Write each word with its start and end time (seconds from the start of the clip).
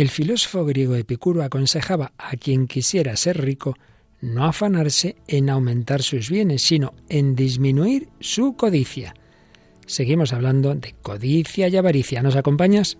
El 0.00 0.08
filósofo 0.08 0.64
griego 0.64 0.94
Epicuro 0.94 1.42
aconsejaba 1.42 2.14
a 2.16 2.34
quien 2.38 2.66
quisiera 2.66 3.14
ser 3.16 3.38
rico 3.38 3.76
no 4.22 4.46
afanarse 4.46 5.16
en 5.28 5.50
aumentar 5.50 6.02
sus 6.02 6.30
bienes, 6.30 6.62
sino 6.62 6.94
en 7.10 7.36
disminuir 7.36 8.08
su 8.18 8.56
codicia. 8.56 9.14
Seguimos 9.84 10.32
hablando 10.32 10.74
de 10.74 10.94
codicia 11.02 11.68
y 11.68 11.76
avaricia. 11.76 12.22
¿Nos 12.22 12.36
acompañas? 12.36 12.96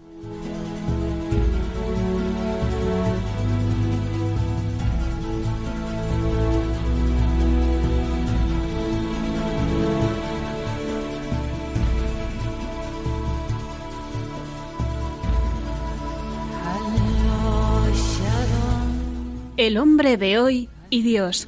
El 19.60 19.76
hombre 19.76 20.16
de 20.16 20.38
hoy 20.38 20.70
y 20.88 21.02
Dios, 21.02 21.46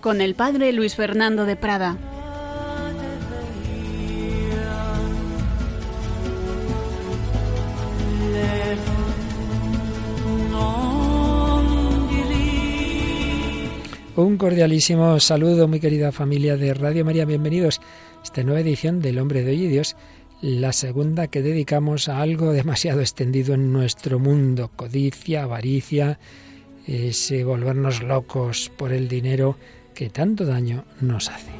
con 0.00 0.20
el 0.20 0.36
padre 0.36 0.72
Luis 0.72 0.94
Fernando 0.94 1.44
de 1.44 1.56
Prada. 1.56 1.98
Un 14.14 14.36
cordialísimo 14.36 15.18
saludo, 15.18 15.66
muy 15.66 15.80
querida 15.80 16.12
familia 16.12 16.56
de 16.56 16.74
Radio 16.74 17.04
María. 17.04 17.24
Bienvenidos 17.24 17.80
a 18.20 18.22
esta 18.22 18.44
nueva 18.44 18.60
edición 18.60 19.00
del 19.00 19.18
Hombre 19.18 19.42
de 19.42 19.50
Hoy 19.50 19.64
y 19.64 19.66
Dios, 19.68 19.96
la 20.40 20.72
segunda 20.72 21.26
que 21.26 21.42
dedicamos 21.42 22.08
a 22.08 22.20
algo 22.20 22.52
demasiado 22.52 23.00
extendido 23.00 23.54
en 23.54 23.72
nuestro 23.72 24.20
mundo, 24.20 24.70
codicia, 24.76 25.42
avaricia, 25.42 26.20
ese 26.88 27.44
volvernos 27.44 28.02
locos 28.02 28.70
por 28.76 28.92
el 28.92 29.08
dinero 29.08 29.56
que 29.94 30.10
tanto 30.10 30.44
daño 30.44 30.84
nos 31.00 31.28
hace. 31.28 31.52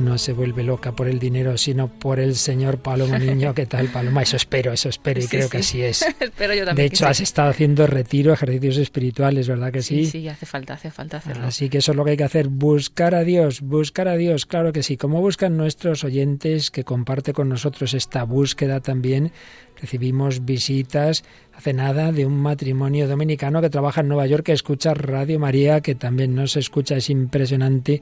No 0.00 0.18
se 0.18 0.32
vuelve 0.32 0.62
loca 0.62 0.92
por 0.92 1.08
el 1.08 1.18
dinero, 1.18 1.56
sino 1.58 1.88
por 1.88 2.18
el 2.18 2.34
Señor 2.34 2.78
Paloma 2.78 3.18
Niño. 3.18 3.54
¿Qué 3.54 3.66
tal, 3.66 3.88
Paloma? 3.88 4.22
Eso 4.22 4.36
espero, 4.36 4.72
eso 4.72 4.88
espero 4.88 5.20
y 5.20 5.26
creo 5.26 5.48
que 5.48 5.58
así 5.58 5.82
es. 5.82 6.02
espero 6.20 6.54
yo 6.54 6.64
también. 6.64 6.88
De 6.88 6.94
hecho, 6.94 7.06
has 7.06 7.20
estado 7.20 7.50
haciendo 7.50 7.86
retiro, 7.86 8.32
ejercicios 8.32 8.78
espirituales, 8.78 9.48
¿verdad 9.48 9.72
que 9.72 9.82
sí? 9.82 10.06
Sí, 10.06 10.22
sí, 10.22 10.28
hace 10.28 10.46
falta, 10.46 10.74
hace 10.74 10.90
falta 10.90 11.18
hacerlo. 11.18 11.46
Así 11.46 11.68
que 11.68 11.78
eso 11.78 11.92
es 11.92 11.96
lo 11.96 12.04
que 12.04 12.12
hay 12.12 12.16
que 12.16 12.24
hacer, 12.24 12.48
buscar 12.48 13.14
a 13.14 13.22
Dios, 13.22 13.60
buscar 13.60 14.08
a 14.08 14.16
Dios, 14.16 14.46
claro 14.46 14.72
que 14.72 14.82
sí. 14.82 14.96
Como 14.96 15.20
buscan 15.20 15.56
nuestros 15.56 16.04
oyentes 16.04 16.70
que 16.70 16.84
comparte 16.84 17.32
con 17.32 17.48
nosotros 17.48 17.94
esta 17.94 18.24
búsqueda 18.24 18.80
también, 18.80 19.32
recibimos 19.80 20.44
visitas 20.44 21.24
hace 21.54 21.74
nada 21.74 22.10
de 22.10 22.24
un 22.24 22.40
matrimonio 22.40 23.06
dominicano 23.06 23.60
que 23.60 23.68
trabaja 23.68 24.00
en 24.00 24.08
Nueva 24.08 24.26
York, 24.26 24.44
que 24.44 24.52
escucha 24.52 24.94
Radio 24.94 25.38
María, 25.38 25.82
que 25.82 25.94
también 25.94 26.34
nos 26.34 26.56
escucha, 26.56 26.96
es 26.96 27.10
impresionante 27.10 28.00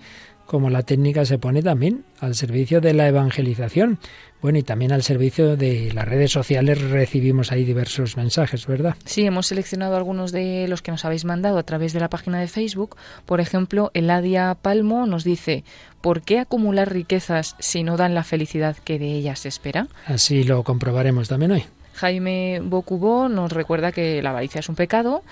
como 0.49 0.71
la 0.71 0.83
técnica 0.83 1.27
se 1.27 1.39
pone 1.39 1.63
también 1.63 2.05
al 2.21 2.35
servicio 2.35 2.81
de 2.81 2.95
la 2.95 3.07
evangelización. 3.07 3.99
Bueno, 4.41 4.57
y 4.59 4.63
también 4.63 4.93
al 4.93 5.03
servicio 5.03 5.59
de 5.59 5.93
las 5.93 6.09
redes 6.09 6.33
sociales 6.33 6.81
recibimos 6.81 7.53
ahí 7.53 7.65
diversos 7.65 8.17
mensajes, 8.17 8.67
¿verdad? 8.67 8.97
Sí, 9.05 9.27
hemos 9.27 9.49
seleccionado 9.49 9.97
algunos 9.97 10.33
de 10.33 10.67
los 10.67 10.81
que 10.81 10.91
nos 10.91 11.05
habéis 11.05 11.27
mandado 11.27 11.59
a 11.59 11.65
través 11.65 11.93
de 11.93 12.01
la 12.01 12.09
página 12.09 12.41
de 12.41 12.49
Facebook. 12.49 12.97
Por 13.27 13.41
ejemplo, 13.41 13.91
Eladia 13.93 14.57
Palmo 14.61 15.05
nos 15.07 15.23
dice, 15.23 15.65
¿por 16.01 16.23
qué 16.23 16.39
acumular 16.39 16.91
riquezas 16.91 17.55
si 17.59 17.83
no 17.83 17.99
dan 17.99 18.15
la 18.15 18.25
felicidad 18.25 18.77
que 18.77 18.99
de 18.99 19.13
ellas 19.13 19.41
se 19.41 19.49
espera? 19.49 19.87
Así 20.07 20.45
lo 20.45 20.65
comprobaremos 20.65 21.29
también 21.29 21.53
hoy. 21.53 21.65
Jaime 21.99 22.61
Bocubó 22.63 23.29
nos 23.29 23.53
recuerda 23.53 23.91
que 23.91 24.23
la 24.23 24.31
avaricia 24.31 24.61
es 24.61 24.69
un 24.69 24.77
pecado 24.77 25.23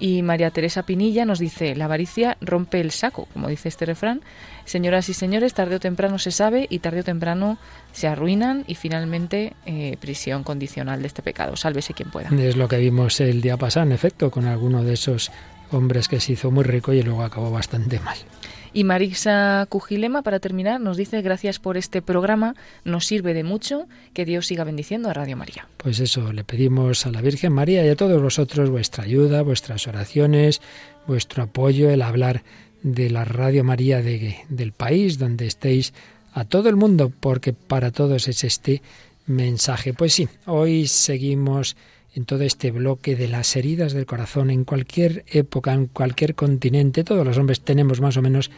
y 0.00 0.22
María 0.22 0.50
Teresa 0.50 0.82
Pinilla 0.84 1.24
nos 1.24 1.38
dice, 1.38 1.76
la 1.76 1.84
avaricia 1.84 2.36
rompe 2.40 2.80
el 2.80 2.90
saco, 2.90 3.28
como 3.32 3.48
dice 3.48 3.68
este 3.68 3.86
refrán. 3.86 4.22
Señoras 4.64 5.08
y 5.08 5.14
señores, 5.14 5.54
tarde 5.54 5.76
o 5.76 5.80
temprano 5.80 6.18
se 6.18 6.32
sabe 6.32 6.66
y 6.68 6.80
tarde 6.80 7.00
o 7.00 7.04
temprano 7.04 7.58
se 7.92 8.08
arruinan 8.08 8.64
y 8.66 8.74
finalmente 8.74 9.52
eh, 9.66 9.96
prisión 10.00 10.42
condicional 10.42 11.00
de 11.00 11.06
este 11.06 11.22
pecado. 11.22 11.56
Sálvese 11.56 11.94
quien 11.94 12.10
pueda. 12.10 12.28
Es 12.28 12.56
lo 12.56 12.66
que 12.66 12.78
vimos 12.78 13.20
el 13.20 13.40
día 13.40 13.56
pasado, 13.56 13.86
en 13.86 13.92
efecto, 13.92 14.30
con 14.30 14.46
alguno 14.46 14.82
de 14.82 14.94
esos 14.94 15.30
hombres 15.70 16.08
que 16.08 16.18
se 16.18 16.32
hizo 16.32 16.50
muy 16.50 16.64
rico 16.64 16.92
y 16.92 17.02
luego 17.02 17.22
acabó 17.22 17.50
bastante 17.52 18.00
mal. 18.00 18.16
Y 18.76 18.84
Marisa 18.84 19.64
Cujilema, 19.70 20.20
para 20.20 20.38
terminar, 20.38 20.82
nos 20.82 20.98
dice 20.98 21.22
gracias 21.22 21.58
por 21.58 21.78
este 21.78 22.02
programa, 22.02 22.54
nos 22.84 23.06
sirve 23.06 23.32
de 23.32 23.42
mucho, 23.42 23.88
que 24.12 24.26
Dios 24.26 24.48
siga 24.48 24.64
bendiciendo 24.64 25.08
a 25.08 25.14
Radio 25.14 25.34
María. 25.34 25.66
Pues 25.78 25.98
eso, 25.98 26.30
le 26.30 26.44
pedimos 26.44 27.06
a 27.06 27.10
la 27.10 27.22
Virgen 27.22 27.54
María 27.54 27.86
y 27.86 27.88
a 27.88 27.96
todos 27.96 28.20
vosotros 28.20 28.68
vuestra 28.68 29.04
ayuda, 29.04 29.40
vuestras 29.40 29.86
oraciones, 29.86 30.60
vuestro 31.06 31.44
apoyo, 31.44 31.88
el 31.88 32.02
hablar 32.02 32.42
de 32.82 33.08
la 33.08 33.24
Radio 33.24 33.64
María 33.64 34.02
de, 34.02 34.36
del 34.50 34.72
país 34.72 35.18
donde 35.18 35.46
estéis, 35.46 35.94
a 36.34 36.44
todo 36.44 36.68
el 36.68 36.76
mundo, 36.76 37.10
porque 37.18 37.54
para 37.54 37.92
todos 37.92 38.28
es 38.28 38.44
este 38.44 38.82
mensaje. 39.26 39.94
Pues 39.94 40.12
sí, 40.12 40.28
hoy 40.44 40.86
seguimos 40.86 41.78
en 42.16 42.24
todo 42.24 42.44
este 42.44 42.70
bloque 42.70 43.14
de 43.14 43.28
las 43.28 43.54
heridas 43.56 43.92
del 43.92 44.06
corazón, 44.06 44.50
en 44.50 44.64
cualquier 44.64 45.26
época, 45.28 45.74
en 45.74 45.86
cualquier 45.86 46.34
continente, 46.34 47.04
todos 47.04 47.26
los 47.26 47.36
hombres 47.36 47.60
tenemos 47.60 48.00
más 48.00 48.16
o 48.16 48.22
menos 48.22 48.50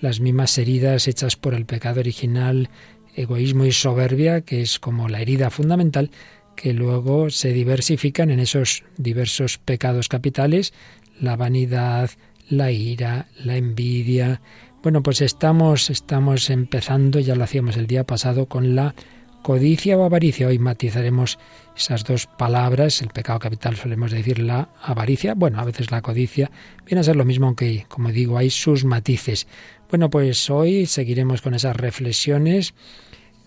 las 0.00 0.20
mismas 0.20 0.56
heridas 0.58 1.08
hechas 1.08 1.34
por 1.34 1.54
el 1.54 1.66
pecado 1.66 1.98
original, 1.98 2.70
egoísmo 3.16 3.64
y 3.64 3.72
soberbia, 3.72 4.42
que 4.42 4.62
es 4.62 4.78
como 4.78 5.08
la 5.08 5.20
herida 5.20 5.50
fundamental, 5.50 6.12
que 6.54 6.72
luego 6.72 7.30
se 7.30 7.52
diversifican 7.52 8.30
en 8.30 8.38
esos 8.38 8.84
diversos 8.96 9.58
pecados 9.58 10.08
capitales, 10.08 10.72
la 11.20 11.34
vanidad, 11.34 12.10
la 12.48 12.70
ira, 12.70 13.26
la 13.42 13.56
envidia. 13.56 14.40
Bueno, 14.84 15.02
pues 15.02 15.20
estamos, 15.20 15.90
estamos 15.90 16.48
empezando, 16.48 17.18
ya 17.18 17.34
lo 17.34 17.42
hacíamos 17.42 17.76
el 17.76 17.88
día 17.88 18.04
pasado, 18.04 18.46
con 18.46 18.76
la 18.76 18.94
codicia 19.42 19.96
o 19.96 20.04
avaricia. 20.04 20.48
Hoy 20.48 20.58
matizaremos 20.58 21.38
esas 21.76 22.04
dos 22.04 22.26
palabras. 22.26 23.02
El 23.02 23.08
pecado 23.08 23.38
capital 23.38 23.76
solemos 23.76 24.10
decir 24.10 24.38
la 24.38 24.68
avaricia. 24.82 25.34
Bueno, 25.34 25.60
a 25.60 25.64
veces 25.64 25.90
la 25.90 26.02
codicia 26.02 26.50
viene 26.86 27.00
a 27.00 27.04
ser 27.04 27.16
lo 27.16 27.24
mismo, 27.24 27.46
aunque, 27.46 27.86
como 27.88 28.10
digo, 28.10 28.38
hay 28.38 28.50
sus 28.50 28.84
matices. 28.84 29.46
Bueno, 29.88 30.10
pues 30.10 30.48
hoy 30.50 30.86
seguiremos 30.86 31.42
con 31.42 31.54
esas 31.54 31.76
reflexiones 31.76 32.74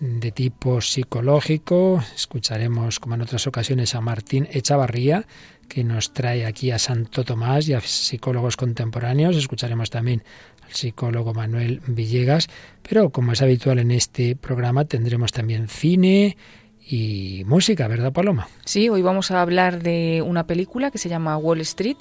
de 0.00 0.32
tipo 0.32 0.80
psicológico. 0.80 2.02
Escucharemos, 2.14 3.00
como 3.00 3.14
en 3.14 3.22
otras 3.22 3.46
ocasiones, 3.46 3.94
a 3.94 4.00
Martín 4.00 4.48
Echavarría, 4.50 5.26
que 5.68 5.84
nos 5.84 6.12
trae 6.12 6.46
aquí 6.46 6.70
a 6.70 6.78
Santo 6.78 7.24
Tomás 7.24 7.68
y 7.68 7.74
a 7.74 7.80
psicólogos 7.80 8.56
contemporáneos. 8.56 9.36
Escucharemos 9.36 9.90
también 9.90 10.22
al 10.62 10.72
psicólogo 10.72 11.34
Manuel 11.34 11.80
Villegas. 11.86 12.48
Pero, 12.88 13.10
como 13.10 13.32
es 13.32 13.42
habitual 13.42 13.78
en 13.78 13.90
este 13.90 14.36
programa, 14.36 14.84
tendremos 14.84 15.32
también 15.32 15.68
cine, 15.68 16.36
y 16.86 17.42
música, 17.46 17.88
¿verdad, 17.88 18.12
Paloma? 18.12 18.48
Sí, 18.64 18.88
hoy 18.88 19.02
vamos 19.02 19.30
a 19.30 19.40
hablar 19.40 19.82
de 19.82 20.22
una 20.24 20.46
película 20.46 20.90
que 20.90 20.98
se 20.98 21.08
llama 21.08 21.36
Wall 21.38 21.60
Street 21.62 21.96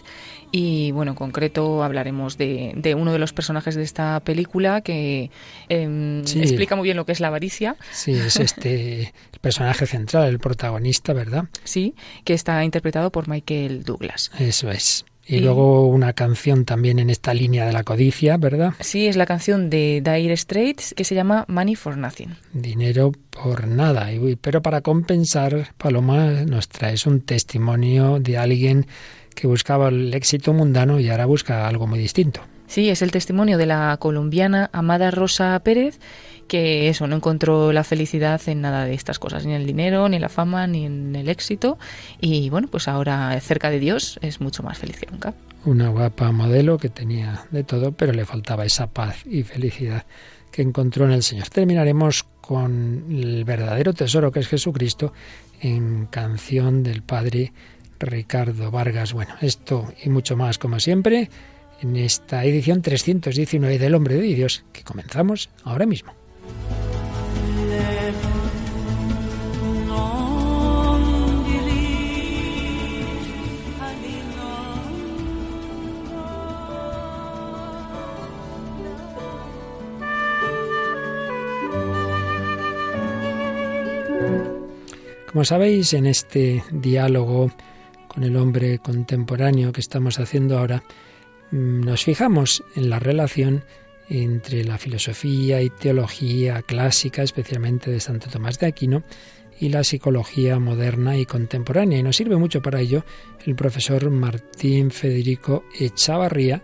y, 0.51 0.91
bueno, 0.91 1.11
en 1.11 1.16
concreto 1.16 1.83
hablaremos 1.83 2.38
de, 2.38 2.73
de 2.75 2.95
uno 2.95 3.13
de 3.13 3.19
los 3.19 3.33
personajes 3.33 3.75
de 3.75 3.83
esta 3.83 4.19
película 4.19 4.81
que 4.81 5.31
em, 5.69 6.19
explica 6.19 6.75
muy 6.75 6.83
bien 6.83 6.97
lo 6.97 7.05
que 7.05 7.13
es 7.13 7.19
la 7.19 7.27
avaricia. 7.27 7.77
Sí, 7.91 8.11
es 8.11 8.39
este 8.39 9.13
el 9.31 9.39
personaje 9.39 9.85
central, 9.85 10.27
el 10.27 10.39
protagonista, 10.39 11.13
¿verdad? 11.13 11.45
Sí, 11.63 11.95
que 12.25 12.33
está 12.33 12.63
interpretado 12.63 13.11
por 13.11 13.27
Michael 13.27 13.83
Douglas. 13.83 14.31
Eso 14.38 14.69
es. 14.69 15.05
Y, 15.25 15.39
luego 15.39 15.88
una 15.88 16.13
canción 16.13 16.66
también 16.66 17.00
en 17.00 17.09
esta 17.09 17.34
línea 17.34 17.66
de 17.66 17.72
la 17.72 17.84
codicia, 17.84 18.35
¿verdad? 18.38 18.73
Sí, 18.81 19.07
es 19.07 19.16
la 19.16 19.25
canción 19.25 19.69
de 19.69 20.01
Dire 20.03 20.35
Straits 20.35 20.94
que 20.95 21.06
se 21.06 21.16
llama 21.16 21.45
Money 21.47 21.75
for 21.75 21.95
Nothing. 21.95 22.35
Dinero 22.51 23.13
por 23.29 23.67
nada. 23.67 24.09
Pero 24.41 24.62
para 24.62 24.81
compensar, 24.81 25.73
Paloma, 25.78 26.44
nos 26.45 26.67
traes 26.67 27.06
un 27.06 27.21
testimonio 27.21 28.19
de 28.19 28.38
alguien 28.38 28.86
que 29.33 29.48
buscaba 29.48 29.88
el 29.89 30.13
éxito 30.13 30.53
mundano 30.53 31.00
y 31.00 31.09
ahora 31.09 31.25
busca 31.25 31.68
algo 31.68 31.88
muy 31.88 32.00
distinto. 32.00 32.42
Sí, 32.68 32.89
es 32.89 33.01
el 33.01 33.12
testimonio 33.12 33.57
de 33.57 33.65
la 33.65 33.95
colombiana 34.00 34.69
Amada 34.74 35.12
Rosa 35.12 35.59
Pérez 35.63 36.00
que 36.48 36.90
eso, 36.90 37.07
no 37.07 37.16
encontró 37.16 37.74
la 37.74 37.84
felicidad 37.84 38.42
en 38.48 38.62
nada 38.62 38.86
de 38.86 38.94
estas 38.94 39.19
cosas, 39.19 39.45
ni 39.45 39.54
en 39.54 39.62
el 39.62 39.68
dinero, 39.68 40.07
ni 40.10 40.18
en 40.18 40.22
la 40.22 40.30
fama, 40.30 40.68
ni 40.68 40.86
en 40.86 41.16
el 41.16 41.30
éxito. 41.30 41.78
Y 42.19 42.50
bueno, 42.50 42.68
pues 42.69 42.88
ahora 42.88 43.40
cerca 43.40 43.69
de 43.69 43.80
Dios 43.80 44.19
es 44.22 44.42
mucho 44.42 44.63
más 44.63 44.78
feliz 44.78 45.00
que 45.00 45.07
nunca. 45.12 45.34
Una 45.66 45.90
guapa 45.90 46.31
modelo 46.31 46.78
que 46.78 46.90
tenía 46.90 47.45
de 47.51 47.63
todo, 47.63 47.92
pero 47.92 48.12
le 48.13 48.25
faltaba 48.25 48.66
esa 48.66 48.88
paz 48.88 49.25
y 49.25 49.44
felicidad 49.44 50.06
que 50.51 50.62
encontró 50.62 51.06
en 51.06 51.12
el 51.12 51.24
Señor. 51.24 51.50
Terminaremos 51.50 52.25
con 52.42 53.06
el 53.10 53.44
verdadero 53.44 53.94
tesoro 53.94 54.31
que 54.31 54.39
es 54.39 54.48
Jesucristo 54.48 55.13
en 55.62 56.06
canción 56.06 56.84
del 56.84 57.01
Padre 57.01 57.54
Ricardo 58.00 58.69
Vargas. 58.69 59.13
Bueno, 59.13 59.34
esto 59.42 59.94
y 60.04 60.10
mucho 60.10 60.38
más 60.38 60.57
como 60.57 60.80
siempre 60.80 61.30
en 61.81 61.96
esta 61.96 62.46
edición 62.46 62.81
319 62.81 63.80
del 63.80 63.96
Hombre 63.96 64.16
de 64.16 64.22
Dios 64.22 64.63
que 64.72 64.84
comenzamos 64.84 65.50
ahora 65.63 65.86
mismo. 65.86 66.13
Como 85.34 85.46
sabéis, 85.46 85.94
en 85.96 86.06
este 86.06 86.63
diálogo 86.72 87.51
con 88.07 88.24
el 88.24 88.38
hombre 88.38 88.78
contemporáneo 88.78 89.72
que 89.72 89.81
estamos 89.81 90.19
haciendo 90.19 90.60
ahora, 90.60 90.84
mm, 91.50 91.81
nos 91.81 92.04
fijamos 92.04 92.63
en 92.75 92.92
la 92.92 93.00
relación 93.00 93.63
entre 94.09 94.63
la 94.63 94.77
filosofía 94.77 95.61
y 95.61 95.69
teología 95.69 96.61
clásica, 96.61 97.23
especialmente 97.23 97.91
de 97.91 98.00
Santo 98.00 98.29
Tomás 98.29 98.59
de 98.59 98.67
Aquino, 98.67 99.03
y 99.59 99.69
la 99.69 99.83
psicología 99.83 100.59
moderna 100.59 101.17
y 101.17 101.25
contemporánea. 101.25 102.00
Y 102.00 102.03
nos 102.03 102.17
sirve 102.17 102.35
mucho 102.38 102.61
para 102.61 102.81
ello 102.81 103.05
el 103.45 103.55
profesor 103.55 104.09
Martín 104.09 104.91
Federico 104.91 105.63
Echavarría, 105.79 106.63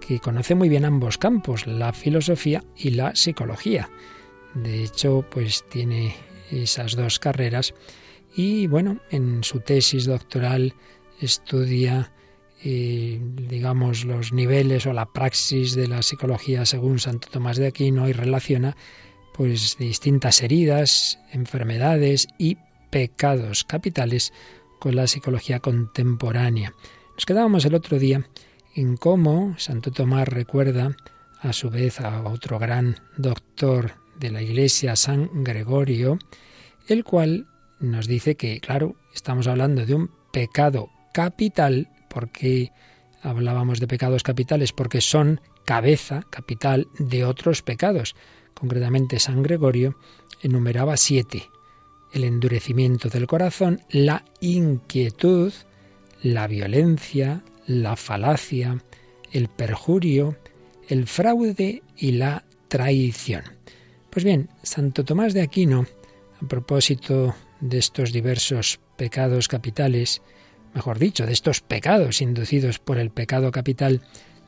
que 0.00 0.18
conoce 0.18 0.54
muy 0.54 0.68
bien 0.68 0.84
ambos 0.84 1.18
campos, 1.18 1.66
la 1.66 1.92
filosofía 1.92 2.64
y 2.76 2.90
la 2.90 3.14
psicología. 3.14 3.90
De 4.54 4.82
hecho, 4.82 5.24
pues 5.30 5.64
tiene 5.70 6.14
esas 6.50 6.96
dos 6.96 7.18
carreras 7.18 7.74
y 8.34 8.66
bueno, 8.66 8.98
en 9.10 9.44
su 9.44 9.60
tesis 9.60 10.06
doctoral 10.06 10.74
estudia 11.20 12.12
eh, 12.64 13.20
digamos 13.48 14.04
los 14.04 14.32
niveles 14.32 14.86
o 14.86 14.92
la 14.92 15.06
praxis 15.06 15.74
de 15.74 15.88
la 15.88 16.02
psicología 16.02 16.64
según 16.64 16.98
Santo 16.98 17.28
Tomás 17.30 17.56
de 17.56 17.66
Aquino 17.66 18.08
y 18.08 18.12
relaciona 18.12 18.76
pues 19.34 19.76
distintas 19.78 20.42
heridas, 20.42 21.18
enfermedades 21.32 22.28
y 22.38 22.58
pecados 22.90 23.64
capitales 23.64 24.32
con 24.78 24.94
la 24.94 25.06
psicología 25.06 25.60
contemporánea. 25.60 26.74
Nos 27.14 27.26
quedábamos 27.26 27.64
el 27.64 27.74
otro 27.74 27.98
día 27.98 28.26
en 28.74 28.96
cómo 28.96 29.54
Santo 29.58 29.90
Tomás 29.90 30.28
recuerda 30.28 30.96
a 31.40 31.52
su 31.52 31.70
vez 31.70 32.00
a 32.00 32.22
otro 32.22 32.58
gran 32.58 32.96
doctor 33.16 33.94
de 34.18 34.30
la 34.30 34.42
Iglesia, 34.42 34.96
San 34.96 35.42
Gregorio, 35.42 36.18
el 36.88 37.04
cual 37.04 37.46
nos 37.80 38.06
dice 38.06 38.36
que, 38.36 38.60
claro, 38.60 38.96
estamos 39.14 39.46
hablando 39.46 39.84
de 39.84 39.94
un 39.94 40.10
pecado 40.32 40.90
capital, 41.12 41.88
porque 42.12 42.72
hablábamos 43.22 43.80
de 43.80 43.86
pecados 43.86 44.22
capitales, 44.22 44.72
porque 44.72 45.00
son 45.00 45.40
cabeza 45.64 46.24
capital 46.28 46.88
de 46.98 47.24
otros 47.24 47.62
pecados. 47.62 48.14
Concretamente, 48.54 49.18
San 49.18 49.42
Gregorio 49.42 49.96
enumeraba 50.42 50.96
siete. 50.96 51.48
El 52.12 52.24
endurecimiento 52.24 53.08
del 53.08 53.26
corazón, 53.26 53.80
la 53.88 54.24
inquietud, 54.40 55.52
la 56.22 56.46
violencia, 56.46 57.42
la 57.66 57.96
falacia, 57.96 58.82
el 59.30 59.48
perjurio, 59.48 60.36
el 60.88 61.06
fraude 61.06 61.82
y 61.96 62.12
la 62.12 62.44
traición. 62.68 63.44
Pues 64.10 64.24
bien, 64.24 64.50
Santo 64.62 65.04
Tomás 65.04 65.32
de 65.32 65.40
Aquino, 65.40 65.86
a 66.42 66.46
propósito 66.46 67.34
de 67.60 67.78
estos 67.78 68.12
diversos 68.12 68.80
pecados 68.96 69.48
capitales, 69.48 70.20
mejor 70.74 70.98
dicho, 70.98 71.26
de 71.26 71.32
estos 71.32 71.60
pecados 71.60 72.20
inducidos 72.20 72.78
por 72.78 72.98
el 72.98 73.10
pecado 73.10 73.50
capital 73.50 74.02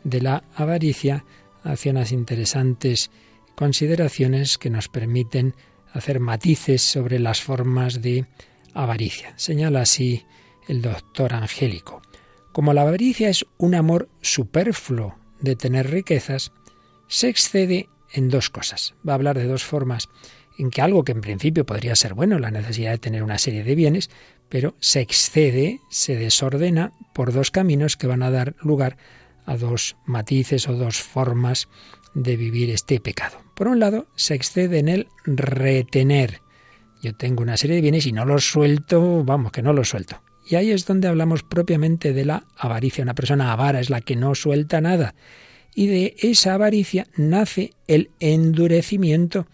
de 0.05 0.21
la 0.21 0.45
avaricia, 0.55 1.25
hace 1.63 1.91
unas 1.91 2.13
interesantes 2.13 3.11
consideraciones 3.55 4.59
que 4.59 4.71
nos 4.71 4.89
permiten 4.89 5.55
hacer 5.93 6.21
matices 6.21 6.83
sobre 6.83 7.19
las 7.19 7.41
formas 7.41 8.03
de 8.03 8.27
avaricia. 8.75 9.33
Señala 9.37 9.83
así 9.83 10.25
el 10.69 10.83
doctor 10.83 11.35
Angélico. 11.35 12.03
Como 12.53 12.73
la 12.73 12.83
avaricia 12.83 13.29
es 13.29 13.47
un 13.59 13.75
amor 13.75 14.09
superfluo 14.21 15.17
de 15.41 15.57
tener 15.57 15.91
riquezas, 15.91 16.53
se 17.09 17.29
excede 17.29 17.89
en 18.13 18.29
dos 18.29 18.51
cosas. 18.51 18.95
Va 19.07 19.13
a 19.13 19.17
hablar 19.17 19.39
de 19.39 19.47
dos 19.47 19.65
formas 19.65 20.09
en 20.59 20.71
que 20.71 20.83
algo 20.83 21.05
que 21.05 21.13
en 21.13 21.21
principio 21.21 21.67
podría 21.67 21.97
ser 21.97 22.15
bueno, 22.15 22.39
la 22.39 22.51
necesidad 22.51 22.93
de 22.93 22.99
tener 22.99 23.23
una 23.23 23.39
serie 23.39 23.65
de 23.65 23.75
bienes, 23.75 24.11
pero 24.49 24.75
se 24.81 25.01
excede, 25.01 25.81
se 25.91 26.17
desordena 26.17 26.93
por 27.13 27.33
dos 27.33 27.51
caminos 27.51 27.97
que 27.97 28.07
van 28.07 28.23
a 28.23 28.31
dar 28.31 28.55
lugar 28.61 28.97
a 29.47 29.57
dos 29.57 29.97
matices 30.07 30.69
o 30.69 30.75
dos 30.75 30.99
formas 30.99 31.69
de 32.15 32.37
vivir 32.37 32.71
este 32.71 33.01
pecado. 33.01 33.39
Por 33.55 33.69
un 33.69 33.81
lado, 33.81 34.07
se 34.17 34.35
excede 34.35 34.79
en 34.79 34.89
el 34.89 35.09
retener. 35.25 36.41
Yo 37.03 37.15
tengo 37.15 37.43
una 37.43 37.57
serie 37.57 37.77
de 37.77 37.83
bienes 37.83 38.07
y 38.07 38.13
no 38.13 38.25
los 38.25 38.49
suelto, 38.49 39.25
vamos, 39.25 39.53
que 39.53 39.63
no 39.63 39.73
los 39.73 39.91
suelto. 39.91 40.23
Y 40.47 40.57
ahí 40.57 40.71
es 40.71 40.87
donde 40.87 41.09
hablamos 41.09 41.43
propiamente 41.43 42.13
de 42.13 42.25
la 42.25 42.47
avaricia. 42.57 43.03
Una 43.03 43.15
persona 43.15 43.53
avara 43.53 43.81
es 43.81 43.91
la 43.91 44.01
que 44.01 44.17
no 44.17 44.35
suelta 44.35 44.81
nada. 44.81 45.15
Y 45.75 45.87
de 45.87 46.15
esa 46.19 46.55
avaricia 46.55 47.07
nace 47.17 47.73
el 47.89 48.11
endurecimiento. 48.21 49.47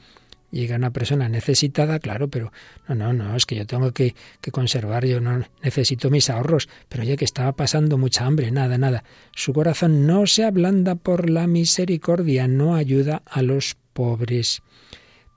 Llega 0.51 0.77
una 0.77 0.93
persona 0.93 1.29
necesitada, 1.29 1.99
claro, 1.99 2.29
pero 2.29 2.53
no, 2.89 2.95
no, 2.95 3.13
no, 3.13 3.37
es 3.37 3.47
que 3.47 3.55
yo 3.57 3.67
tengo 3.67 3.93
que, 3.93 4.15
que 4.41 4.51
conservar, 4.51 5.05
yo 5.07 5.21
no 5.21 5.45
necesito 5.63 6.11
mis 6.11 6.29
ahorros, 6.29 6.69
pero 6.89 7.05
ya 7.05 7.17
que 7.17 7.25
estaba 7.25 7.53
pasando 7.53 7.99
mucha 7.99 8.27
hambre, 8.27 8.51
nada, 8.51 8.77
nada. 8.77 9.05
Su 9.33 9.53
corazón 9.53 10.07
no 10.07 10.27
se 10.27 10.45
ablanda 10.45 10.97
por 10.97 11.31
la 11.31 11.47
misericordia, 11.47 12.49
no 12.49 12.75
ayuda 12.75 13.23
a 13.27 13.43
los 13.43 13.77
pobres. 13.93 14.63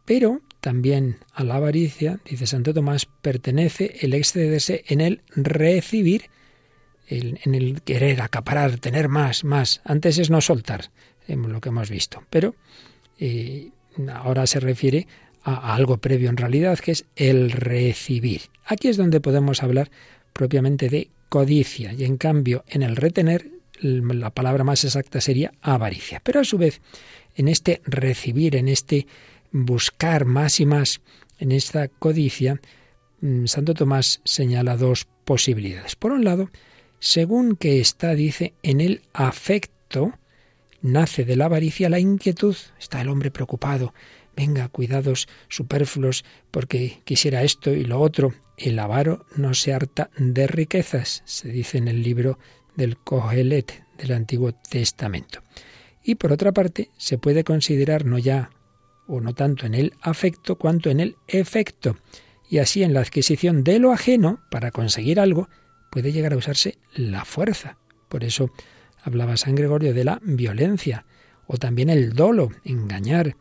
Pero 0.05 0.41
también 0.63 1.17
a 1.33 1.43
la 1.43 1.55
avaricia, 1.55 2.19
dice 2.23 2.47
Santo 2.47 2.73
Tomás, 2.73 3.05
pertenece 3.21 3.97
el 3.99 4.13
excederse 4.13 4.85
en 4.87 5.01
el 5.01 5.21
recibir, 5.35 6.29
en 7.09 7.53
el 7.53 7.81
querer 7.81 8.21
acaparar, 8.21 8.79
tener 8.79 9.09
más, 9.09 9.43
más. 9.43 9.81
Antes 9.83 10.17
es 10.17 10.29
no 10.29 10.39
soltar, 10.39 10.89
lo 11.27 11.59
que 11.59 11.67
hemos 11.67 11.89
visto. 11.89 12.23
Pero 12.29 12.55
eh, 13.19 13.71
ahora 14.13 14.47
se 14.47 14.59
refiere 14.59 15.07
a, 15.43 15.75
algo 15.75 15.97
previo 15.97 16.29
en 16.29 16.37
realidad, 16.37 16.79
que 16.79 16.91
es 16.91 17.05
el 17.15 17.51
recibir. 17.51 18.41
Aquí 18.65 18.87
es 18.87 18.97
donde 18.97 19.21
podemos 19.21 19.63
hablar 19.63 19.91
propiamente 20.33 20.89
de 20.89 21.09
codicia, 21.29 21.93
y 21.93 22.03
en 22.03 22.17
cambio 22.17 22.63
en 22.67 22.83
el 22.83 22.95
retener 22.95 23.49
la 23.81 24.29
palabra 24.29 24.63
más 24.63 24.83
exacta 24.85 25.19
sería 25.19 25.53
avaricia. 25.61 26.21
Pero 26.23 26.39
a 26.39 26.45
su 26.45 26.57
vez, 26.57 26.81
en 27.35 27.47
este 27.47 27.81
recibir, 27.85 28.55
en 28.55 28.67
este 28.67 29.07
buscar 29.51 30.25
más 30.25 30.59
y 30.59 30.65
más 30.65 31.01
en 31.39 31.51
esta 31.51 31.87
codicia, 31.87 32.61
mm, 33.21 33.45
Santo 33.45 33.73
Tomás 33.73 34.21
señala 34.23 34.77
dos 34.77 35.07
posibilidades. 35.25 35.95
Por 35.95 36.11
un 36.11 36.23
lado, 36.23 36.49
según 36.99 37.55
que 37.55 37.79
está, 37.79 38.15
dice, 38.15 38.53
en 38.63 38.79
el 38.79 39.01
afecto, 39.11 40.13
nace 40.83 41.25
de 41.25 41.35
la 41.35 41.45
avaricia 41.45 41.89
la 41.89 41.99
inquietud. 41.99 42.55
Está 42.79 43.01
el 43.01 43.09
hombre 43.09 43.31
preocupado. 43.31 43.95
Venga, 44.35 44.67
cuidados 44.67 45.27
superfluos, 45.47 46.23
porque 46.51 47.01
quisiera 47.05 47.43
esto 47.43 47.71
y 47.71 47.85
lo 47.85 47.99
otro. 47.99 48.33
El 48.57 48.77
avaro 48.77 49.25
no 49.35 49.55
se 49.55 49.73
harta 49.73 50.11
de 50.17 50.45
riquezas, 50.45 51.23
se 51.25 51.49
dice 51.49 51.79
en 51.79 51.87
el 51.87 52.03
libro 52.03 52.37
del 52.75 52.97
Kohelet 52.97 53.83
del 53.97 54.11
Antiguo 54.11 54.53
Testamento. 54.53 55.41
Y 56.03 56.15
por 56.15 56.31
otra 56.31 56.51
parte, 56.51 56.91
se 56.97 57.17
puede 57.17 57.43
considerar 57.43 58.05
no 58.05 58.19
ya 58.19 58.51
o 59.07 59.21
no 59.21 59.33
tanto 59.33 59.65
en 59.65 59.73
el 59.73 59.93
afecto 60.01 60.57
cuanto 60.57 60.89
en 60.89 60.99
el 60.99 61.15
efecto. 61.27 61.97
Y 62.49 62.59
así 62.59 62.83
en 62.83 62.93
la 62.93 62.99
adquisición 62.99 63.63
de 63.63 63.79
lo 63.79 63.91
ajeno 63.91 64.41
para 64.51 64.71
conseguir 64.71 65.19
algo 65.19 65.49
puede 65.91 66.11
llegar 66.11 66.33
a 66.33 66.37
usarse 66.37 66.77
la 66.93 67.25
fuerza. 67.25 67.77
Por 68.09 68.23
eso 68.23 68.51
hablaba 69.03 69.37
San 69.37 69.55
Gregorio 69.55 69.93
de 69.93 70.03
la 70.03 70.19
violencia 70.23 71.05
o 71.47 71.57
también 71.57 71.89
el 71.89 72.13
dolo, 72.13 72.51
engañar. 72.63 73.35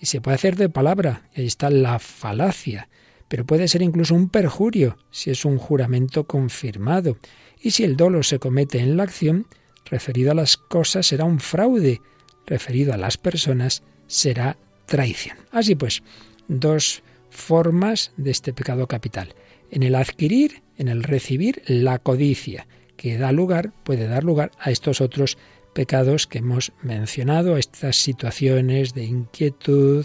Y 0.00 0.06
se 0.06 0.20
puede 0.20 0.34
hacer 0.34 0.56
de 0.56 0.68
palabra, 0.68 1.28
ahí 1.36 1.46
está 1.46 1.70
la 1.70 1.98
falacia, 1.98 2.88
pero 3.28 3.46
puede 3.46 3.68
ser 3.68 3.82
incluso 3.82 4.14
un 4.14 4.28
perjurio 4.28 4.98
si 5.10 5.30
es 5.30 5.44
un 5.44 5.58
juramento 5.58 6.24
confirmado. 6.24 7.18
Y 7.62 7.72
si 7.72 7.84
el 7.84 7.96
dolo 7.96 8.22
se 8.22 8.38
comete 8.38 8.80
en 8.80 8.96
la 8.96 9.04
acción, 9.04 9.46
referido 9.84 10.32
a 10.32 10.34
las 10.34 10.56
cosas 10.56 11.06
será 11.06 11.24
un 11.24 11.40
fraude, 11.40 12.00
referido 12.46 12.92
a 12.92 12.96
las 12.96 13.18
personas 13.18 13.82
será 14.06 14.56
traición. 14.86 15.36
Así 15.52 15.74
pues, 15.74 16.02
dos 16.48 17.02
formas 17.28 18.12
de 18.16 18.30
este 18.32 18.52
pecado 18.52 18.86
capital. 18.86 19.34
En 19.70 19.82
el 19.82 19.94
adquirir, 19.94 20.62
en 20.76 20.88
el 20.88 21.04
recibir, 21.04 21.62
la 21.66 21.98
codicia, 21.98 22.66
que 23.00 23.16
da 23.16 23.32
lugar, 23.32 23.72
puede 23.82 24.08
dar 24.08 24.24
lugar 24.24 24.50
a 24.58 24.70
estos 24.70 25.00
otros 25.00 25.38
pecados 25.72 26.26
que 26.26 26.40
hemos 26.40 26.74
mencionado, 26.82 27.54
a 27.54 27.58
estas 27.58 27.96
situaciones 27.96 28.92
de 28.92 29.04
inquietud, 29.04 30.04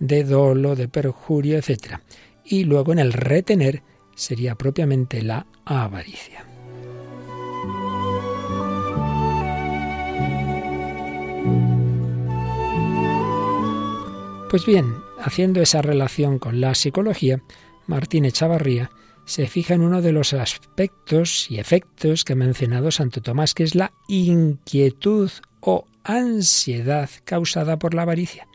de 0.00 0.24
dolo, 0.24 0.74
de 0.74 0.88
perjurio, 0.88 1.56
etc. 1.56 2.00
Y 2.44 2.64
luego 2.64 2.90
en 2.90 2.98
el 2.98 3.12
retener 3.12 3.84
sería 4.16 4.56
propiamente 4.56 5.22
la 5.22 5.46
avaricia. 5.64 6.44
Pues 14.50 14.66
bien, 14.66 14.96
haciendo 15.20 15.62
esa 15.62 15.80
relación 15.80 16.40
con 16.40 16.60
la 16.60 16.74
psicología, 16.74 17.40
Martín 17.86 18.24
Echavarría 18.24 18.90
se 19.26 19.48
fija 19.48 19.74
en 19.74 19.82
uno 19.82 20.00
de 20.00 20.12
los 20.12 20.32
aspectos 20.32 21.50
y 21.50 21.58
efectos 21.58 22.24
que 22.24 22.32
ha 22.32 22.36
mencionado 22.36 22.90
Santo 22.90 23.20
Tomás, 23.20 23.54
que 23.54 23.64
es 23.64 23.74
la 23.74 23.92
inquietud 24.08 25.30
o 25.60 25.84
ansiedad 26.04 27.10
causada 27.24 27.78
por 27.78 27.92
la 27.92 28.02
avaricia. 28.02 28.46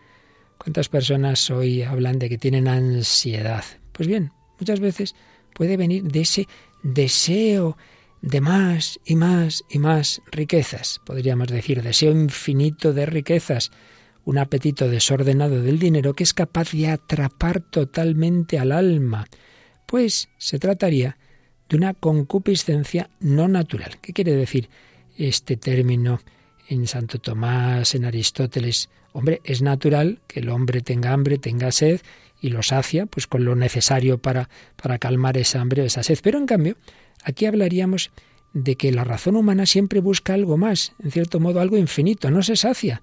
¿Cuántas 0.58 0.88
personas 0.88 1.50
hoy 1.51 1.84
hablan 1.84 2.20
de 2.20 2.30
que 2.30 2.38
tienen 2.38 2.70
ansiedad? 2.70 3.66
Pues 3.92 4.08
bien, 4.08 4.32
muchas 4.60 4.80
veces 4.80 5.13
puede 5.54 5.75
venir 5.75 6.04
de 6.04 6.22
ese 6.22 6.48
deseo 6.84 7.78
de 8.22 8.40
más 8.40 9.00
y 9.06 9.16
más 9.16 9.66
y 9.70 9.80
más 9.80 10.22
riquezas, 10.32 11.01
podríamos 11.06 11.48
decir, 11.48 11.82
deseo 11.84 12.12
infinito 12.12 12.94
de 12.94 13.06
riquezas, 13.08 13.72
un 14.24 14.38
apetito 14.38 14.88
desordenado 14.88 15.62
del 15.62 15.80
dinero 15.80 16.13
que 16.13 16.24
es 16.24 16.34
capaz 16.34 16.72
de 16.72 16.88
atrapar 16.88 17.60
totalmente 17.60 18.58
al 18.58 18.72
alma, 18.72 19.25
pues 19.91 20.29
se 20.38 20.57
trataría 20.57 21.17
de 21.67 21.75
una 21.75 21.93
concupiscencia 21.93 23.10
no 23.19 23.50
natural. 23.50 23.98
¿Qué 24.01 24.13
quiere 24.13 24.33
decir 24.33 24.69
este 25.17 25.57
término 25.57 26.21
en 26.69 26.88
Santo 26.88 27.19
Tomás, 27.19 27.93
en 27.93 28.05
Aristóteles? 28.05 28.89
Hombre, 29.12 29.41
es 29.43 29.62
natural 29.62 30.21
que 30.29 30.39
el 30.39 30.48
hombre 30.48 30.79
tenga 30.79 31.12
hambre, 31.12 31.38
tenga 31.39 31.74
sed 31.74 32.00
y 32.39 32.51
lo 32.51 32.63
sacia, 32.63 33.05
pues 33.05 33.27
con 33.27 33.43
lo 33.43 33.53
necesario 33.53 34.17
para, 34.17 34.48
para 34.81 34.98
calmar 34.98 35.36
esa 35.36 35.60
hambre 35.60 35.81
o 35.81 35.86
esa 35.86 36.03
sed. 36.03 36.19
Pero 36.24 36.38
en 36.38 36.45
cambio, 36.45 36.77
aquí 37.25 37.45
hablaríamos 37.45 38.12
de 38.53 38.77
que 38.77 38.93
la 38.93 39.03
razón 39.03 39.36
humana 39.36 39.65
siempre 39.65 40.00
busca 40.00 40.33
algo 40.33 40.55
más, 40.55 40.93
en 41.03 41.12
cierto 41.12 41.41
modo 41.41 41.60
algo 41.60 41.75
infinito, 41.77 42.31
no 42.31 42.43
se 42.43 42.55
sacia. 42.55 43.01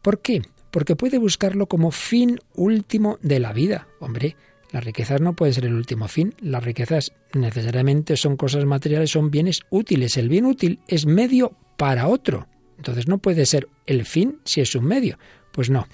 ¿Por 0.00 0.20
qué? 0.20 0.42
Porque 0.70 0.94
puede 0.94 1.18
buscarlo 1.18 1.66
como 1.66 1.90
fin 1.90 2.38
último 2.54 3.18
de 3.20 3.40
la 3.40 3.52
vida. 3.52 3.88
Hombre, 3.98 4.36
las 4.72 4.84
riquezas 4.84 5.20
no 5.20 5.34
pueden 5.34 5.54
ser 5.54 5.66
el 5.66 5.74
último 5.74 6.06
fin. 6.06 6.34
Las 6.40 6.62
riquezas 6.62 7.12
necesariamente 7.34 8.16
son 8.16 8.36
cosas 8.36 8.64
materiales, 8.64 9.10
son 9.10 9.30
bienes 9.30 9.62
útiles. 9.70 10.16
El 10.16 10.28
bien 10.28 10.46
útil 10.46 10.80
es 10.86 11.06
medio 11.06 11.56
para 11.76 12.06
otro. 12.06 12.46
Entonces 12.76 13.08
no 13.08 13.18
puede 13.18 13.46
ser 13.46 13.68
el 13.86 14.04
fin 14.04 14.38
si 14.44 14.60
es 14.60 14.74
un 14.74 14.84
medio. 14.84 15.18
Pues 15.52 15.70
no. 15.70 15.88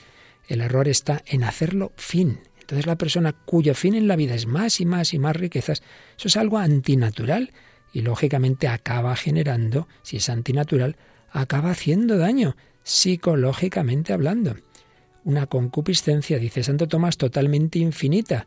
El 0.46 0.60
error 0.60 0.88
está 0.88 1.22
en 1.26 1.42
hacerlo 1.42 1.92
fin. 1.96 2.40
Entonces 2.60 2.86
la 2.86 2.96
persona 2.96 3.32
cuyo 3.32 3.74
fin 3.74 3.94
en 3.94 4.08
la 4.08 4.16
vida 4.16 4.34
es 4.34 4.46
más 4.46 4.80
y 4.80 4.86
más 4.86 5.14
y 5.14 5.18
más 5.18 5.36
riquezas, 5.36 5.82
eso 6.18 6.28
es 6.28 6.36
algo 6.36 6.58
antinatural 6.58 7.52
y 7.92 8.02
lógicamente 8.02 8.66
acaba 8.66 9.14
generando, 9.14 9.86
si 10.02 10.16
es 10.16 10.28
antinatural, 10.28 10.96
acaba 11.30 11.70
haciendo 11.70 12.18
daño 12.18 12.56
psicológicamente 12.82 14.12
hablando. 14.12 14.56
Una 15.24 15.46
concupiscencia, 15.46 16.38
dice 16.38 16.64
Santo 16.64 16.88
Tomás, 16.88 17.16
totalmente 17.16 17.78
infinita, 17.78 18.46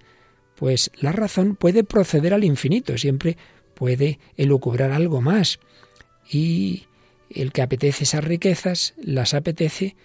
pues 0.60 0.92
la 1.00 1.14
razón 1.14 1.56
puede 1.56 1.86
proceder 1.86 2.34
al 2.34 2.44
infinito, 2.44 2.98
siempre 2.98 3.38
puede 3.76 4.20
elucubrar 4.36 4.92
algo 4.92 5.22
más. 5.22 5.58
Y 6.30 6.84
el 7.30 7.54
que 7.54 7.62
apetece 7.62 8.04
esas 8.04 8.26
riquezas, 8.26 8.94
las 9.02 9.34
apetece 9.34 9.96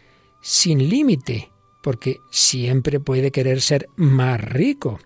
sin 0.40 0.88
límite, 0.88 1.50
porque 1.82 2.18
siempre 2.30 3.00
puede 3.00 3.32
querer 3.32 3.60
ser 3.60 3.88
más 3.96 4.40
rico. 4.40 5.00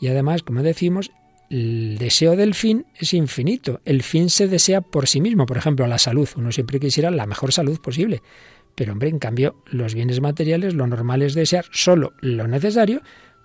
Y 0.00 0.08
además, 0.08 0.42
como 0.42 0.64
decimos, 0.64 1.12
el 1.48 1.96
deseo 1.96 2.34
del 2.34 2.54
fin 2.54 2.84
es 2.98 3.14
infinito. 3.14 3.80
El 3.84 4.02
fin 4.02 4.30
se 4.30 4.48
desea 4.48 4.80
por 4.80 5.06
sí 5.06 5.20
mismo. 5.20 5.46
Por 5.46 5.58
ejemplo, 5.58 5.86
la 5.86 5.98
salud. 5.98 6.28
Uno 6.34 6.50
siempre 6.50 6.80
quisiera 6.80 7.12
la 7.12 7.26
mejor 7.26 7.52
salud 7.52 7.80
posible. 7.80 8.20
Pero 8.74 8.94
hombre, 8.94 9.10
en 9.10 9.20
cambio, 9.20 9.62
los 9.66 9.94
bienes 9.94 10.20
materiales, 10.20 10.74
lo 10.74 10.88
normal 10.88 11.22
es 11.22 11.34
desear 11.34 11.66
solo 11.70 12.14
lo 12.20 12.48
necesario 12.48 13.00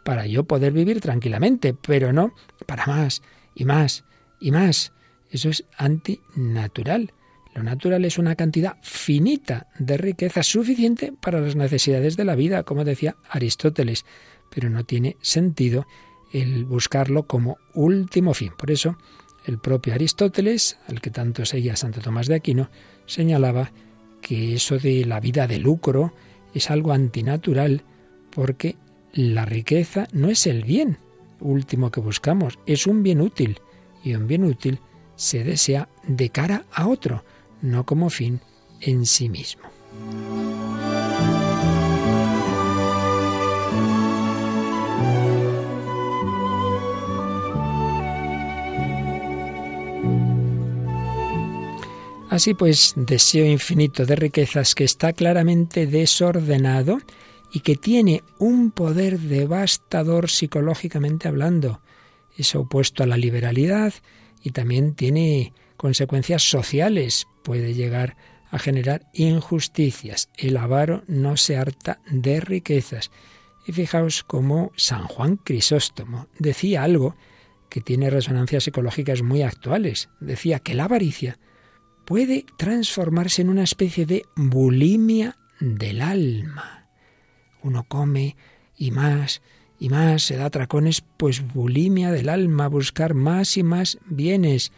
para 0.07 0.25
yo 0.25 0.45
poder 0.45 0.71
vivir 0.71 1.01
tranquilamente, 1.01 1.73
pero 1.73 2.13
no 2.13 2.33
para 2.65 2.85
más 2.85 3.21
y 3.53 3.65
más 3.65 4.05
y 4.39 4.51
más. 4.51 4.93
Eso 5.29 5.49
es 5.49 5.65
antinatural. 5.77 7.11
Lo 7.53 7.61
natural 7.61 8.05
es 8.05 8.17
una 8.17 8.35
cantidad 8.35 8.77
finita 8.81 9.67
de 9.79 9.97
riqueza 9.97 10.43
suficiente 10.43 11.11
para 11.11 11.41
las 11.41 11.57
necesidades 11.57 12.15
de 12.15 12.23
la 12.23 12.35
vida, 12.35 12.63
como 12.63 12.85
decía 12.85 13.17
Aristóteles, 13.29 14.05
pero 14.49 14.69
no 14.69 14.85
tiene 14.85 15.17
sentido 15.19 15.85
el 16.31 16.63
buscarlo 16.63 17.27
como 17.27 17.57
último 17.73 18.33
fin. 18.33 18.53
Por 18.57 18.71
eso, 18.71 18.97
el 19.45 19.59
propio 19.59 19.93
Aristóteles, 19.93 20.77
al 20.87 21.01
que 21.01 21.09
tanto 21.09 21.45
seguía 21.45 21.75
Santo 21.75 21.99
Tomás 21.99 22.27
de 22.27 22.35
Aquino, 22.35 22.69
señalaba 23.07 23.73
que 24.21 24.53
eso 24.53 24.77
de 24.77 25.03
la 25.03 25.19
vida 25.19 25.47
de 25.47 25.59
lucro 25.59 26.13
es 26.53 26.71
algo 26.71 26.93
antinatural 26.93 27.83
porque 28.29 28.77
la 29.13 29.45
riqueza 29.45 30.07
no 30.11 30.29
es 30.29 30.47
el 30.47 30.63
bien 30.63 30.97
último 31.39 31.91
que 31.91 31.99
buscamos, 31.99 32.59
es 32.65 32.87
un 32.87 33.03
bien 33.03 33.21
útil. 33.21 33.59
Y 34.03 34.15
un 34.15 34.27
bien 34.27 34.43
útil 34.43 34.79
se 35.15 35.43
desea 35.43 35.89
de 36.07 36.29
cara 36.29 36.65
a 36.71 36.87
otro, 36.87 37.23
no 37.61 37.85
como 37.85 38.09
fin 38.09 38.41
en 38.81 39.05
sí 39.05 39.29
mismo. 39.29 39.63
Así 52.29 52.53
pues, 52.53 52.93
deseo 52.95 53.45
infinito 53.45 54.05
de 54.05 54.15
riquezas 54.15 54.75
que 54.75 54.83
está 54.83 55.13
claramente 55.13 55.87
desordenado 55.87 56.99
y 57.51 57.61
que 57.61 57.75
tiene 57.75 58.23
un 58.39 58.71
poder 58.71 59.19
devastador 59.19 60.29
psicológicamente 60.29 61.27
hablando. 61.27 61.81
Es 62.35 62.55
opuesto 62.55 63.03
a 63.03 63.07
la 63.07 63.17
liberalidad 63.17 63.93
y 64.43 64.51
también 64.51 64.95
tiene 64.95 65.53
consecuencias 65.77 66.43
sociales. 66.43 67.27
Puede 67.43 67.73
llegar 67.73 68.17
a 68.51 68.59
generar 68.59 69.09
injusticias. 69.13 70.29
El 70.37 70.57
avaro 70.57 71.03
no 71.07 71.37
se 71.37 71.57
harta 71.57 71.99
de 72.09 72.39
riquezas. 72.39 73.11
Y 73.65 73.73
fijaos 73.73 74.23
cómo 74.23 74.71
San 74.75 75.05
Juan 75.05 75.37
Crisóstomo 75.37 76.27
decía 76.39 76.83
algo 76.83 77.15
que 77.69 77.81
tiene 77.81 78.09
resonancias 78.09 78.63
psicológicas 78.63 79.21
muy 79.21 79.41
actuales. 79.41 80.09
Decía 80.21 80.59
que 80.59 80.73
la 80.73 80.85
avaricia 80.85 81.37
puede 82.05 82.45
transformarse 82.57 83.41
en 83.41 83.49
una 83.49 83.63
especie 83.63 84.05
de 84.05 84.23
bulimia 84.35 85.37
del 85.59 86.01
alma 86.01 86.76
uno 87.63 87.83
come 87.83 88.35
y 88.77 88.91
más 88.91 89.41
y 89.79 89.89
más, 89.89 90.23
se 90.23 90.37
da 90.37 90.49
tracones, 90.49 91.03
pues 91.17 91.53
bulimia 91.53 92.11
del 92.11 92.29
alma, 92.29 92.67
buscar 92.67 93.13
más 93.13 93.57
y 93.57 93.63
más 93.63 93.99
bienes. 94.05 94.71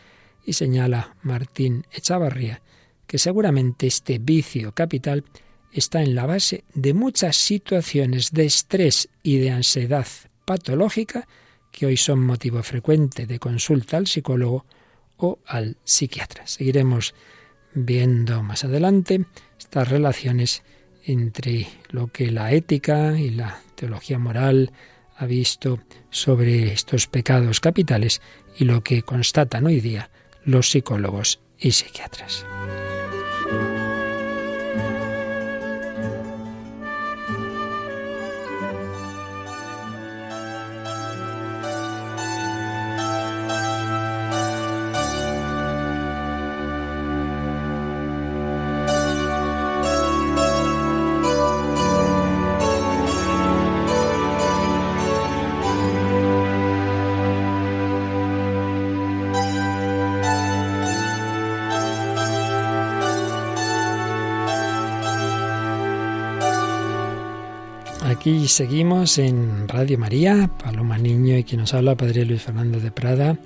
Y 0.46 0.54
señala 0.54 1.16
Martín 1.22 1.86
Echavarría 1.92 2.62
que 3.08 3.18
seguramente 3.18 3.88
este 3.88 4.20
vicio 4.20 4.72
capital 4.74 5.24
está 5.72 6.04
en 6.04 6.14
la 6.14 6.28
base 6.28 6.64
de 6.76 6.94
muchas 6.94 7.38
situaciones 7.38 8.32
de 8.32 8.46
estrés 8.46 9.10
y 9.24 9.38
de 9.38 9.50
ansiedad 9.50 10.06
patológica 10.46 11.28
que 11.72 11.88
hoy 11.88 11.98
son 11.98 12.24
motivo 12.24 12.62
frecuente 12.62 13.26
de 13.26 13.40
consulta 13.40 13.98
al 13.98 14.06
psicólogo 14.06 14.66
o 15.18 15.40
al 15.48 15.78
psiquiatra. 15.84 16.46
Seguiremos 16.46 17.16
viendo 17.74 18.44
más 18.44 18.64
adelante 18.64 19.26
estas 19.58 19.88
relaciones 19.90 20.62
entre 21.03 21.68
lo 21.89 22.08
que 22.08 22.32
la 22.32 22.51
ética 22.51 23.18
y 23.20 23.29
la 23.29 23.62
teología 23.75 24.20
moral 24.20 24.72
ha 25.15 25.25
visto 25.25 25.79
sobre 26.10 26.72
estos 26.72 27.08
pecados 27.08 27.60
capitales 27.60 28.22
y 28.58 28.65
lo 28.65 28.84
que 28.84 29.03
constatan 29.03 29.65
hoy 29.65 29.82
día 29.82 30.10
los 30.46 30.70
psicólogos 30.70 31.39
y 31.58 31.72
psiquiatras. 31.72 32.46
Seguimos 68.50 69.20
en 69.20 69.68
Radio 69.68 70.00
María, 70.00 70.50
Paloma 70.63 70.98
Niño 70.98 71.38
y 71.38 71.44
quien 71.44 71.62
nos 71.62 71.74
habla, 71.74 71.96
Padre 71.96 72.25
Luis 72.25 72.41
Fernando 72.41 72.79
de 72.79 72.91
Prada, 72.91 73.38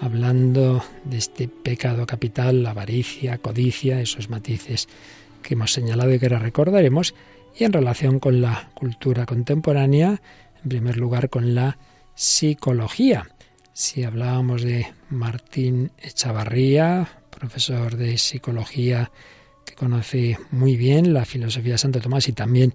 hablando 0.00 0.84
de 1.04 1.16
este 1.16 1.48
pecado 1.48 2.06
capital, 2.06 2.62
la 2.62 2.70
avaricia, 2.70 3.38
codicia, 3.38 4.00
esos 4.00 4.28
matices 4.28 4.88
que 5.42 5.54
hemos 5.54 5.72
señalado 5.72 6.12
y 6.12 6.18
que 6.18 6.26
ahora 6.26 6.38
recordaremos, 6.38 7.14
y 7.56 7.64
en 7.64 7.72
relación 7.72 8.20
con 8.20 8.42
la 8.42 8.70
cultura 8.74 9.24
contemporánea, 9.24 10.20
en 10.62 10.68
primer 10.68 10.98
lugar 10.98 11.30
con 11.30 11.54
la 11.54 11.78
psicología. 12.14 13.26
Si 13.72 14.04
hablábamos 14.04 14.62
de 14.62 14.86
Martín 15.08 15.92
Echavarría, 15.98 17.08
profesor 17.30 17.96
de 17.96 18.18
psicología 18.18 19.10
que 19.64 19.74
conoce 19.74 20.38
muy 20.50 20.76
bien 20.76 21.14
la 21.14 21.24
filosofía 21.24 21.72
de 21.72 21.78
Santo 21.78 22.00
Tomás 22.00 22.28
y 22.28 22.32
también 22.32 22.74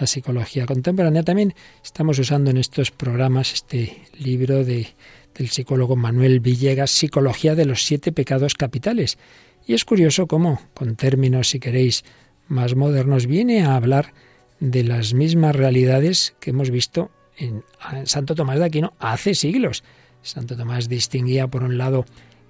la 0.00 0.06
psicología 0.06 0.66
contemporánea. 0.66 1.22
También 1.22 1.54
estamos 1.84 2.18
usando 2.18 2.50
en 2.50 2.56
estos 2.56 2.90
programas 2.90 3.52
este 3.52 4.02
libro 4.18 4.64
de, 4.64 4.88
del 5.34 5.48
psicólogo 5.48 5.94
Manuel 5.94 6.40
Villegas, 6.40 6.90
Psicología 6.90 7.54
de 7.54 7.66
los 7.66 7.84
siete 7.84 8.10
pecados 8.10 8.54
capitales. 8.54 9.18
Y 9.66 9.74
es 9.74 9.84
curioso 9.84 10.26
cómo, 10.26 10.60
con 10.74 10.96
términos, 10.96 11.50
si 11.50 11.60
queréis, 11.60 12.04
más 12.48 12.74
modernos, 12.74 13.26
viene 13.26 13.62
a 13.62 13.76
hablar 13.76 14.14
de 14.58 14.82
las 14.82 15.14
mismas 15.14 15.54
realidades 15.54 16.34
que 16.40 16.50
hemos 16.50 16.70
visto 16.70 17.10
en 17.36 17.62
Santo 18.04 18.34
Tomás 18.34 18.58
de 18.58 18.64
Aquino 18.64 18.94
hace 18.98 19.34
siglos. 19.34 19.84
Santo 20.22 20.56
Tomás 20.56 20.88
distinguía, 20.88 21.46
por 21.46 21.62
un 21.62 21.78
lado, 21.78 22.06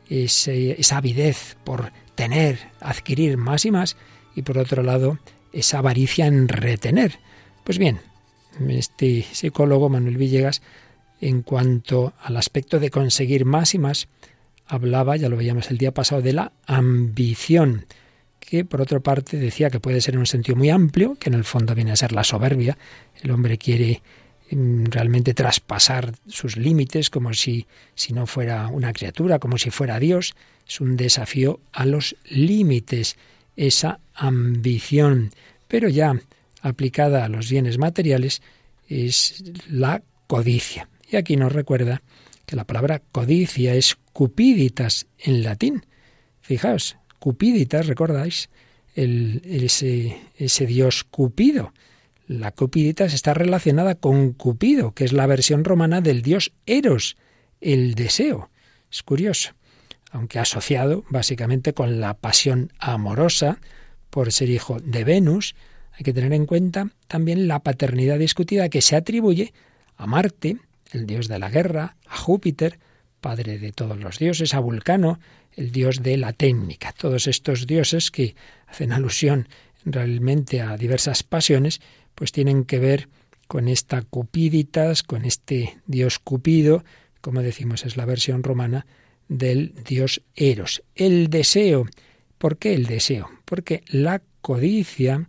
esa 0.08 0.96
avidez 0.96 1.56
por 1.64 1.92
tener, 2.14 2.58
adquirir 2.80 3.36
más 3.36 3.64
y 3.64 3.70
más, 3.70 3.96
y 4.34 4.42
por 4.42 4.58
otro 4.58 4.82
lado, 4.82 5.18
esa 5.52 5.78
avaricia 5.78 6.26
en 6.26 6.48
retener. 6.48 7.18
Pues 7.70 7.78
bien, 7.78 8.00
este 8.68 9.24
psicólogo 9.30 9.88
Manuel 9.88 10.16
Villegas, 10.16 10.60
en 11.20 11.42
cuanto 11.42 12.14
al 12.20 12.36
aspecto 12.36 12.80
de 12.80 12.90
conseguir 12.90 13.44
más 13.44 13.76
y 13.76 13.78
más, 13.78 14.08
hablaba, 14.66 15.16
ya 15.16 15.28
lo 15.28 15.36
veíamos 15.36 15.70
el 15.70 15.78
día 15.78 15.94
pasado, 15.94 16.20
de 16.20 16.32
la 16.32 16.50
ambición, 16.66 17.86
que 18.40 18.64
por 18.64 18.80
otra 18.80 18.98
parte 18.98 19.36
decía 19.36 19.70
que 19.70 19.78
puede 19.78 20.00
ser 20.00 20.14
en 20.14 20.18
un 20.18 20.26
sentido 20.26 20.56
muy 20.56 20.68
amplio, 20.68 21.14
que 21.14 21.28
en 21.28 21.34
el 21.34 21.44
fondo 21.44 21.76
viene 21.76 21.92
a 21.92 21.96
ser 21.96 22.10
la 22.10 22.24
soberbia. 22.24 22.76
El 23.22 23.30
hombre 23.30 23.56
quiere 23.56 24.02
mm, 24.50 24.86
realmente 24.86 25.32
traspasar 25.32 26.12
sus 26.26 26.56
límites 26.56 27.08
como 27.08 27.32
si, 27.34 27.68
si 27.94 28.12
no 28.12 28.26
fuera 28.26 28.66
una 28.66 28.92
criatura, 28.92 29.38
como 29.38 29.58
si 29.58 29.70
fuera 29.70 30.00
Dios. 30.00 30.34
Es 30.66 30.80
un 30.80 30.96
desafío 30.96 31.60
a 31.70 31.86
los 31.86 32.16
límites, 32.24 33.16
esa 33.54 34.00
ambición. 34.16 35.30
Pero 35.68 35.88
ya 35.88 36.20
aplicada 36.60 37.24
a 37.24 37.28
los 37.28 37.50
bienes 37.50 37.78
materiales 37.78 38.42
es 38.88 39.44
la 39.68 40.02
codicia. 40.26 40.88
Y 41.10 41.16
aquí 41.16 41.36
nos 41.36 41.52
recuerda 41.52 42.02
que 42.46 42.56
la 42.56 42.64
palabra 42.64 43.00
codicia 43.12 43.74
es 43.74 43.96
cupiditas 44.12 45.06
en 45.18 45.42
latín. 45.42 45.86
Fijaos, 46.40 46.96
cupiditas, 47.18 47.86
¿recordáis? 47.86 48.50
El, 48.94 49.42
ese, 49.44 50.18
ese 50.36 50.66
dios 50.66 51.04
Cupido. 51.04 51.72
La 52.26 52.52
cupiditas 52.52 53.12
está 53.12 53.34
relacionada 53.34 53.96
con 53.96 54.32
Cupido, 54.32 54.92
que 54.94 55.04
es 55.04 55.12
la 55.12 55.26
versión 55.26 55.64
romana 55.64 56.00
del 56.00 56.22
dios 56.22 56.52
Eros, 56.66 57.16
el 57.60 57.94
deseo. 57.94 58.50
Es 58.90 59.02
curioso, 59.02 59.50
aunque 60.12 60.38
asociado 60.38 61.04
básicamente 61.08 61.72
con 61.72 62.00
la 62.00 62.14
pasión 62.14 62.72
amorosa 62.78 63.58
por 64.10 64.32
ser 64.32 64.48
hijo 64.48 64.78
de 64.80 65.04
Venus, 65.04 65.54
hay 66.00 66.04
que 66.04 66.14
tener 66.14 66.32
en 66.32 66.46
cuenta 66.46 66.88
también 67.08 67.46
la 67.46 67.58
paternidad 67.58 68.18
discutida 68.18 68.70
que 68.70 68.80
se 68.80 68.96
atribuye 68.96 69.52
a 69.98 70.06
Marte, 70.06 70.56
el 70.92 71.06
dios 71.06 71.28
de 71.28 71.38
la 71.38 71.50
guerra, 71.50 71.96
a 72.06 72.16
Júpiter, 72.16 72.78
padre 73.20 73.58
de 73.58 73.70
todos 73.70 73.98
los 73.98 74.18
dioses, 74.18 74.54
a 74.54 74.60
Vulcano, 74.60 75.20
el 75.56 75.72
dios 75.72 76.02
de 76.02 76.16
la 76.16 76.32
técnica. 76.32 76.94
Todos 76.96 77.26
estos 77.26 77.66
dioses 77.66 78.10
que 78.10 78.34
hacen 78.66 78.92
alusión 78.92 79.46
realmente 79.84 80.62
a 80.62 80.78
diversas 80.78 81.22
pasiones, 81.22 81.82
pues 82.14 82.32
tienen 82.32 82.64
que 82.64 82.78
ver 82.78 83.08
con 83.46 83.68
esta 83.68 84.00
cupiditas, 84.00 85.02
con 85.02 85.26
este 85.26 85.82
dios 85.84 86.18
Cupido, 86.18 86.82
como 87.20 87.42
decimos 87.42 87.84
es 87.84 87.98
la 87.98 88.06
versión 88.06 88.42
romana 88.42 88.86
del 89.28 89.74
dios 89.86 90.22
Eros. 90.34 90.82
El 90.94 91.28
deseo. 91.28 91.86
¿Por 92.38 92.56
qué 92.56 92.72
el 92.72 92.86
deseo? 92.86 93.28
Porque 93.44 93.82
la 93.86 94.22
codicia, 94.40 95.28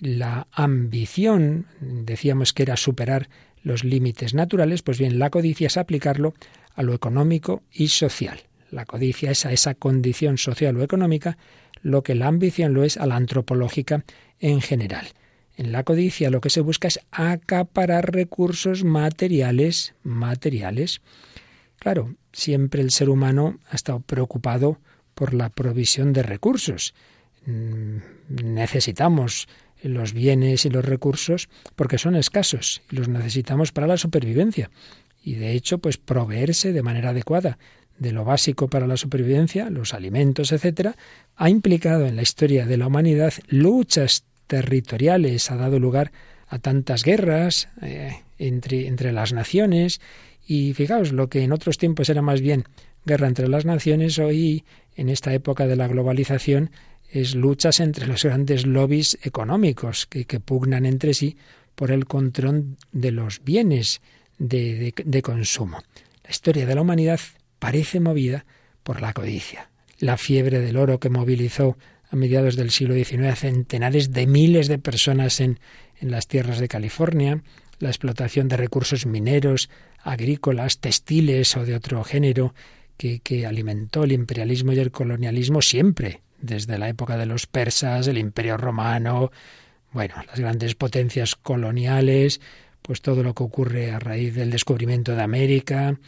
la 0.00 0.46
ambición, 0.52 1.66
decíamos 1.80 2.52
que 2.52 2.62
era 2.62 2.76
superar 2.76 3.28
los 3.62 3.84
límites 3.84 4.34
naturales, 4.34 4.82
pues 4.82 4.98
bien, 4.98 5.18
la 5.18 5.30
codicia 5.30 5.66
es 5.66 5.76
aplicarlo 5.76 6.34
a 6.74 6.82
lo 6.82 6.94
económico 6.94 7.62
y 7.72 7.88
social. 7.88 8.40
La 8.70 8.84
codicia 8.84 9.30
es 9.30 9.46
a 9.46 9.52
esa 9.52 9.74
condición 9.74 10.38
social 10.38 10.76
o 10.76 10.82
económica 10.82 11.38
lo 11.82 12.02
que 12.02 12.14
la 12.14 12.26
ambición 12.26 12.74
lo 12.74 12.84
es 12.84 12.96
a 12.96 13.06
la 13.06 13.16
antropológica 13.16 14.04
en 14.40 14.60
general. 14.60 15.08
En 15.56 15.72
la 15.72 15.82
codicia 15.82 16.30
lo 16.30 16.40
que 16.40 16.50
se 16.50 16.60
busca 16.60 16.88
es 16.88 17.00
acaparar 17.10 18.12
recursos 18.12 18.84
materiales, 18.84 19.94
materiales. 20.02 21.00
Claro, 21.78 22.14
siempre 22.32 22.82
el 22.82 22.90
ser 22.90 23.08
humano 23.10 23.58
ha 23.70 23.74
estado 23.74 24.00
preocupado 24.00 24.78
por 25.14 25.34
la 25.34 25.48
provisión 25.48 26.12
de 26.12 26.22
recursos. 26.22 26.94
Mm, 27.46 27.98
necesitamos 28.28 29.48
los 29.82 30.12
bienes 30.12 30.64
y 30.64 30.70
los 30.70 30.84
recursos 30.84 31.48
porque 31.76 31.98
son 31.98 32.16
escasos 32.16 32.82
y 32.90 32.96
los 32.96 33.08
necesitamos 33.08 33.72
para 33.72 33.86
la 33.86 33.96
supervivencia. 33.96 34.70
Y 35.22 35.34
de 35.34 35.52
hecho, 35.52 35.78
pues 35.78 35.98
proveerse 35.98 36.72
de 36.72 36.82
manera 36.82 37.10
adecuada 37.10 37.58
de 37.98 38.12
lo 38.12 38.24
básico 38.24 38.68
para 38.68 38.86
la 38.86 38.96
supervivencia, 38.96 39.70
los 39.70 39.92
alimentos, 39.92 40.52
etcétera, 40.52 40.96
ha 41.36 41.50
implicado 41.50 42.06
en 42.06 42.16
la 42.16 42.22
historia 42.22 42.66
de 42.66 42.76
la 42.76 42.86
humanidad 42.86 43.34
luchas 43.48 44.24
territoriales, 44.46 45.50
ha 45.50 45.56
dado 45.56 45.78
lugar 45.78 46.12
a 46.46 46.58
tantas 46.58 47.04
guerras 47.04 47.68
eh, 47.82 48.22
entre, 48.38 48.86
entre 48.86 49.12
las 49.12 49.32
naciones 49.32 50.00
y 50.46 50.72
fijaos, 50.74 51.12
lo 51.12 51.28
que 51.28 51.42
en 51.42 51.52
otros 51.52 51.76
tiempos 51.76 52.08
era 52.08 52.22
más 52.22 52.40
bien 52.40 52.64
guerra 53.04 53.26
entre 53.26 53.48
las 53.48 53.64
naciones, 53.64 54.18
hoy 54.18 54.64
en 54.96 55.08
esta 55.08 55.32
época 55.34 55.66
de 55.66 55.76
la 55.76 55.88
globalización 55.88 56.70
es 57.10 57.34
luchas 57.34 57.80
entre 57.80 58.06
los 58.06 58.24
grandes 58.24 58.66
lobbies 58.66 59.18
económicos 59.22 60.06
que, 60.06 60.24
pugnan 60.40 60.86
entre 60.86 61.14
sí 61.14 61.36
por 61.74 61.90
el 61.90 62.06
control 62.06 62.76
de 62.92 63.12
los 63.12 63.42
bienes 63.42 64.00
de, 64.38 64.94
de 65.04 65.22
consumo. 65.22 65.82
La 66.24 66.30
historia 66.30 66.66
de 66.66 66.74
la 66.74 66.82
humanidad 66.82 67.20
parece 67.58 68.00
movida 68.00 68.44
por 68.82 69.00
la 69.00 69.12
codicia. 69.12 69.70
La 69.98 70.16
fiebre 70.16 70.60
del 70.60 70.76
oro 70.76 71.00
que 71.00 71.08
movilizó 71.08 71.76
a 72.10 72.16
mediados 72.16 72.56
del 72.56 72.70
siglo 72.70 72.94
XIX 72.94 73.24
a 73.26 73.36
centenares 73.36 74.12
de 74.12 74.26
miles 74.26 74.68
de 74.68 74.78
personas 74.78 75.40
en, 75.40 75.58
en 76.00 76.10
las 76.10 76.26
tierras 76.26 76.58
de 76.58 76.68
California, 76.68 77.42
la 77.78 77.88
explotación 77.88 78.48
de 78.48 78.56
recursos 78.56 79.06
mineros, 79.06 79.68
agrícolas, 80.02 80.78
textiles 80.78 81.56
o 81.56 81.64
de 81.64 81.74
otro 81.74 82.02
género 82.04 82.54
que, 82.96 83.20
que, 83.20 83.46
alimentó 83.46 84.04
el 84.04 84.12
imperialismo 84.12 84.72
y 84.72 84.78
el 84.78 84.90
colonialismo 84.90 85.62
siempre, 85.62 86.22
desde 86.40 86.78
la 86.78 86.88
época 86.88 87.16
de 87.16 87.26
los 87.26 87.46
persas, 87.46 88.06
el 88.06 88.18
imperio 88.18 88.56
romano, 88.56 89.30
bueno, 89.92 90.14
las 90.26 90.38
grandes 90.38 90.74
potencias 90.74 91.34
coloniales, 91.34 92.40
pues 92.82 93.02
todo 93.02 93.22
lo 93.22 93.34
que 93.34 93.42
ocurre 93.42 93.92
a 93.92 93.98
raíz 93.98 94.34
del 94.34 94.50
descubrimiento 94.50 95.14
de 95.14 95.22
América, 95.22 95.98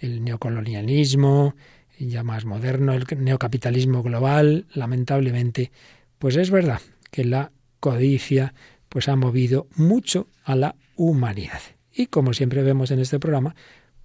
el 0.00 0.24
neocolonialismo, 0.24 1.54
ya 1.98 2.22
más 2.22 2.44
moderno, 2.44 2.92
el 2.94 3.06
neocapitalismo 3.18 4.02
global, 4.02 4.66
lamentablemente, 4.74 5.70
pues 6.18 6.36
es 6.36 6.50
verdad 6.50 6.80
que 7.10 7.24
la 7.24 7.52
codicia 7.80 8.54
pues 8.88 9.08
ha 9.08 9.16
movido 9.16 9.68
mucho 9.76 10.28
a 10.44 10.54
la 10.54 10.76
humanidad. 10.96 11.60
Y 11.92 12.06
como 12.06 12.32
siempre 12.34 12.62
vemos 12.62 12.90
en 12.90 12.98
este 12.98 13.18
programa, 13.18 13.54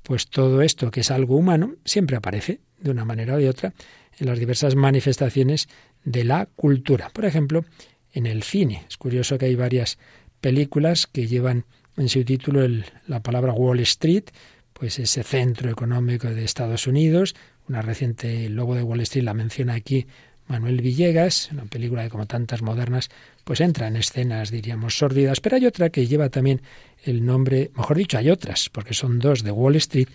pues 0.03 0.27
todo 0.27 0.61
esto 0.61 0.91
que 0.91 1.01
es 1.01 1.11
algo 1.11 1.35
humano 1.35 1.75
siempre 1.85 2.17
aparece 2.17 2.61
de 2.79 2.91
una 2.91 3.05
manera 3.05 3.35
o 3.35 3.37
de 3.37 3.49
otra 3.49 3.73
en 4.17 4.27
las 4.27 4.39
diversas 4.39 4.75
manifestaciones 4.75 5.67
de 6.03 6.23
la 6.23 6.45
cultura. 6.45 7.09
Por 7.09 7.25
ejemplo, 7.25 7.65
en 8.13 8.25
el 8.25 8.43
cine. 8.43 8.85
Es 8.87 8.97
curioso 8.97 9.37
que 9.37 9.45
hay 9.45 9.55
varias 9.55 9.97
películas 10.41 11.07
que 11.07 11.27
llevan 11.27 11.65
en 11.97 12.09
su 12.09 12.23
título 12.23 12.67
la 13.07 13.21
palabra 13.21 13.53
Wall 13.53 13.79
Street, 13.81 14.25
pues 14.73 14.99
ese 14.99 15.23
centro 15.23 15.69
económico 15.69 16.27
de 16.27 16.43
Estados 16.43 16.87
Unidos. 16.87 17.35
Una 17.67 17.81
reciente 17.81 18.45
El 18.45 18.55
Lobo 18.55 18.75
de 18.75 18.83
Wall 18.83 19.01
Street 19.01 19.23
la 19.25 19.33
menciona 19.33 19.73
aquí 19.73 20.07
Manuel 20.47 20.81
Villegas, 20.81 21.49
una 21.51 21.65
película 21.65 22.03
que 22.03 22.09
como 22.09 22.25
tantas 22.25 22.61
modernas, 22.61 23.09
pues 23.43 23.59
entra 23.59 23.87
en 23.87 23.97
escenas, 23.97 24.49
diríamos, 24.49 24.97
sórdidas, 24.97 25.41
pero 25.41 25.57
hay 25.57 25.65
otra 25.65 25.89
que 25.89 26.07
lleva 26.07 26.29
también 26.29 26.61
el 27.03 27.25
nombre, 27.25 27.71
mejor 27.75 27.97
dicho, 27.97 28.17
hay 28.17 28.29
otras, 28.29 28.69
porque 28.69 28.93
son 28.93 29.19
dos 29.19 29.43
de 29.43 29.51
Wall 29.51 29.75
Street, 29.75 30.07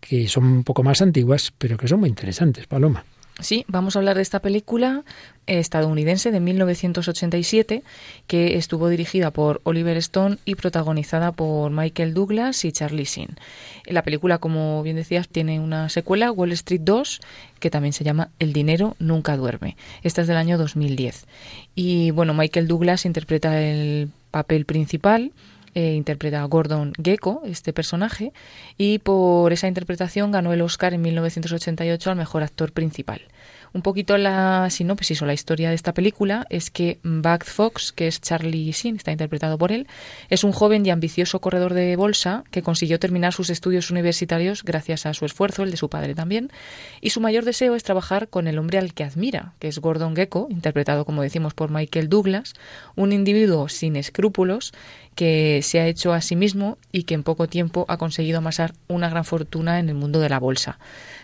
que 0.00 0.28
son 0.28 0.44
un 0.44 0.64
poco 0.64 0.82
más 0.82 1.02
antiguas, 1.02 1.52
pero 1.56 1.76
que 1.76 1.88
son 1.88 2.00
muy 2.00 2.08
interesantes, 2.08 2.66
Paloma. 2.66 3.04
Sí, 3.38 3.66
vamos 3.68 3.94
a 3.94 3.98
hablar 3.98 4.16
de 4.16 4.22
esta 4.22 4.40
película 4.40 5.04
estadounidense 5.46 6.30
de 6.30 6.40
1987 6.40 7.82
que 8.26 8.56
estuvo 8.56 8.88
dirigida 8.88 9.30
por 9.30 9.60
Oliver 9.64 9.98
Stone 9.98 10.38
y 10.46 10.54
protagonizada 10.54 11.32
por 11.32 11.70
Michael 11.70 12.14
Douglas 12.14 12.64
y 12.64 12.72
Charlie 12.72 13.04
Sheen. 13.04 13.36
La 13.84 14.02
película, 14.02 14.38
como 14.38 14.82
bien 14.82 14.96
decías, 14.96 15.28
tiene 15.28 15.60
una 15.60 15.90
secuela, 15.90 16.32
Wall 16.32 16.52
Street 16.52 16.80
2, 16.82 17.20
que 17.60 17.70
también 17.70 17.92
se 17.92 18.04
llama 18.04 18.30
El 18.38 18.54
dinero 18.54 18.96
nunca 19.00 19.36
duerme. 19.36 19.76
Esta 20.02 20.22
es 20.22 20.28
del 20.28 20.38
año 20.38 20.56
2010. 20.56 21.26
Y 21.74 22.12
bueno, 22.12 22.32
Michael 22.32 22.68
Douglas 22.68 23.04
interpreta 23.04 23.60
el 23.60 24.08
papel 24.30 24.64
principal 24.64 25.32
interpreta 25.76 26.42
a 26.42 26.46
Gordon 26.46 26.92
Gecko, 27.02 27.42
este 27.44 27.72
personaje, 27.72 28.32
y 28.78 28.98
por 28.98 29.52
esa 29.52 29.68
interpretación 29.68 30.30
ganó 30.30 30.52
el 30.52 30.62
Oscar 30.62 30.94
en 30.94 31.02
1988 31.02 32.10
al 32.10 32.16
mejor 32.16 32.42
actor 32.42 32.72
principal. 32.72 33.22
Un 33.76 33.82
poquito 33.82 34.16
la 34.16 34.70
sinopsis 34.70 35.20
o 35.20 35.26
la 35.26 35.34
historia 35.34 35.68
de 35.68 35.74
esta 35.74 35.92
película 35.92 36.46
es 36.48 36.70
que 36.70 36.98
Buck 37.02 37.44
Fox, 37.44 37.92
que 37.92 38.06
es 38.06 38.22
Charlie 38.22 38.72
Sheen, 38.72 38.96
está 38.96 39.12
interpretado 39.12 39.58
por 39.58 39.70
él, 39.70 39.86
es 40.30 40.44
un 40.44 40.52
joven 40.52 40.86
y 40.86 40.90
ambicioso 40.90 41.40
corredor 41.42 41.74
de 41.74 41.94
bolsa 41.96 42.44
que 42.50 42.62
consiguió 42.62 42.98
terminar 42.98 43.34
sus 43.34 43.50
estudios 43.50 43.90
universitarios 43.90 44.62
gracias 44.62 45.04
a 45.04 45.12
su 45.12 45.26
esfuerzo, 45.26 45.62
el 45.62 45.70
de 45.70 45.76
su 45.76 45.90
padre 45.90 46.14
también, 46.14 46.50
y 47.02 47.10
su 47.10 47.20
mayor 47.20 47.44
deseo 47.44 47.74
es 47.74 47.82
trabajar 47.82 48.28
con 48.28 48.46
el 48.46 48.58
hombre 48.58 48.78
al 48.78 48.94
que 48.94 49.04
admira, 49.04 49.52
que 49.58 49.68
es 49.68 49.78
Gordon 49.78 50.16
Gecko, 50.16 50.46
interpretado 50.48 51.04
como 51.04 51.20
decimos 51.20 51.52
por 51.52 51.70
Michael 51.70 52.08
Douglas, 52.08 52.54
un 52.94 53.12
individuo 53.12 53.68
sin 53.68 53.96
escrúpulos 53.96 54.72
que 55.16 55.60
se 55.62 55.80
ha 55.80 55.86
hecho 55.88 56.12
a 56.12 56.20
sí 56.20 56.36
mismo 56.36 56.78
y 56.92 57.04
que 57.04 57.14
en 57.14 57.24
poco 57.24 57.48
tiempo 57.48 57.86
ha 57.88 57.96
conseguido 57.96 58.38
amasar 58.38 58.74
una 58.86 59.08
gran 59.08 59.24
fortuna 59.24 59.80
en 59.80 59.88
el 59.88 59.94
mundo 59.94 60.20
de 60.20 60.28
la 60.28 60.38
bolsa. 60.38 60.78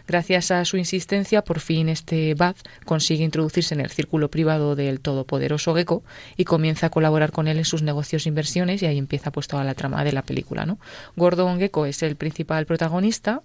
Gracias 0.08 0.50
a 0.50 0.64
su 0.64 0.78
insistencia, 0.78 1.44
por 1.44 1.60
fin 1.60 1.88
este 1.90 2.34
Bad 2.34 2.56
consigue 2.86 3.22
introducirse 3.22 3.74
en 3.74 3.80
el 3.80 3.90
círculo 3.90 4.30
privado 4.30 4.74
del 4.74 4.98
todopoderoso 5.00 5.74
Gecko 5.74 6.02
y 6.36 6.44
comienza 6.44 6.86
a 6.86 6.90
colaborar 6.90 7.32
con 7.32 7.46
él 7.46 7.58
en 7.58 7.64
sus 7.66 7.82
negocios 7.82 8.24
e 8.24 8.30
inversiones 8.30 8.82
y 8.82 8.86
ahí 8.86 8.98
empieza 8.98 9.30
pues 9.30 9.46
toda 9.46 9.62
la 9.62 9.74
trama 9.74 10.02
de 10.04 10.12
la 10.12 10.22
película. 10.22 10.64
¿no? 10.64 10.78
Gordon 11.14 11.58
Gecko 11.58 11.84
es 11.84 12.02
el 12.02 12.16
principal 12.16 12.64
protagonista 12.64 13.42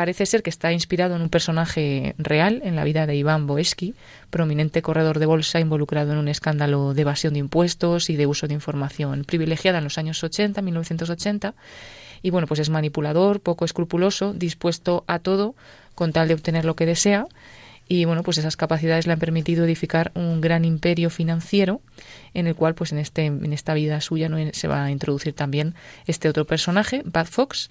parece 0.00 0.24
ser 0.24 0.42
que 0.42 0.48
está 0.48 0.72
inspirado 0.72 1.14
en 1.14 1.20
un 1.20 1.28
personaje 1.28 2.14
real 2.16 2.62
en 2.64 2.74
la 2.74 2.84
vida 2.84 3.04
de 3.04 3.16
Iván 3.16 3.46
Boesky, 3.46 3.94
prominente 4.30 4.80
corredor 4.80 5.18
de 5.18 5.26
bolsa 5.26 5.60
involucrado 5.60 6.12
en 6.12 6.16
un 6.16 6.28
escándalo 6.28 6.94
de 6.94 7.02
evasión 7.02 7.34
de 7.34 7.40
impuestos 7.40 8.08
y 8.08 8.16
de 8.16 8.26
uso 8.26 8.48
de 8.48 8.54
información 8.54 9.24
privilegiada 9.24 9.76
en 9.76 9.84
los 9.84 9.98
años 9.98 10.24
80, 10.24 10.62
1980, 10.62 11.52
y 12.22 12.30
bueno, 12.30 12.46
pues 12.46 12.60
es 12.60 12.70
manipulador, 12.70 13.40
poco 13.40 13.66
escrupuloso, 13.66 14.32
dispuesto 14.32 15.04
a 15.06 15.18
todo 15.18 15.54
con 15.94 16.14
tal 16.14 16.28
de 16.28 16.32
obtener 16.32 16.64
lo 16.64 16.76
que 16.76 16.86
desea 16.86 17.26
y 17.92 18.04
bueno, 18.04 18.22
pues 18.22 18.38
esas 18.38 18.56
capacidades 18.56 19.08
le 19.08 19.14
han 19.14 19.18
permitido 19.18 19.64
edificar 19.64 20.12
un 20.14 20.40
gran 20.40 20.64
imperio 20.64 21.10
financiero 21.10 21.80
en 22.34 22.46
el 22.46 22.54
cual 22.54 22.76
pues 22.76 22.92
en 22.92 22.98
este 22.98 23.26
en 23.26 23.52
esta 23.52 23.74
vida 23.74 24.00
suya 24.00 24.28
no 24.28 24.36
se 24.52 24.68
va 24.68 24.84
a 24.84 24.92
introducir 24.92 25.32
también 25.32 25.74
este 26.06 26.28
otro 26.28 26.44
personaje, 26.44 27.02
Bad 27.04 27.26
Fox, 27.26 27.68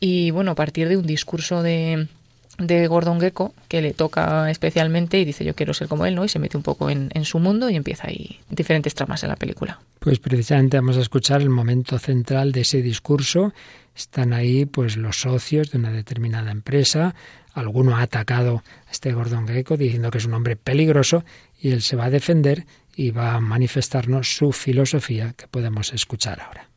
y 0.00 0.30
bueno, 0.30 0.52
a 0.52 0.54
partir 0.54 0.88
de 0.88 0.96
un 0.96 1.06
discurso 1.06 1.62
de 1.62 2.08
de 2.56 2.86
Gordon 2.86 3.20
Gecko 3.20 3.52
que 3.68 3.82
le 3.82 3.92
toca 3.92 4.50
especialmente 4.50 5.20
y 5.20 5.26
dice 5.26 5.44
yo 5.44 5.54
quiero 5.54 5.74
ser 5.74 5.86
como 5.86 6.06
él, 6.06 6.14
¿no? 6.14 6.24
Y 6.24 6.30
se 6.30 6.38
mete 6.38 6.56
un 6.56 6.62
poco 6.62 6.88
en, 6.88 7.10
en, 7.12 7.26
su 7.26 7.38
mundo 7.38 7.68
y 7.68 7.76
empieza 7.76 8.08
ahí 8.08 8.40
diferentes 8.48 8.94
tramas 8.94 9.22
en 9.22 9.28
la 9.28 9.36
película. 9.36 9.78
Pues 9.98 10.18
precisamente 10.18 10.78
vamos 10.78 10.96
a 10.96 11.02
escuchar 11.02 11.42
el 11.42 11.50
momento 11.50 11.98
central 11.98 12.52
de 12.52 12.62
ese 12.62 12.80
discurso 12.80 13.52
están 13.98 14.32
ahí 14.32 14.64
pues 14.64 14.96
los 14.96 15.20
socios 15.20 15.72
de 15.72 15.78
una 15.78 15.90
determinada 15.90 16.50
empresa. 16.52 17.14
Alguno 17.54 17.96
ha 17.96 18.02
atacado 18.02 18.62
a 18.86 18.90
este 18.90 19.12
Gordon 19.12 19.46
Gecko 19.46 19.76
diciendo 19.76 20.10
que 20.10 20.18
es 20.18 20.26
un 20.26 20.34
hombre 20.34 20.56
peligroso 20.56 21.24
y 21.60 21.70
él 21.70 21.82
se 21.82 21.96
va 21.96 22.06
a 22.06 22.10
defender 22.10 22.66
y 22.94 23.10
va 23.10 23.34
a 23.34 23.40
manifestarnos 23.40 24.36
su 24.36 24.52
filosofía 24.52 25.34
que 25.36 25.46
podemos 25.48 25.92
escuchar 25.92 26.40
ahora. 26.40 26.68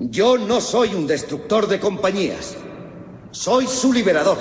Yo 0.00 0.38
no 0.38 0.60
soy 0.60 0.94
un 0.94 1.06
destructor 1.06 1.66
de 1.66 1.80
compañías. 1.80 2.56
Soy 3.30 3.66
su 3.66 3.92
liberador. 3.92 4.38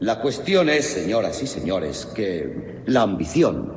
La 0.00 0.20
cuestión 0.20 0.68
es, 0.68 0.86
señoras 0.86 1.42
y 1.42 1.46
señores, 1.46 2.06
que 2.06 2.82
la 2.86 3.02
ambición, 3.02 3.72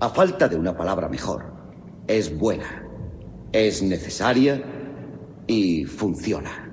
a 0.00 0.08
falta 0.08 0.48
de 0.48 0.56
una 0.56 0.76
palabra 0.76 1.08
mejor, 1.08 1.52
es 2.06 2.36
buena 2.36 2.90
es 3.52 3.82
necesaria 3.82 4.62
y 5.46 5.84
funciona. 5.84 6.69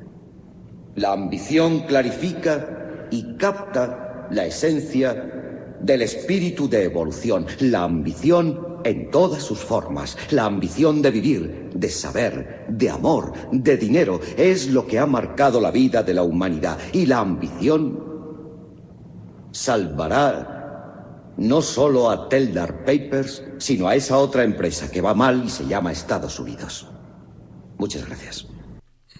La 0.97 1.11
ambición 1.11 1.81
clarifica 1.81 3.07
y 3.11 3.35
capta 3.35 4.27
la 4.31 4.47
esencia 4.47 5.77
del 5.79 6.01
espíritu 6.01 6.67
de 6.67 6.85
evolución, 6.85 7.45
la 7.59 7.83
ambición 7.83 8.79
en 8.83 9.11
todas 9.11 9.43
sus 9.43 9.59
formas, 9.59 10.17
la 10.31 10.45
ambición 10.45 11.03
de 11.03 11.11
vivir, 11.11 11.69
de 11.75 11.89
saber, 11.89 12.65
de 12.69 12.89
amor, 12.89 13.31
de 13.51 13.77
dinero, 13.77 14.19
es 14.37 14.71
lo 14.71 14.87
que 14.87 14.97
ha 14.97 15.05
marcado 15.05 15.61
la 15.61 15.69
vida 15.69 16.01
de 16.01 16.15
la 16.15 16.23
humanidad 16.23 16.79
y 16.91 17.05
la 17.05 17.19
ambición 17.19 18.03
salvará 19.51 21.33
no 21.37 21.61
solo 21.61 22.09
a 22.09 22.27
Teldar 22.27 22.83
Papers, 22.85 23.43
sino 23.59 23.87
a 23.87 23.93
esa 23.93 24.17
otra 24.17 24.43
empresa 24.43 24.89
que 24.89 25.01
va 25.01 25.13
mal 25.13 25.43
y 25.45 25.49
se 25.49 25.67
llama 25.67 25.91
Estados 25.91 26.39
Unidos. 26.39 26.87
Muchas 27.77 28.03
gracias. 28.07 28.56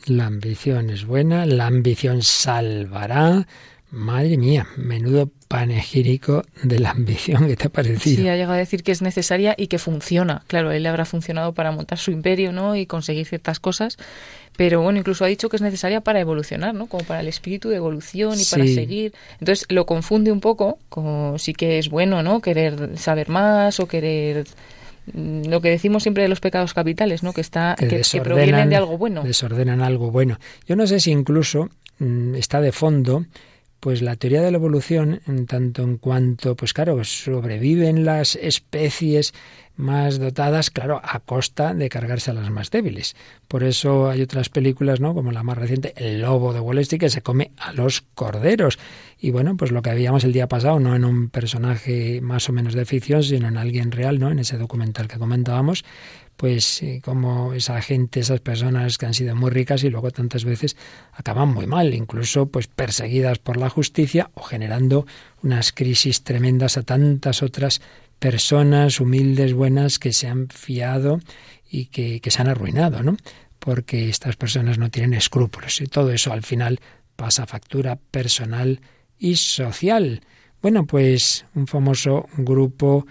La 0.08 0.26
ambición 0.28 0.90
es 0.90 1.06
buena, 1.06 1.46
la 1.46 1.68
ambición 1.68 2.22
salvará. 2.22 3.46
Madre 3.90 4.38
mía, 4.38 4.68
menudo 4.76 5.30
panegírico 5.48 6.44
de 6.62 6.80
la 6.80 6.92
ambición 6.92 7.48
que 7.48 7.56
te 7.56 7.68
ha 7.68 7.70
parecido. 7.70 8.22
Sí, 8.22 8.28
ha 8.28 8.36
llegado 8.36 8.54
a 8.54 8.58
decir 8.58 8.84
que 8.84 8.92
es 8.92 9.02
necesaria 9.02 9.56
y 9.58 9.68
que 9.68 9.80
funciona. 9.80 10.44
Claro, 10.48 10.72
él 10.72 10.84
le 10.84 10.90
habrá 10.90 11.06
funcionado 11.06 11.54
para 11.54 11.72
montar 11.72 11.98
su 11.98 12.12
imperio, 12.12 12.52
¿no? 12.52 12.76
Y 12.76 12.86
conseguir 12.86 13.26
ciertas 13.26 13.60
cosas, 13.60 13.98
pero 14.58 14.82
bueno, 14.82 15.00
incluso 15.00 15.24
ha 15.24 15.28
dicho 15.28 15.50
que 15.50 15.56
es 15.56 15.62
necesaria 15.62 16.02
para 16.02 16.20
evolucionar, 16.20 16.74
¿no? 16.74 16.88
Como 16.88 17.04
para 17.06 17.22
el 17.22 17.28
espíritu 17.28 17.70
de 17.70 17.78
evolución 17.78 18.40
y 18.40 18.46
para 18.46 18.66
seguir. 18.66 19.14
Entonces 19.40 19.66
lo 19.70 19.86
confunde 19.86 20.32
un 20.32 20.42
poco, 20.42 20.80
como 20.90 21.38
sí 21.38 21.54
que 21.54 21.80
es 21.80 21.90
bueno, 21.90 22.24
¿no? 22.24 22.42
Querer 22.42 22.98
saber 22.98 23.30
más 23.30 23.80
o 23.80 23.88
querer 23.88 24.46
lo 25.14 25.62
que 25.62 25.70
decimos 25.70 26.04
siempre 26.04 26.24
de 26.24 26.30
los 26.30 26.40
pecados 26.40 26.74
capitales, 26.74 27.24
¿no? 27.24 27.34
Que 27.34 27.42
está 27.42 27.76
que, 27.78 28.02
provienen 28.22 28.70
de 28.70 28.76
algo 28.76 28.98
bueno. 28.98 29.24
Desordenan 29.24 29.82
algo 29.82 30.12
bueno. 30.12 30.40
Yo 30.68 30.76
no 30.76 30.88
sé 30.88 31.00
si 31.00 31.12
incluso 31.12 31.70
mm, 32.00 32.36
está 32.36 32.62
de 32.62 32.72
fondo 32.72 33.26
pues 33.80 34.02
la 34.02 34.16
teoría 34.16 34.42
de 34.42 34.52
la 34.52 34.58
evolución 34.58 35.22
en 35.28 35.46
tanto 35.46 35.84
en 35.84 35.98
cuanto 35.98 36.56
pues 36.56 36.74
claro 36.74 37.04
sobreviven 37.04 38.06
las 38.06 38.36
especies 38.36 39.34
más 39.78 40.20
dotadas, 40.20 40.70
claro, 40.70 41.00
a 41.04 41.20
costa 41.20 41.74
de 41.74 41.88
cargarse 41.88 42.32
a 42.32 42.34
las 42.34 42.50
más 42.50 42.72
débiles. 42.72 43.16
Por 43.48 43.64
eso 43.64 44.10
hay 44.10 44.22
otras 44.22 44.50
películas, 44.50 45.00
¿no? 45.00 45.14
Como 45.14 45.32
la 45.32 45.44
más 45.44 45.58
reciente, 45.58 45.94
El 45.96 46.22
lobo 46.22 46.52
de 46.52 46.60
Wall 46.60 46.80
Street, 46.80 47.00
que 47.00 47.10
se 47.10 47.22
come 47.22 47.52
a 47.58 47.72
los 47.72 48.02
corderos. 48.16 48.80
Y 49.20 49.32
bueno, 49.32 49.56
pues 49.56 49.72
lo 49.72 49.82
que 49.82 49.92
habíamos 49.92 50.24
el 50.24 50.34
día 50.34 50.48
pasado, 50.48 50.80
no 50.80 50.96
en 50.96 51.06
un 51.06 51.30
personaje 51.30 52.20
más 52.22 52.50
o 52.50 52.54
menos 52.54 52.74
de 52.74 52.86
ficción, 52.86 53.24
sino 53.24 53.48
en 53.48 53.58
alguien 53.58 53.92
real, 53.92 54.20
¿no? 54.20 54.32
En 54.32 54.40
ese 54.40 54.58
documental 54.58 55.08
que 55.08 55.18
comentábamos, 55.18 55.86
pues 56.38 56.84
eh, 56.84 57.02
como 57.04 57.54
esa 57.54 57.82
gente, 57.82 58.20
esas 58.20 58.40
personas 58.40 58.98
que 58.98 59.08
han 59.08 59.14
sido 59.14 59.36
muy 59.36 59.50
ricas 59.50 59.84
y 59.84 59.90
luego 59.90 60.12
tantas 60.12 60.46
veces 60.46 60.78
acaban 61.12 61.50
muy 61.50 61.66
mal, 61.66 61.94
incluso 61.94 62.46
pues 62.46 62.68
perseguidas 62.68 63.40
por 63.40 63.58
la 63.58 63.70
justicia 63.70 64.30
o 64.36 64.44
generando 64.44 65.08
unas 65.44 65.72
crisis 65.72 66.24
tremendas 66.24 66.78
a 66.78 66.84
tantas 66.84 67.42
otras 67.42 67.82
personas 68.20 69.00
humildes, 69.00 69.54
buenas, 69.54 70.00
que 70.00 70.14
se 70.14 70.28
han 70.28 70.50
fiado 70.50 71.20
y 71.70 71.86
que, 71.86 72.20
que 72.20 72.32
se 72.32 72.42
han 72.42 72.50
arruinado, 72.50 73.04
¿no? 73.04 73.18
Porque 73.60 74.10
estas 74.10 74.36
personas 74.36 74.78
no 74.78 74.90
tienen 74.90 75.14
escrúpulos 75.14 75.82
y 75.82 75.88
todo 75.88 76.12
eso 76.12 76.32
al 76.32 76.44
final 76.44 76.80
pasa 77.16 77.46
factura 77.46 77.98
personal 77.98 78.82
y 79.20 79.36
social. 79.36 80.22
Bueno, 80.62 80.86
pues 80.86 81.46
un 81.56 81.68
famoso 81.68 82.28
grupo 82.38 83.06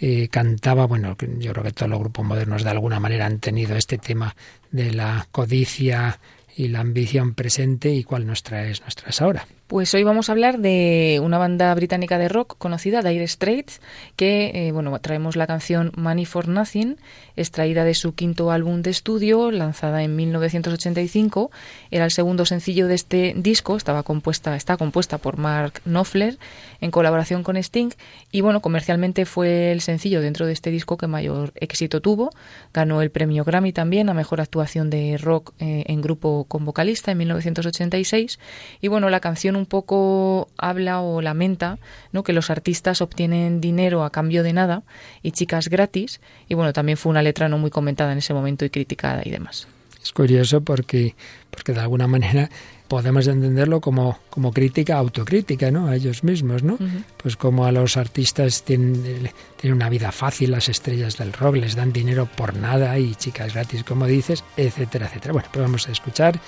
eh, 0.00 0.28
cantaba, 0.28 0.86
bueno, 0.86 1.16
yo 1.38 1.52
creo 1.52 1.64
que 1.64 1.72
todos 1.72 1.90
los 1.90 2.00
grupos 2.00 2.24
modernos 2.24 2.64
de 2.64 2.70
alguna 2.70 3.00
manera 3.00 3.26
han 3.26 3.38
tenido 3.38 3.76
este 3.76 3.98
tema 3.98 4.34
de 4.70 4.92
la 4.92 5.28
codicia 5.30 6.18
y 6.56 6.68
la 6.68 6.80
ambición 6.80 7.34
presente 7.34 7.92
y 7.94 8.02
cuál 8.02 8.26
nos 8.26 8.42
traes, 8.42 8.82
nos 8.82 8.96
traes 8.96 9.20
ahora. 9.22 9.46
Pues 9.72 9.94
hoy 9.94 10.02
vamos 10.02 10.28
a 10.28 10.32
hablar 10.32 10.58
de 10.58 11.18
una 11.24 11.38
banda 11.38 11.74
británica 11.74 12.18
de 12.18 12.28
rock 12.28 12.56
conocida, 12.58 13.00
Dire 13.00 13.26
Straits, 13.26 13.80
que 14.16 14.50
eh, 14.68 14.70
bueno, 14.70 14.98
traemos 14.98 15.34
la 15.34 15.46
canción 15.46 15.92
Money 15.96 16.26
for 16.26 16.46
Nothing, 16.46 16.98
extraída 17.36 17.82
de 17.82 17.94
su 17.94 18.14
quinto 18.14 18.50
álbum 18.50 18.82
de 18.82 18.90
estudio, 18.90 19.50
lanzada 19.50 20.02
en 20.02 20.14
1985. 20.14 21.50
Era 21.90 22.04
el 22.04 22.10
segundo 22.10 22.44
sencillo 22.44 22.86
de 22.86 22.96
este 22.96 23.32
disco, 23.34 23.74
estaba 23.78 24.02
compuesta, 24.02 24.54
está 24.56 24.76
compuesta 24.76 25.16
por 25.16 25.38
Mark 25.38 25.80
Knopfler 25.86 26.36
en 26.82 26.90
colaboración 26.90 27.42
con 27.42 27.56
Sting 27.56 27.92
y 28.30 28.42
bueno, 28.42 28.60
comercialmente 28.60 29.24
fue 29.24 29.72
el 29.72 29.80
sencillo 29.80 30.20
dentro 30.20 30.44
de 30.44 30.52
este 30.52 30.70
disco 30.70 30.98
que 30.98 31.06
mayor 31.06 31.54
éxito 31.54 32.02
tuvo. 32.02 32.28
Ganó 32.74 33.00
el 33.00 33.10
premio 33.10 33.42
Grammy 33.42 33.72
también 33.72 34.10
a 34.10 34.14
mejor 34.14 34.42
actuación 34.42 34.90
de 34.90 35.16
rock 35.16 35.54
eh, 35.60 35.84
en 35.86 36.02
grupo 36.02 36.44
con 36.46 36.66
vocalista 36.66 37.10
en 37.10 37.16
1986 37.16 38.38
y 38.82 38.88
bueno, 38.88 39.08
la 39.08 39.20
canción 39.20 39.61
un 39.62 39.66
poco 39.66 40.48
habla 40.58 41.00
o 41.00 41.22
lamenta 41.22 41.78
¿no? 42.12 42.22
que 42.22 42.32
los 42.32 42.50
artistas 42.50 43.00
obtienen 43.00 43.60
dinero 43.60 44.04
a 44.04 44.10
cambio 44.10 44.42
de 44.42 44.52
nada 44.52 44.82
y 45.22 45.30
chicas 45.30 45.68
gratis. 45.68 46.20
Y 46.48 46.54
bueno, 46.54 46.72
también 46.72 46.98
fue 46.98 47.10
una 47.10 47.22
letra 47.22 47.48
no 47.48 47.58
muy 47.58 47.70
comentada 47.70 48.12
en 48.12 48.18
ese 48.18 48.34
momento 48.34 48.64
y 48.64 48.70
criticada 48.70 49.22
y 49.24 49.30
demás. 49.30 49.68
Es 50.02 50.12
curioso 50.12 50.62
porque, 50.62 51.14
porque 51.50 51.72
de 51.72 51.80
alguna 51.80 52.08
manera 52.08 52.50
podemos 52.88 53.26
entenderlo 53.26 53.80
como, 53.80 54.18
como 54.30 54.52
crítica, 54.52 54.98
autocrítica, 54.98 55.70
¿no? 55.70 55.86
A 55.86 55.96
ellos 55.96 56.24
mismos, 56.24 56.62
¿no? 56.62 56.76
Pues 57.22 57.36
como 57.36 57.64
a 57.64 57.72
los 57.72 57.96
artistas 57.96 58.64
tienen, 58.64 59.30
tienen 59.56 59.76
una 59.76 59.88
vida 59.88 60.12
fácil, 60.12 60.50
las 60.50 60.68
estrellas 60.68 61.16
del 61.16 61.32
rock 61.32 61.56
les 61.56 61.76
dan 61.76 61.92
dinero 61.92 62.28
por 62.36 62.56
nada 62.56 62.98
y 62.98 63.14
chicas 63.14 63.54
gratis, 63.54 63.84
como 63.84 64.06
dices, 64.06 64.44
etcétera, 64.56 65.06
etcétera. 65.06 65.32
Bueno, 65.32 65.48
pues 65.52 65.62
vamos 65.64 65.88
a 65.88 65.92
escuchar 65.92 66.38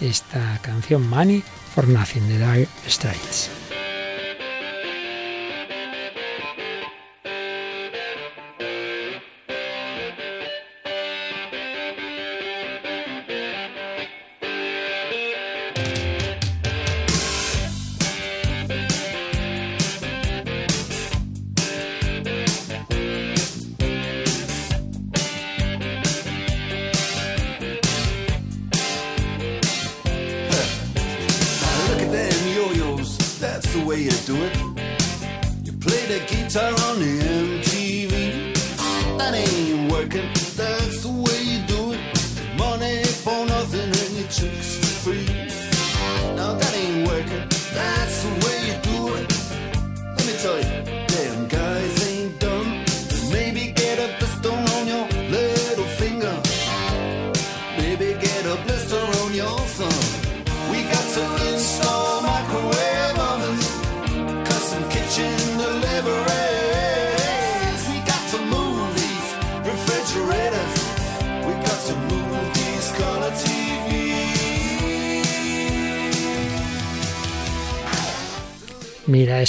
esta 0.00 0.58
canción 0.60 1.08
Money 1.08 1.42
for 1.74 1.88
Nothing 1.88 2.28
de 2.28 2.38
Dire 2.38 2.68
Straits. 2.86 3.83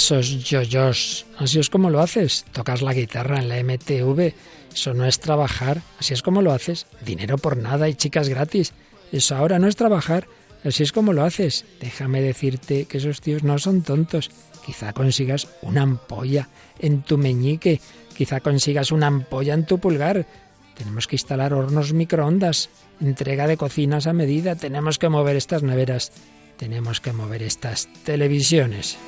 Esos 0.06 0.44
yoyos. 0.44 1.26
Así 1.36 1.58
es 1.58 1.68
como 1.68 1.90
lo 1.90 2.00
haces. 2.00 2.44
Tocas 2.52 2.80
la 2.80 2.94
guitarra 2.94 3.40
en 3.40 3.48
la 3.48 3.60
MTV. 3.62 4.34
Eso 4.72 4.94
no 4.94 5.04
es 5.04 5.18
trabajar. 5.18 5.82
Así 5.98 6.14
es 6.14 6.22
como 6.22 6.42
lo 6.42 6.52
haces. 6.52 6.86
Dinero 7.04 7.38
por 7.38 7.56
nada 7.56 7.88
y 7.88 7.94
chicas 7.94 8.28
gratis. 8.28 8.72
Eso 9.10 9.34
ahora 9.34 9.58
no 9.58 9.66
es 9.66 9.74
trabajar. 9.74 10.28
Así 10.64 10.84
es 10.84 10.92
como 10.92 11.12
lo 11.12 11.24
haces. 11.24 11.64
Déjame 11.80 12.22
decirte 12.22 12.84
que 12.84 12.98
esos 12.98 13.20
tíos 13.20 13.42
no 13.42 13.58
son 13.58 13.82
tontos. 13.82 14.30
Quizá 14.64 14.92
consigas 14.92 15.48
una 15.60 15.82
ampolla 15.82 16.48
en 16.78 17.02
tu 17.02 17.18
meñique. 17.18 17.80
Quizá 18.16 18.38
consigas 18.40 18.92
una 18.92 19.08
ampolla 19.08 19.54
en 19.54 19.66
tu 19.66 19.80
pulgar. 19.80 20.24
Tenemos 20.76 21.08
que 21.08 21.16
instalar 21.16 21.52
hornos 21.52 21.92
microondas. 21.92 22.70
Entrega 23.00 23.48
de 23.48 23.56
cocinas 23.56 24.06
a 24.06 24.12
medida. 24.12 24.54
Tenemos 24.54 25.00
que 25.00 25.08
mover 25.08 25.34
estas 25.34 25.64
neveras. 25.64 26.12
Tenemos 26.58 27.00
que 27.00 27.12
mover 27.12 27.42
estas 27.42 27.88
televisiones. 28.04 28.98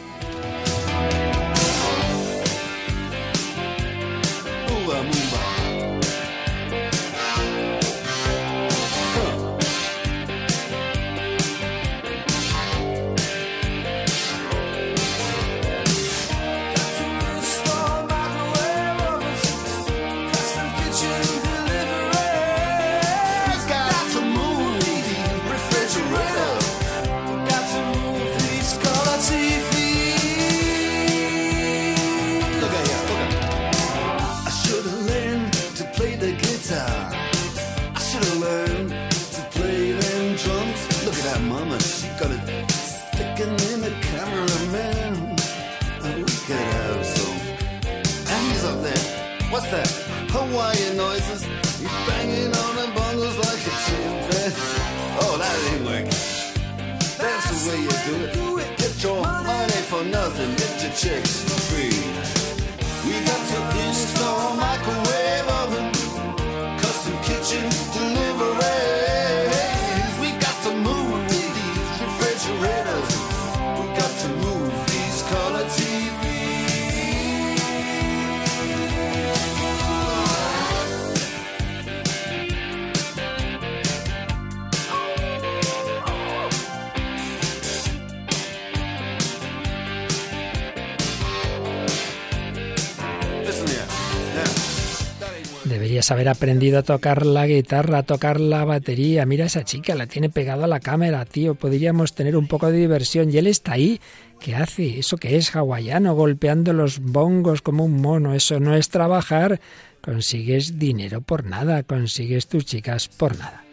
Haber 96.11 96.31
aprendido 96.31 96.79
a 96.79 96.83
tocar 96.83 97.27
la 97.27 97.47
guitarra, 97.47 97.99
a 97.99 98.03
tocar 98.03 98.41
la 98.41 98.65
batería. 98.65 99.27
Mira 99.27 99.45
esa 99.45 99.65
chica, 99.65 99.95
la 99.95 100.07
tiene 100.07 100.31
pegada 100.31 100.65
a 100.65 100.69
la 100.69 100.81
cámara, 100.81 101.25
tío. 101.27 101.55
Podríamos 101.55 102.15
tener 102.15 102.35
un 102.35 102.47
poco 102.47 102.71
de 102.71 102.79
diversión. 102.79 103.31
Y 103.31 103.37
él 103.37 103.47
está 103.47 103.73
ahí. 103.73 104.01
¿Qué 104.41 104.57
hace? 104.57 104.99
¿Eso 104.99 105.19
qué 105.19 105.37
es? 105.37 105.55
Hawaiano, 105.55 106.15
golpeando 106.15 106.73
los 106.73 107.01
bongos 107.01 107.61
como 107.61 107.85
un 107.85 108.01
mono. 108.01 108.35
Eso 108.35 108.59
no 108.59 108.75
es 108.75 108.89
trabajar. 108.89 109.61
Consigues 110.01 110.79
dinero 110.79 111.21
por 111.21 111.45
nada. 111.45 111.83
Consigues 111.83 112.47
tus 112.47 112.65
chicas 112.65 113.09
por 113.09 113.37
nada. 113.37 113.65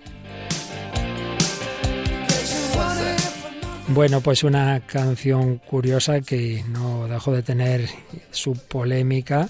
Bueno, 3.88 4.20
pues 4.20 4.44
una 4.44 4.82
canción 4.82 5.60
curiosa 5.60 6.20
que 6.20 6.66
no 6.70 7.08
dejó 7.08 7.32
de 7.32 7.44
tener 7.44 7.88
su 8.32 8.56
polémica 8.56 9.48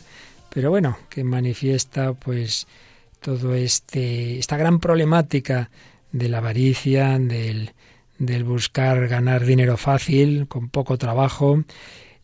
pero 0.56 0.70
bueno, 0.70 0.98
que 1.10 1.26
manifiesta 1.26 2.14
pues 2.14 2.66
todo 3.20 3.56
este 3.56 4.40
esta 4.40 4.56
gran 4.56 4.80
problemática 4.80 5.70
de 6.14 6.30
la 6.30 6.38
avaricia, 6.38 7.20
del, 7.20 7.74
del 8.20 8.46
buscar 8.46 9.10
ganar 9.10 9.46
dinero 9.46 9.76
fácil 9.76 10.48
con 10.48 10.70
poco 10.70 10.98
trabajo. 10.98 11.62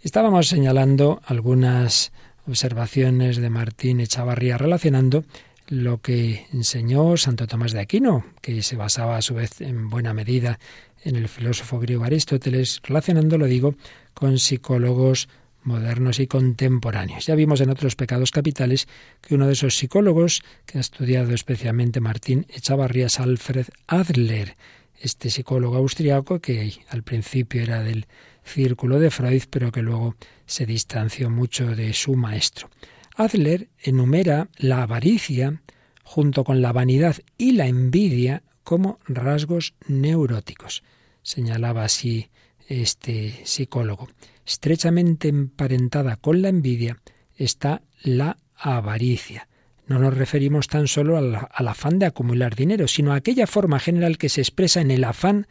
Estábamos 0.02 0.48
señalando 0.48 1.22
algunas 1.26 2.14
observaciones 2.48 3.36
de 3.36 3.50
Martín 3.50 4.00
Echavarría 4.00 4.58
relacionando 4.58 5.26
lo 5.68 6.00
que 6.00 6.48
enseñó 6.54 7.18
Santo 7.18 7.48
Tomás 7.48 7.74
de 7.74 7.82
Aquino, 7.82 8.24
que 8.40 8.62
se 8.62 8.78
basaba 8.78 9.18
a 9.18 9.22
su 9.22 9.34
vez 9.34 9.60
en 9.60 9.90
buena 9.90 10.14
medida 10.14 10.58
en 11.04 11.18
el 11.18 11.28
filósofo 11.28 11.80
griego 11.80 12.06
Aristóteles, 12.06 12.80
relacionándolo, 12.82 13.46
digo, 13.48 13.76
con 14.14 14.40
psicólogos 14.40 15.28
modernos 15.64 16.20
y 16.20 16.28
contemporáneos. 16.28 17.26
Ya 17.26 17.36
vimos 17.36 17.62
en 17.62 17.70
otros 17.70 17.96
pecados 17.96 18.32
capitales 18.32 18.88
que 19.22 19.36
uno 19.36 19.48
de 19.48 19.54
esos 19.54 19.78
psicólogos 19.78 20.44
que 20.66 20.78
ha 20.78 20.82
estudiado 20.82 21.34
especialmente 21.34 22.00
Martín 22.00 22.46
Echavarría 22.50 23.08
es 23.08 23.20
Alfred 23.20 23.68
Adler, 23.88 24.56
este 25.00 25.30
psicólogo 25.30 25.78
austriaco 25.78 26.40
que 26.40 26.74
al 26.90 27.04
principio 27.04 27.62
era 27.62 27.84
del 27.84 28.08
círculo 28.44 29.00
de 29.00 29.12
Freud, 29.12 29.44
pero 29.50 29.72
que 29.72 29.82
luego 29.82 30.16
se 30.46 30.66
distanció 30.66 31.30
mucho 31.30 31.76
de 31.76 31.94
su 31.94 32.16
maestro. 32.16 32.70
Adler 33.16 33.70
enumera 33.80 34.50
la 34.58 34.84
avaricia 34.84 35.62
junto 36.04 36.44
con 36.44 36.62
la 36.62 36.72
vanidad 36.72 37.18
y 37.38 37.54
la 37.54 37.68
envidia 37.68 38.44
como 38.64 39.00
rasgos 39.06 39.74
neuróticos. 39.88 40.84
señalaba 41.24 41.84
así 41.84 42.30
este 42.72 43.42
psicólogo. 43.44 44.08
Estrechamente 44.46 45.28
emparentada 45.28 46.16
con 46.16 46.42
la 46.42 46.50
envidia 46.50 46.98
está 47.36 47.82
la 48.02 48.38
avaricia. 48.56 49.48
No 49.88 50.00
nos 50.00 50.16
referimos 50.16 50.68
tan 50.68 50.88
solo 50.88 51.18
al, 51.18 51.36
al, 51.52 51.68
afán 51.68 52.00
de 52.00 52.06
acumular 52.06 52.56
dinero, 52.56 52.88
sino 52.88 53.12
a 53.12 53.16
aquella 53.16 53.48
forma 53.48 53.80
general 53.80 54.18
que 54.18 54.30
se 54.30 54.42
expresa 54.42 54.80
en 54.80 54.92
el 54.92 55.04
afán 55.04 55.48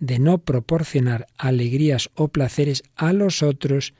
de 0.00 0.18
no 0.18 0.38
proporcionar 0.38 1.26
alegrías 1.38 2.10
o 2.14 2.28
placeres 2.28 2.82
a 2.96 3.12
los 3.12 3.42
otros 3.42 3.94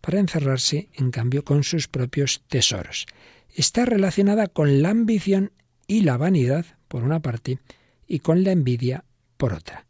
para 0.00 0.20
encerrarse, 0.20 0.88
en 0.94 1.10
cambio, 1.10 1.44
con 1.44 1.64
sus 1.64 1.88
propios 1.88 2.42
tesoros. 2.48 3.06
Está 3.54 3.84
relacionada 3.84 4.46
con 4.48 4.82
la 4.82 4.90
ambición 4.90 5.52
y 5.86 6.02
la 6.02 6.16
vanidad, 6.16 6.66
por 6.88 7.04
una 7.04 7.20
parte, 7.20 7.58
y 8.06 8.20
con 8.20 8.44
la 8.44 8.52
envidia, 8.52 9.04
por 9.36 9.52
otra. 9.52 9.86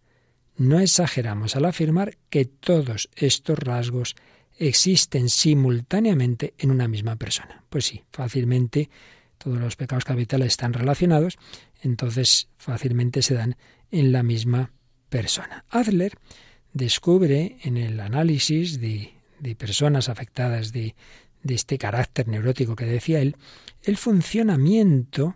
No 0.63 0.79
exageramos 0.79 1.57
al 1.57 1.65
afirmar 1.65 2.19
que 2.31 2.45
todos 2.45 3.11
estos 3.17 3.59
rasgos 3.59 4.15
existen 4.57 5.29
simultáneamente 5.29 6.55
en 6.57 6.71
una 6.71 6.87
misma 6.87 7.17
persona. 7.17 7.65
Pues 7.69 7.87
sí, 7.87 8.05
fácilmente 8.13 8.89
todos 9.39 9.59
los 9.59 9.75
pecados 9.75 10.05
capitales 10.05 10.53
están 10.53 10.73
relacionados, 10.73 11.37
entonces 11.83 12.47
fácilmente 12.59 13.23
se 13.23 13.35
dan 13.35 13.57
en 13.91 14.13
la 14.13 14.23
misma 14.23 14.71
persona. 15.09 15.65
Adler 15.69 16.17
descubre 16.73 17.57
en 17.65 17.77
el 17.77 17.99
análisis 17.99 18.81
de, 18.81 19.15
personas 19.59 20.09
afectadas 20.09 20.73
de, 20.73 20.95
de 21.43 21.55
este 21.57 21.77
carácter 21.77 22.29
neurótico 22.29 22.77
que 22.77 22.87
decía 22.87 23.21
él, 23.21 23.35
el 23.83 23.97
funcionamiento 23.97 25.35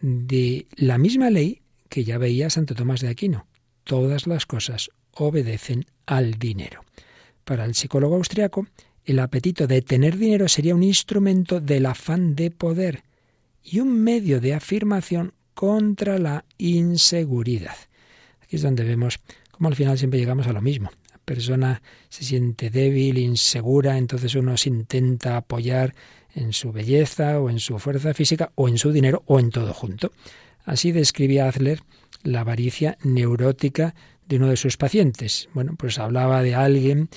de 0.00 0.66
la 0.76 0.96
misma 0.96 1.28
ley 1.28 1.60
que 1.90 2.04
ya 2.04 2.16
veía 2.16 2.48
Santo 2.48 2.74
Tomás 2.74 3.02
de 3.02 3.08
Aquino. 3.08 3.51
Todas 3.84 4.26
las 4.26 4.46
cosas 4.46 4.90
obedecen 5.14 5.86
al 6.06 6.34
dinero. 6.34 6.84
Para 7.44 7.64
el 7.64 7.74
psicólogo 7.74 8.16
austriaco, 8.16 8.66
el 9.04 9.18
apetito 9.18 9.66
de 9.66 9.82
tener 9.82 10.16
dinero 10.16 10.48
sería 10.48 10.74
un 10.74 10.82
instrumento 10.82 11.60
del 11.60 11.86
afán 11.86 12.36
de 12.36 12.50
poder 12.50 13.02
y 13.64 13.80
un 13.80 14.00
medio 14.02 14.40
de 14.40 14.54
afirmación 14.54 15.32
contra 15.54 16.18
la 16.18 16.44
inseguridad. 16.58 17.76
Aquí 18.42 18.56
es 18.56 18.62
donde 18.62 18.84
vemos 18.84 19.18
cómo 19.50 19.68
al 19.68 19.76
final 19.76 19.98
siempre 19.98 20.20
llegamos 20.20 20.46
a 20.46 20.52
lo 20.52 20.60
mismo. 20.60 20.90
La 21.10 21.18
persona 21.18 21.82
se 22.08 22.24
siente 22.24 22.70
débil, 22.70 23.18
insegura, 23.18 23.98
entonces 23.98 24.34
uno 24.34 24.56
se 24.56 24.68
intenta 24.68 25.36
apoyar 25.36 25.94
en 26.34 26.52
su 26.52 26.72
belleza 26.72 27.40
o 27.40 27.50
en 27.50 27.60
su 27.60 27.78
fuerza 27.78 28.14
física 28.14 28.52
o 28.54 28.68
en 28.68 28.78
su 28.78 28.92
dinero 28.92 29.22
o 29.26 29.38
en 29.38 29.50
todo 29.50 29.74
junto. 29.74 30.12
Así 30.64 30.92
describía 30.92 31.48
Adler 31.48 31.82
la 32.22 32.40
avaricia 32.40 32.96
neurótica 33.02 33.94
de 34.26 34.36
uno 34.36 34.48
de 34.48 34.56
sus 34.56 34.76
pacientes. 34.76 35.48
Bueno, 35.54 35.74
pues 35.76 35.98
hablaba 35.98 36.42
de 36.42 36.54
alguien 36.54 37.08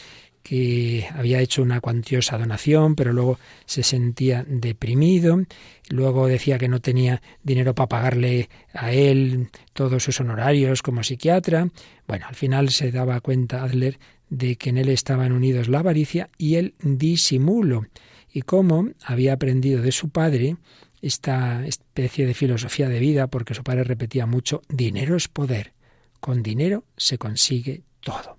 que 0.45 1.07
había 1.15 1.39
hecho 1.41 1.63
una 1.63 1.81
cuantiosa 1.81 2.37
donación, 2.37 2.95
pero 2.95 3.11
luego 3.13 3.39
se 3.65 3.81
sentía 3.81 4.45
deprimido, 4.47 5.41
luego 5.89 6.27
decía 6.27 6.59
que 6.59 6.67
no 6.67 6.81
tenía 6.81 7.23
dinero 7.41 7.73
para 7.73 7.89
pagarle 7.89 8.49
a 8.71 8.91
él 8.91 9.49
todos 9.73 10.03
sus 10.03 10.19
honorarios 10.19 10.83
como 10.83 11.01
psiquiatra. 11.01 11.69
Bueno, 12.07 12.27
al 12.27 12.35
final 12.35 12.69
se 12.69 12.91
daba 12.91 13.21
cuenta 13.21 13.63
Adler 13.63 13.97
de 14.29 14.55
que 14.55 14.69
en 14.69 14.77
él 14.77 14.89
estaban 14.89 15.31
unidos 15.31 15.67
la 15.67 15.79
avaricia 15.79 16.29
y 16.37 16.55
el 16.55 16.75
disimulo, 16.79 17.87
y 18.31 18.41
cómo 18.41 18.89
había 19.03 19.33
aprendido 19.33 19.81
de 19.81 19.91
su 19.91 20.09
padre 20.09 20.57
esta 21.01 21.65
especie 21.65 22.25
de 22.25 22.34
filosofía 22.34 22.89
de 22.89 22.99
vida, 22.99 23.27
porque 23.27 23.53
su 23.53 23.63
padre 23.63 23.84
repetía 23.84 24.25
mucho, 24.25 24.62
dinero 24.69 25.15
es 25.15 25.27
poder, 25.27 25.73
con 26.19 26.43
dinero 26.43 26.84
se 26.97 27.17
consigue 27.17 27.84
todo. 27.99 28.38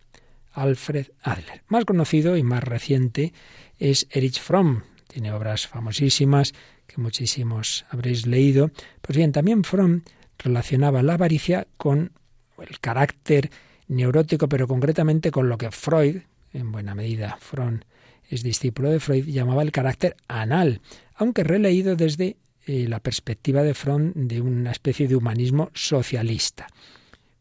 Alfred 0.52 1.08
Adler. 1.22 1.62
Más 1.68 1.84
conocido 1.84 2.36
y 2.36 2.42
más 2.42 2.64
reciente 2.64 3.32
es 3.78 4.06
Erich 4.10 4.40
Fromm. 4.40 4.82
Tiene 5.06 5.32
obras 5.32 5.66
famosísimas 5.66 6.54
que 6.86 7.00
muchísimos 7.00 7.84
habréis 7.90 8.26
leído. 8.26 8.70
Pues 9.02 9.16
bien, 9.16 9.32
también 9.32 9.64
Fromm 9.64 10.02
relacionaba 10.38 11.02
la 11.02 11.14
avaricia 11.14 11.66
con 11.76 12.12
el 12.58 12.80
carácter 12.80 13.50
neurótico, 13.88 14.48
pero 14.48 14.66
concretamente 14.66 15.30
con 15.30 15.48
lo 15.48 15.58
que 15.58 15.70
Freud, 15.70 16.22
en 16.52 16.72
buena 16.72 16.94
medida 16.94 17.36
Fromm 17.38 17.80
es 18.28 18.42
discípulo 18.42 18.90
de 18.90 18.98
Freud, 18.98 19.26
llamaba 19.26 19.62
el 19.62 19.72
carácter 19.72 20.16
anal, 20.26 20.80
aunque 21.14 21.44
releído 21.44 21.96
desde 21.96 22.36
eh, 22.66 22.86
la 22.88 23.00
perspectiva 23.00 23.62
de 23.62 23.74
Fromm 23.74 24.12
de 24.14 24.40
una 24.40 24.72
especie 24.72 25.08
de 25.08 25.16
humanismo 25.16 25.70
socialista. 25.72 26.66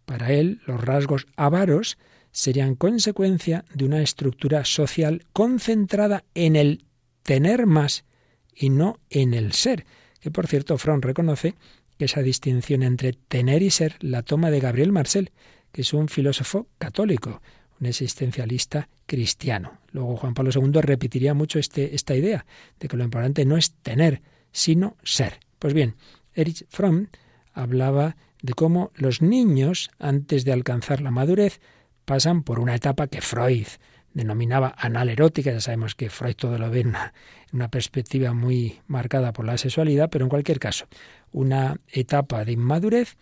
Para 0.06 0.32
él, 0.32 0.62
los 0.68 0.80
rasgos 0.80 1.26
avaros 1.36 1.98
serían 2.32 2.76
consecuencia 2.76 3.66
de 3.74 3.86
una 3.86 4.02
estructura 4.02 4.66
social 4.66 5.26
concentrada 5.34 6.24
en 6.36 6.56
el 6.56 6.86
tener 7.24 7.66
más 7.66 8.06
y 8.54 8.70
no 8.70 9.00
en 9.10 9.34
el 9.34 9.54
ser, 9.54 9.86
que 10.20 10.32
por 10.32 10.48
cierto 10.48 10.78
Fromm 10.78 11.02
reconoce 11.02 11.56
que 11.98 12.06
esa 12.06 12.22
distinción 12.22 12.84
entre 12.84 13.14
tener 13.14 13.64
y 13.64 13.72
ser 13.72 13.96
la 14.02 14.22
toma 14.22 14.52
de 14.52 14.60
Gabriel 14.60 14.92
Marcel, 14.92 15.32
que 15.72 15.82
es 15.82 15.94
un 15.94 16.08
filósofo 16.08 16.68
católico, 16.78 17.42
un 17.80 17.88
existencialista 17.88 18.90
cristiano. 19.06 19.80
Luego 19.92 20.18
Juan 20.18 20.34
Pablo 20.34 20.52
II 20.54 20.82
repetiría 20.82 21.34
mucho 21.34 21.60
este, 21.60 21.96
esta 21.96 22.16
idea 22.16 22.46
de 22.80 22.88
que 22.88 22.98
lo 22.98 23.04
importante 23.04 23.46
no 23.46 23.58
es 23.58 23.74
tener, 23.82 24.22
sino 24.56 24.96
ser. 25.04 25.40
Pues 25.60 25.74
bien, 25.74 25.96
Erich 26.34 26.66
Fromm 26.70 27.08
hablaba 27.54 28.16
de 28.42 28.54
cómo 28.54 28.92
los 28.96 29.22
niños, 29.22 29.92
antes 30.00 30.46
de 30.46 30.54
alcanzar 30.54 31.02
la 31.02 31.12
madurez, 31.12 31.60
pasan 32.06 32.42
por 32.42 32.60
una 32.60 32.74
etapa 32.74 33.08
que 33.08 33.20
Freud 33.20 33.68
denominaba 34.14 34.74
anal 34.78 35.10
erótica. 35.10 35.52
Ya 35.52 35.60
sabemos 35.60 35.94
que 35.94 36.10
Freud 36.10 36.36
todo 36.36 36.58
lo 36.58 36.70
ve 36.70 36.80
en 36.80 36.88
una, 36.88 37.14
una, 37.52 37.70
perspectiva 37.70 38.34
muy 38.34 38.80
marcada 38.88 39.34
por 39.34 39.46
la 39.46 39.58
sexualidad, 39.58 40.10
pero 40.10 40.24
en 40.24 40.30
cualquier 40.30 40.60
caso, 40.60 40.88
una 41.34 41.82
etapa 41.90 42.46
de 42.46 42.54
inmadurez 42.54 43.18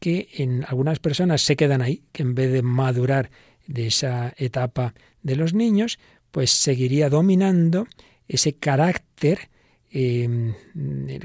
que 0.00 0.30
en 0.34 0.64
algunas 0.66 0.98
personas 0.98 1.42
se 1.42 1.54
quedan 1.54 1.80
ahí, 1.80 2.02
que 2.10 2.24
en 2.24 2.34
vez 2.34 2.50
de 2.50 2.62
madurar 2.62 3.30
de 3.68 3.86
esa 3.86 4.34
etapa 4.36 4.94
de 5.22 5.36
los 5.36 5.54
niños, 5.54 6.00
pues 6.32 6.50
seguiría 6.50 7.08
dominando 7.08 7.86
ese 8.26 8.54
carácter 8.54 9.51
eh, 9.92 10.54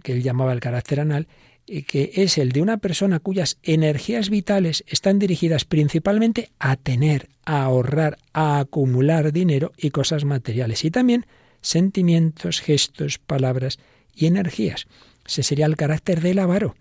que 0.03 0.13
él 0.13 0.23
llamaba 0.23 0.53
el 0.53 0.59
carácter 0.59 0.99
anal, 0.99 1.27
que 1.65 2.11
es 2.15 2.37
el 2.37 2.53
de 2.53 2.61
una 2.61 2.77
persona 2.77 3.19
cuyas 3.19 3.57
energías 3.61 4.29
vitales 4.29 4.83
están 4.87 5.19
dirigidas 5.19 5.65
principalmente 5.65 6.49
a 6.59 6.77
tener, 6.77 7.27
a 7.45 7.63
ahorrar, 7.63 8.17
a 8.33 8.59
acumular 8.59 9.33
dinero 9.33 9.73
y 9.77 9.89
cosas 9.89 10.23
materiales, 10.23 10.85
y 10.85 10.91
también 10.91 11.25
sentimientos, 11.61 12.61
gestos, 12.61 13.17
palabras 13.17 13.79
y 14.15 14.27
energías. 14.27 14.87
Ese 15.25 15.43
sería 15.43 15.65
el 15.65 15.75
carácter 15.75 16.21
del 16.21 16.39
avaro, 16.39 16.75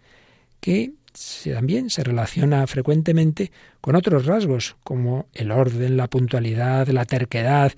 que 0.61 0.93
también 1.45 1.91
se 1.91 2.05
relaciona 2.05 2.67
frecuentemente 2.67 3.51
con 3.81 3.97
otros 3.97 4.27
rasgos, 4.27 4.77
como 4.85 5.27
el 5.35 5.51
orden, 5.51 5.97
la 5.97 6.09
puntualidad, 6.09 6.89
la 6.89 7.05
terquedad, 7.05 7.73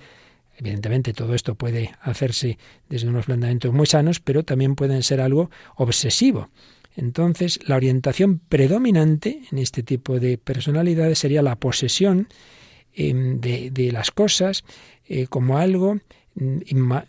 Evidentemente 0.59 1.13
todo 1.13 1.33
esto 1.35 1.55
puede 1.55 1.91
hacerse 2.01 2.57
desde 2.89 3.07
unos 3.07 3.25
planteamientos 3.25 3.73
muy 3.73 3.85
sanos, 3.85 4.19
pero 4.19 4.43
también 4.43 4.75
pueden 4.75 5.03
ser 5.03 5.21
algo 5.21 5.49
obsesivo. 5.77 6.49
Entonces, 6.97 7.59
la 7.65 7.77
orientación 7.77 8.39
predominante 8.39 9.43
en 9.49 9.57
este 9.57 9.83
tipo 9.83 10.19
de 10.19 10.37
personalidades 10.37 11.19
sería 11.19 11.41
la 11.41 11.55
posesión 11.55 12.27
em, 12.93 13.39
de, 13.39 13.89
las 13.93 14.11
cosas 14.11 14.65
eh, 15.07 15.27
como 15.27 15.59
algo 15.59 15.95
mm, 16.35 16.57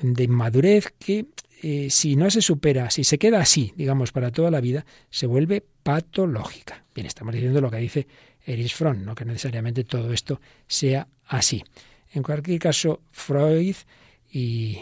de 0.00 0.24
inmadurez 0.24 0.94
que 0.96 1.26
eh, 1.62 1.90
si 1.90 2.14
no 2.14 2.30
se 2.30 2.42
supera, 2.42 2.88
si 2.90 3.02
se 3.02 3.18
queda 3.18 3.40
así, 3.40 3.72
digamos, 3.76 4.12
para 4.12 4.30
toda 4.30 4.52
la 4.52 4.60
vida, 4.60 4.86
se 5.10 5.26
vuelve 5.26 5.64
patológica. 5.82 6.84
Bien, 6.94 7.08
estamos 7.08 7.34
diciendo 7.34 7.60
lo 7.60 7.70
que 7.70 7.78
dice 7.78 8.06
Erich 8.46 8.74
Fromm, 8.74 9.04
no 9.04 9.16
que 9.16 9.24
necesariamente 9.24 9.82
todo 9.82 10.12
esto 10.12 10.40
sea 10.68 11.08
así. 11.26 11.64
En 12.12 12.22
cualquier 12.22 12.58
caso, 12.58 13.02
Freud 13.10 13.76
y, 14.30 14.78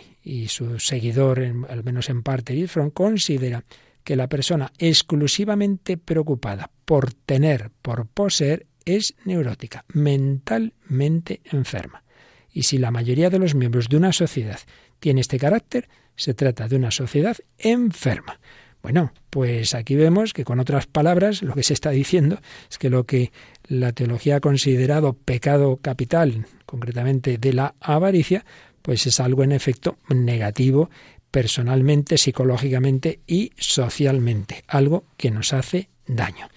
su 0.48 0.78
seguidor, 0.78 1.40
al 1.68 1.84
menos 1.84 2.08
en 2.10 2.22
parte, 2.22 2.66
Fromm, 2.68 2.90
considera 2.90 3.64
que 4.04 4.16
la 4.16 4.28
persona 4.28 4.72
exclusivamente 4.78 5.96
preocupada 5.96 6.70
por 6.84 7.12
tener, 7.12 7.70
por 7.82 8.06
poseer, 8.06 8.66
es 8.84 9.14
neurótica, 9.24 9.84
mentalmente 9.88 11.40
enferma. 11.44 12.04
Y 12.50 12.62
si 12.62 12.78
la 12.78 12.90
mayoría 12.90 13.28
de 13.28 13.38
los 13.38 13.54
miembros 13.54 13.88
de 13.88 13.98
una 13.98 14.12
sociedad 14.12 14.58
tiene 14.98 15.20
este 15.20 15.38
carácter, 15.38 15.88
se 16.16 16.34
trata 16.34 16.68
de 16.68 16.76
una 16.76 16.90
sociedad 16.90 17.36
enferma. 17.58 18.40
Bueno, 18.82 19.12
pues 19.30 19.74
aquí 19.74 19.96
vemos 19.96 20.32
que 20.32 20.44
con 20.44 20.60
otras 20.60 20.86
palabras 20.86 21.42
lo 21.42 21.54
que 21.54 21.62
se 21.62 21.74
está 21.74 21.90
diciendo 21.90 22.38
es 22.70 22.78
que 22.78 22.90
lo 22.90 23.04
que 23.04 23.32
la 23.66 23.92
teología 23.92 24.36
ha 24.36 24.40
considerado 24.40 25.12
pecado 25.12 25.78
capital, 25.78 26.46
concretamente 26.64 27.38
de 27.38 27.52
la 27.52 27.74
avaricia, 27.80 28.44
pues 28.82 29.06
es 29.06 29.20
algo 29.20 29.42
en 29.42 29.52
efecto 29.52 29.98
negativo 30.08 30.90
personalmente, 31.30 32.16
psicológicamente 32.16 33.20
y 33.26 33.52
socialmente, 33.56 34.64
algo 34.66 35.04
que 35.16 35.30
nos 35.30 35.52
hace 35.52 35.88
daño. 36.06 36.48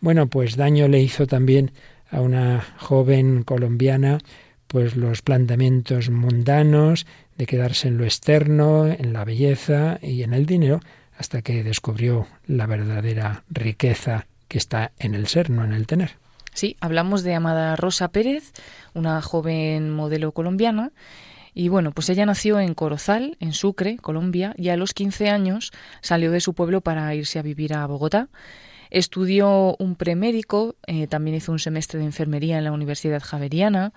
Bueno, 0.00 0.28
pues 0.28 0.56
daño 0.56 0.86
le 0.86 1.00
hizo 1.00 1.26
también 1.26 1.72
a 2.10 2.20
una 2.20 2.64
joven 2.78 3.42
colombiana 3.42 4.18
pues 4.66 4.94
los 4.94 5.20
planteamientos 5.22 6.10
mundanos 6.10 7.06
de 7.36 7.46
quedarse 7.46 7.88
en 7.88 7.98
lo 7.98 8.04
externo, 8.04 8.86
en 8.86 9.12
la 9.12 9.24
belleza 9.24 9.98
y 10.00 10.22
en 10.22 10.32
el 10.32 10.46
dinero, 10.46 10.80
hasta 11.20 11.42
que 11.42 11.62
descubrió 11.62 12.26
la 12.46 12.64
verdadera 12.64 13.44
riqueza 13.50 14.26
que 14.48 14.56
está 14.56 14.92
en 14.98 15.14
el 15.14 15.26
ser, 15.26 15.50
no 15.50 15.62
en 15.62 15.74
el 15.74 15.86
tener. 15.86 16.12
Sí, 16.54 16.78
hablamos 16.80 17.22
de 17.22 17.34
Amada 17.34 17.76
Rosa 17.76 18.08
Pérez, 18.08 18.54
una 18.94 19.20
joven 19.20 19.90
modelo 19.90 20.32
colombiana. 20.32 20.92
Y 21.52 21.68
bueno, 21.68 21.92
pues 21.92 22.08
ella 22.08 22.24
nació 22.24 22.58
en 22.58 22.72
Corozal, 22.72 23.36
en 23.38 23.52
Sucre, 23.52 23.98
Colombia, 23.98 24.54
y 24.56 24.70
a 24.70 24.78
los 24.78 24.94
15 24.94 25.28
años 25.28 25.72
salió 26.00 26.30
de 26.30 26.40
su 26.40 26.54
pueblo 26.54 26.80
para 26.80 27.14
irse 27.14 27.38
a 27.38 27.42
vivir 27.42 27.74
a 27.74 27.84
Bogotá. 27.84 28.28
Estudió 28.88 29.76
un 29.78 29.96
premédico, 29.96 30.74
eh, 30.86 31.06
también 31.06 31.36
hizo 31.36 31.52
un 31.52 31.58
semestre 31.58 31.98
de 31.98 32.06
enfermería 32.06 32.56
en 32.56 32.64
la 32.64 32.72
Universidad 32.72 33.22
Javeriana, 33.22 33.92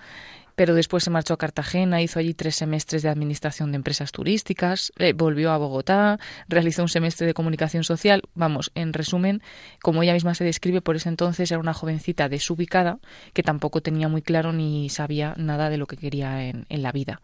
pero 0.56 0.76
después 0.76 1.04
se 1.04 1.10
marchó 1.10 1.34
a 1.34 1.38
Cartagena, 1.38 2.02
hizo 2.02 2.20
allí 2.20 2.34
tres 2.34 2.56
semestres 2.56 3.02
de 3.02 3.10
administración 3.10 3.72
de 3.72 3.78
empresas 3.78 4.12
turísticas, 4.12 4.92
eh, 4.98 5.14
volvió 5.14 5.52
a 5.52 5.58
Bogotá, 5.58 6.20
realizó 6.48 6.82
un 6.82 6.90
semestre 6.90 7.28
de 7.28 7.34
comunicación 7.34 7.84
social. 7.84 8.24
Vamos, 8.36 8.72
en 8.76 8.94
resumen, 8.94 9.42
como 9.82 10.04
ella 10.04 10.14
misma 10.14 10.36
se 10.36 10.44
describe, 10.44 10.82
por 10.82 10.96
ese 10.96 11.10
entonces 11.10 11.52
era 11.52 11.60
una 11.60 11.74
jovencita 11.74 12.30
desubicada 12.30 13.00
que 13.34 13.44
tampoco 13.44 13.82
tenía 13.82 14.08
muy 14.08 14.22
claro 14.22 14.54
ni 14.54 14.90
sabía 14.90 15.34
nada 15.38 15.70
de 15.70 15.78
lo 15.78 15.88
que 15.88 15.98
quería 15.98 16.46
en, 16.46 16.66
en 16.70 16.84
la 16.84 16.92
vida. 16.92 17.22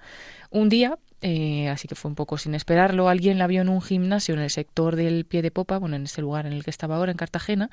Un 0.49 0.69
día 0.69 0.97
eh, 1.21 1.67
así 1.67 1.87
que 1.87 1.95
fue 1.95 2.09
un 2.09 2.15
poco 2.15 2.37
sin 2.37 2.55
esperarlo. 2.55 3.09
Alguien 3.09 3.37
la 3.37 3.47
vio 3.47 3.61
en 3.61 3.69
un 3.69 3.81
gimnasio 3.81 4.35
en 4.35 4.41
el 4.41 4.49
sector 4.49 4.95
del 4.95 5.25
pie 5.25 5.41
de 5.41 5.51
popa, 5.51 5.77
bueno, 5.77 5.95
en 5.95 6.03
ese 6.03 6.21
lugar 6.21 6.45
en 6.45 6.53
el 6.53 6.63
que 6.63 6.69
estaba 6.69 6.95
ahora, 6.95 7.11
en 7.11 7.17
Cartagena, 7.17 7.69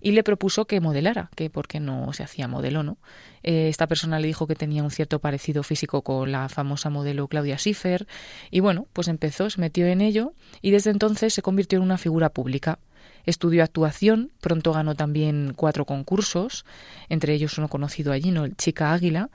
y 0.00 0.12
le 0.12 0.22
propuso 0.22 0.66
que 0.66 0.80
modelara, 0.80 1.30
que 1.36 1.50
porque 1.50 1.80
no 1.80 2.12
se 2.12 2.22
hacía 2.22 2.48
modelo, 2.48 2.82
¿no? 2.82 2.98
Eh, 3.42 3.68
esta 3.68 3.86
persona 3.86 4.18
le 4.18 4.26
dijo 4.26 4.46
que 4.46 4.54
tenía 4.54 4.82
un 4.82 4.90
cierto 4.90 5.18
parecido 5.18 5.62
físico 5.62 6.02
con 6.02 6.32
la 6.32 6.48
famosa 6.48 6.90
modelo 6.90 7.28
Claudia 7.28 7.58
Schiffer, 7.58 8.06
y 8.50 8.60
bueno, 8.60 8.86
pues 8.92 9.08
empezó, 9.08 9.50
se 9.50 9.60
metió 9.60 9.86
en 9.86 10.00
ello, 10.00 10.32
y 10.62 10.70
desde 10.70 10.90
entonces 10.90 11.34
se 11.34 11.42
convirtió 11.42 11.78
en 11.78 11.84
una 11.84 11.98
figura 11.98 12.30
pública. 12.30 12.78
Estudió 13.24 13.64
actuación, 13.64 14.30
pronto 14.40 14.72
ganó 14.72 14.94
también 14.94 15.52
cuatro 15.56 15.84
concursos, 15.84 16.64
entre 17.08 17.34
ellos 17.34 17.58
uno 17.58 17.68
conocido 17.68 18.12
allí, 18.12 18.30
¿no? 18.30 18.44
El 18.44 18.56
Chica 18.56 18.92
Águila, 18.92 19.30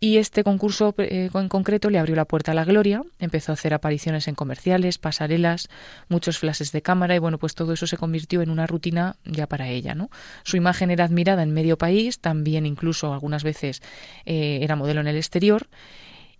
y 0.00 0.16
este 0.16 0.42
concurso 0.42 0.94
eh, 0.96 1.28
en 1.32 1.48
concreto 1.50 1.90
le 1.90 1.98
abrió 1.98 2.16
la 2.16 2.24
puerta 2.24 2.52
a 2.52 2.54
la 2.54 2.64
gloria, 2.64 3.02
empezó 3.18 3.52
a 3.52 3.54
hacer 3.54 3.74
apariciones 3.74 4.28
en 4.28 4.34
comerciales, 4.34 4.96
pasarelas, 4.96 5.68
muchos 6.08 6.38
flashes 6.38 6.72
de 6.72 6.80
cámara 6.80 7.14
y 7.14 7.18
bueno, 7.18 7.38
pues 7.38 7.54
todo 7.54 7.74
eso 7.74 7.86
se 7.86 7.98
convirtió 7.98 8.40
en 8.40 8.48
una 8.48 8.66
rutina 8.66 9.16
ya 9.26 9.46
para 9.46 9.68
ella, 9.68 9.94
¿no? 9.94 10.08
Su 10.42 10.56
imagen 10.56 10.90
era 10.90 11.04
admirada 11.04 11.42
en 11.42 11.52
medio 11.52 11.76
país, 11.76 12.18
también 12.18 12.64
incluso 12.64 13.12
algunas 13.12 13.44
veces 13.44 13.82
eh, 14.24 14.60
era 14.62 14.74
modelo 14.74 15.02
en 15.02 15.08
el 15.08 15.16
exterior 15.16 15.68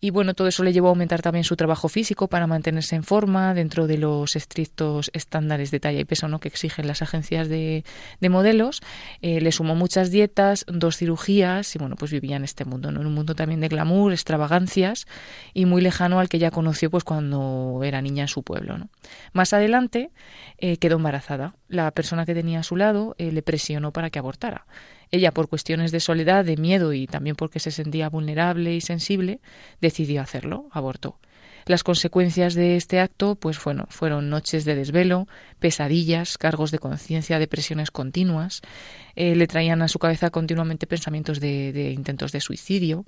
y 0.00 0.10
bueno, 0.10 0.34
todo 0.34 0.48
eso 0.48 0.64
le 0.64 0.72
llevó 0.72 0.88
a 0.88 0.90
aumentar 0.90 1.20
también 1.20 1.44
su 1.44 1.56
trabajo 1.56 1.88
físico 1.88 2.28
para 2.28 2.46
mantenerse 2.46 2.96
en 2.96 3.02
forma 3.02 3.52
dentro 3.52 3.86
de 3.86 3.98
los 3.98 4.34
estrictos 4.34 5.10
estándares 5.12 5.70
de 5.70 5.78
talla 5.78 6.00
y 6.00 6.04
peso 6.04 6.26
¿no? 6.26 6.40
que 6.40 6.48
exigen 6.48 6.86
las 6.86 7.02
agencias 7.02 7.48
de, 7.48 7.84
modelos. 8.30 8.80
Eh, 9.20 9.40
le 9.40 9.52
sumó 9.52 9.74
muchas 9.74 10.10
dietas, 10.10 10.64
dos 10.68 10.96
cirugías 10.96 11.74
y 11.74 11.78
bueno, 11.78 11.96
pues 11.96 12.10
vivía 12.12 12.36
en 12.36 12.44
este 12.44 12.64
mundo, 12.64 12.92
¿no? 12.92 13.02
en 13.02 13.06
un 13.06 13.14
mundo 13.14 13.34
también 13.34 13.60
de 13.60 13.68
glamour, 13.68 14.12
extravagancias 14.12 15.06
y 15.52 15.66
muy 15.66 15.82
lejano 15.82 16.18
al 16.18 16.28
que 16.28 16.38
ya 16.38 16.50
conoció 16.50 16.90
pues 16.90 17.04
cuando 17.04 17.82
era 17.84 18.00
niña 18.00 18.22
en 18.22 18.28
su 18.28 18.42
pueblo. 18.42 18.88
Más 19.32 19.52
adelante 19.52 20.10
eh, 20.58 20.78
quedó 20.78 20.96
embarazada. 20.96 21.54
La 21.68 21.90
persona 21.90 22.24
que 22.24 22.34
tenía 22.34 22.60
a 22.60 22.62
su 22.62 22.76
lado 22.76 23.14
eh, 23.18 23.32
le 23.32 23.42
presionó 23.42 23.92
para 23.92 24.08
que 24.08 24.18
abortara. 24.18 24.66
Ella, 25.10 25.32
por 25.32 25.48
cuestiones 25.48 25.92
de 25.92 26.00
soledad, 26.00 26.44
de 26.44 26.56
miedo 26.56 26.92
y 26.92 27.06
también 27.06 27.36
porque 27.36 27.60
se 27.60 27.70
sentía 27.70 28.08
vulnerable 28.08 28.74
y 28.74 28.80
sensible, 28.80 29.40
decidió 29.80 30.22
hacerlo, 30.22 30.68
abortó. 30.70 31.18
Las 31.66 31.84
consecuencias 31.84 32.54
de 32.54 32.76
este 32.76 33.00
acto, 33.00 33.34
pues 33.34 33.62
bueno, 33.62 33.86
fueron 33.90 34.30
noches 34.30 34.64
de 34.64 34.74
desvelo, 34.74 35.28
pesadillas, 35.58 36.38
cargos 36.38 36.70
de 36.70 36.78
conciencia, 36.78 37.38
depresiones 37.38 37.90
continuas. 37.90 38.62
Eh, 39.14 39.34
le 39.34 39.46
traían 39.46 39.82
a 39.82 39.88
su 39.88 39.98
cabeza 39.98 40.30
continuamente 40.30 40.86
pensamientos 40.86 41.38
de, 41.38 41.92
intentos 41.94 42.32
de 42.32 42.40
suicidio. 42.40 43.04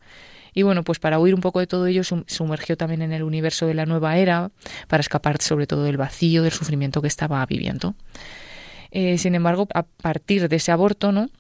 Y 0.55 0.63
bueno, 0.63 0.85
pues 0.85 0.99
para 0.99 1.19
huir 1.19 1.35
un 1.35 1.41
poco 1.41 1.61
de 1.61 1.67
todo 1.67 1.87
ello, 1.87 2.03
sumergió 2.05 2.77
también 2.77 3.01
en 3.03 3.13
el 3.13 3.23
universo 3.23 3.67
de 3.67 3.75
la 3.75 3.87
nueva 3.87 4.19
era, 4.19 4.51
para 4.87 5.01
escapar 5.01 5.41
sobre 5.41 5.67
todo 5.67 5.85
del 5.85 5.97
vacío, 5.97 6.43
del 6.43 6.53
sufrimiento 6.53 7.01
que 7.01 7.09
estaba 7.09 7.45
viviendo. 7.47 7.95
Eh, 8.91 9.17
sin 9.17 9.35
embargo, 9.35 9.67
a 9.73 9.85
partir 9.85 10.49
de 10.51 10.57
ese 10.57 10.71
aborto, 10.71 11.11
¿no? 11.11 11.31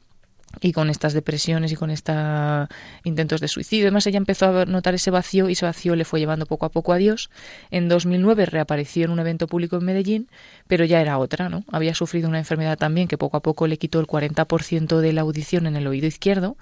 Y 0.60 0.72
con 0.72 0.90
estas 0.90 1.12
depresiones 1.12 1.72
y 1.72 1.76
con 1.76 1.90
estos 1.90 2.68
intentos 3.04 3.40
de 3.40 3.48
suicidio. 3.48 3.86
Además, 3.86 4.06
ella 4.06 4.18
empezó 4.18 4.60
a 4.60 4.64
notar 4.66 4.94
ese 4.94 5.10
vacío 5.10 5.48
y 5.48 5.52
ese 5.52 5.66
vacío 5.66 5.96
le 5.96 6.04
fue 6.04 6.20
llevando 6.20 6.46
poco 6.46 6.66
a 6.66 6.70
poco 6.70 6.92
a 6.92 6.96
Dios. 6.96 7.30
En 7.70 7.88
2009 7.88 8.46
reapareció 8.46 9.04
en 9.04 9.10
un 9.10 9.20
evento 9.20 9.46
público 9.46 9.76
en 9.76 9.84
Medellín, 9.84 10.28
pero 10.66 10.84
ya 10.84 11.00
era 11.00 11.18
otra, 11.18 11.48
¿no? 11.48 11.64
Había 11.70 11.94
sufrido 11.94 12.28
una 12.28 12.38
enfermedad 12.38 12.78
también 12.78 13.08
que 13.08 13.18
poco 13.18 13.36
a 13.36 13.40
poco 13.40 13.66
le 13.66 13.78
quitó 13.78 14.00
el 14.00 14.06
40% 14.06 14.98
de 15.00 15.12
la 15.12 15.22
audición 15.22 15.66
en 15.66 15.76
el 15.76 15.86
oído 15.86 16.06
izquierdo 16.06 16.56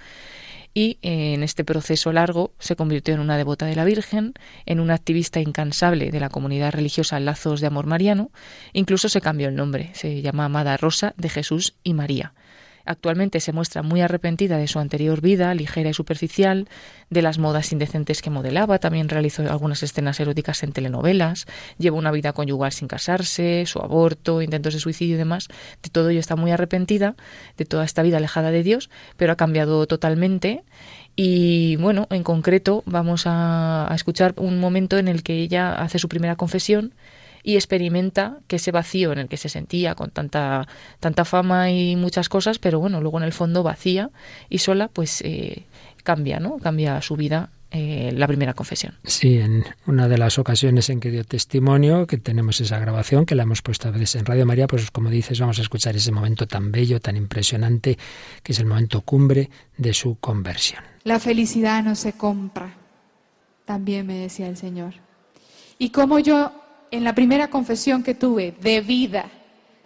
y 0.73 0.99
eh, 1.03 1.35
en 1.35 1.43
este 1.43 1.65
proceso 1.65 2.13
largo 2.13 2.53
se 2.59 2.77
convirtió 2.77 3.15
en 3.15 3.21
una 3.21 3.37
devota 3.37 3.67
de 3.67 3.75
la 3.75 3.85
Virgen, 3.85 4.35
en 4.67 4.81
una 4.81 4.95
activista 4.95 5.41
incansable 5.41 6.11
de 6.11 6.21
la 6.21 6.29
comunidad 6.29 6.73
religiosa 6.73 7.19
Lazos 7.21 7.61
de 7.61 7.67
Amor 7.67 7.87
Mariano, 7.87 8.31
incluso 8.73 9.09
se 9.09 9.21
cambió 9.21 9.49
el 9.49 9.57
nombre, 9.57 9.91
se 9.95 10.23
llama 10.23 10.45
Amada 10.45 10.77
Rosa 10.77 11.15
de 11.17 11.29
Jesús 11.29 11.75
y 11.83 11.95
María. 11.95 12.35
Actualmente 12.91 13.39
se 13.39 13.53
muestra 13.53 13.83
muy 13.85 14.01
arrepentida 14.01 14.59
de 14.59 14.67
su 14.67 14.81
anterior 14.81 15.21
vida, 15.21 15.55
ligera 15.55 15.91
y 15.91 15.95
superficial, 15.95 16.67
de 17.09 17.23
las 17.23 17.39
modas 17.39 17.71
indecentes 17.71 18.21
que 18.21 18.31
modelaba, 18.31 18.81
también 18.81 19.09
realizó 19.09 19.49
algunas 19.49 19.85
escenas 19.85 20.19
eróticas 20.19 20.65
en 20.65 20.73
telenovelas, 20.73 21.47
lleva 21.79 21.97
una 21.97 22.11
vida 22.11 22.33
conyugal 22.33 22.73
sin 22.73 22.89
casarse, 22.89 23.65
su 23.67 23.79
aborto, 23.79 24.43
intentos 24.43 24.75
de 24.75 24.81
suicidio 24.81 25.15
y 25.15 25.19
demás. 25.19 25.47
De 25.85 25.91
todo 25.91 26.09
ello 26.09 26.19
está 26.19 26.35
muy 26.35 26.51
arrepentida, 26.51 27.15
de 27.57 27.65
toda 27.65 27.85
esta 27.85 28.03
vida 28.03 28.17
alejada 28.17 28.51
de 28.51 28.65
Dios, 28.65 28.91
pero 29.17 29.35
ha 29.35 29.37
cambiado 29.37 29.87
totalmente. 29.87 30.65
Y 31.15 31.77
bueno, 31.77 32.09
en 32.11 32.25
concreto 32.25 32.83
vamos 32.87 33.25
a, 33.25 33.87
a 33.89 33.95
escuchar 33.95 34.35
un 34.37 34.59
momento 34.59 34.99
en 34.99 35.07
el 35.07 35.23
que 35.23 35.35
ella 35.35 35.75
hace 35.75 36.01
su 36.01 36.09
primera 36.09 36.35
confesión 36.35 36.93
y 37.43 37.57
experimenta 37.57 38.39
que 38.47 38.57
ese 38.57 38.71
vacío 38.73 39.13
en 39.13 39.19
el 39.19 39.29
que 39.29 39.37
se 39.37 39.49
sentía 39.49 39.95
con 39.95 40.11
tanta, 40.11 40.67
tanta 40.99 41.25
fama 41.25 41.71
y 41.71 41.97
muchas 41.97 42.29
cosas, 42.29 42.59
pero 42.59 42.81
bueno, 42.81 43.01
luego 43.01 43.19
en 43.19 43.25
el 43.25 43.33
fondo 43.33 43.63
vacía 43.63 44.11
y 44.49 44.59
sola, 44.59 44.89
pues 44.89 45.23
eh, 45.23 45.65
cambia, 46.03 46.41
¿no? 46.41 46.59
Cambia 46.59 47.01
su 47.03 47.17
vida 47.17 47.51
eh, 47.73 48.13
la 48.17 48.27
primera 48.27 48.53
confesión. 48.53 48.95
Sí, 49.05 49.39
en 49.39 49.65
una 49.87 50.09
de 50.09 50.19
las 50.19 50.41
ocasiones 50.41 50.91
en 50.91 50.99
que 50.99 51.11
dio 51.13 51.23
testimonio, 51.23 52.09
que 52.09 52.19
tenemos 52.19 52.61
esa 52.61 52.81
grabación, 52.81 53.27
que 53.27 53.37
la 53.37 53.45
hemos 53.45 53.63
puesto 53.63 53.87
a 53.87 53.93
veces 53.93 54.17
en 54.17 54.27
Radio 54.27 54.45
María, 54.45 54.67
pues 54.67 54.91
como 54.91 55.09
dices, 55.09 55.39
vamos 55.39 55.61
a 55.61 55.63
escuchar 55.63 55.95
ese 55.95 56.11
momento 56.11 56.49
tan 56.49 56.73
bello, 56.73 56.99
tan 56.99 57.17
impresionante, 57.17 57.97
que 58.43 58.53
es 58.53 58.59
el 58.59 58.67
momento 58.67 59.03
cumbre 59.03 59.51
de 59.77 59.95
su 59.95 60.17
conversión. 60.17 60.83
La 61.05 61.21
felicidad 61.21 61.85
no 61.85 61.95
se 61.95 62.15
compra, 62.15 62.75
también 63.67 64.05
me 64.05 64.15
decía 64.15 64.49
el 64.49 64.57
Señor. 64.57 64.95
Y 65.79 65.91
como 65.91 66.19
yo 66.19 66.53
en 66.91 67.05
la 67.05 67.15
primera 67.15 67.49
confesión 67.49 68.03
que 68.03 68.15
tuve 68.15 68.53
de 68.61 68.81
vida, 68.81 69.27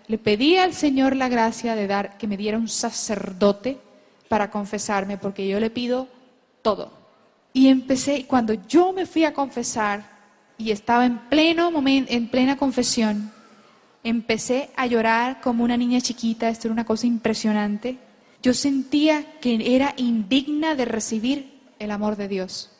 le 0.06 0.18
pedí 0.18 0.56
al 0.56 0.74
Señor 0.74 1.16
la 1.16 1.28
gracia 1.28 1.74
de 1.74 1.86
dar 1.86 2.18
que 2.18 2.26
me 2.26 2.36
diera 2.36 2.58
un 2.58 2.68
sacerdote 2.68 3.78
para 4.28 4.50
confesarme, 4.50 5.16
porque 5.16 5.46
yo 5.46 5.60
le 5.60 5.70
pido 5.70 6.08
todo. 6.62 6.92
Y 7.52 7.68
empecé, 7.68 8.26
cuando 8.26 8.54
yo 8.54 8.92
me 8.92 9.06
fui 9.06 9.24
a 9.24 9.32
confesar 9.32 10.04
y 10.58 10.70
estaba 10.70 11.06
en 11.06 11.18
pleno 11.28 11.70
momento, 11.70 12.12
en 12.12 12.28
plena 12.28 12.56
confesión, 12.56 13.32
empecé 14.02 14.70
a 14.76 14.86
llorar 14.86 15.40
como 15.40 15.64
una 15.64 15.76
niña 15.76 16.00
chiquita, 16.00 16.48
esto 16.48 16.68
era 16.68 16.72
una 16.72 16.84
cosa 16.84 17.06
impresionante. 17.06 17.98
Yo 18.42 18.52
sentía 18.52 19.38
que 19.40 19.74
era 19.74 19.94
indigna 19.96 20.74
de 20.74 20.84
recibir 20.84 21.60
el 21.78 21.90
amor 21.90 22.16
de 22.16 22.28
Dios. 22.28 22.70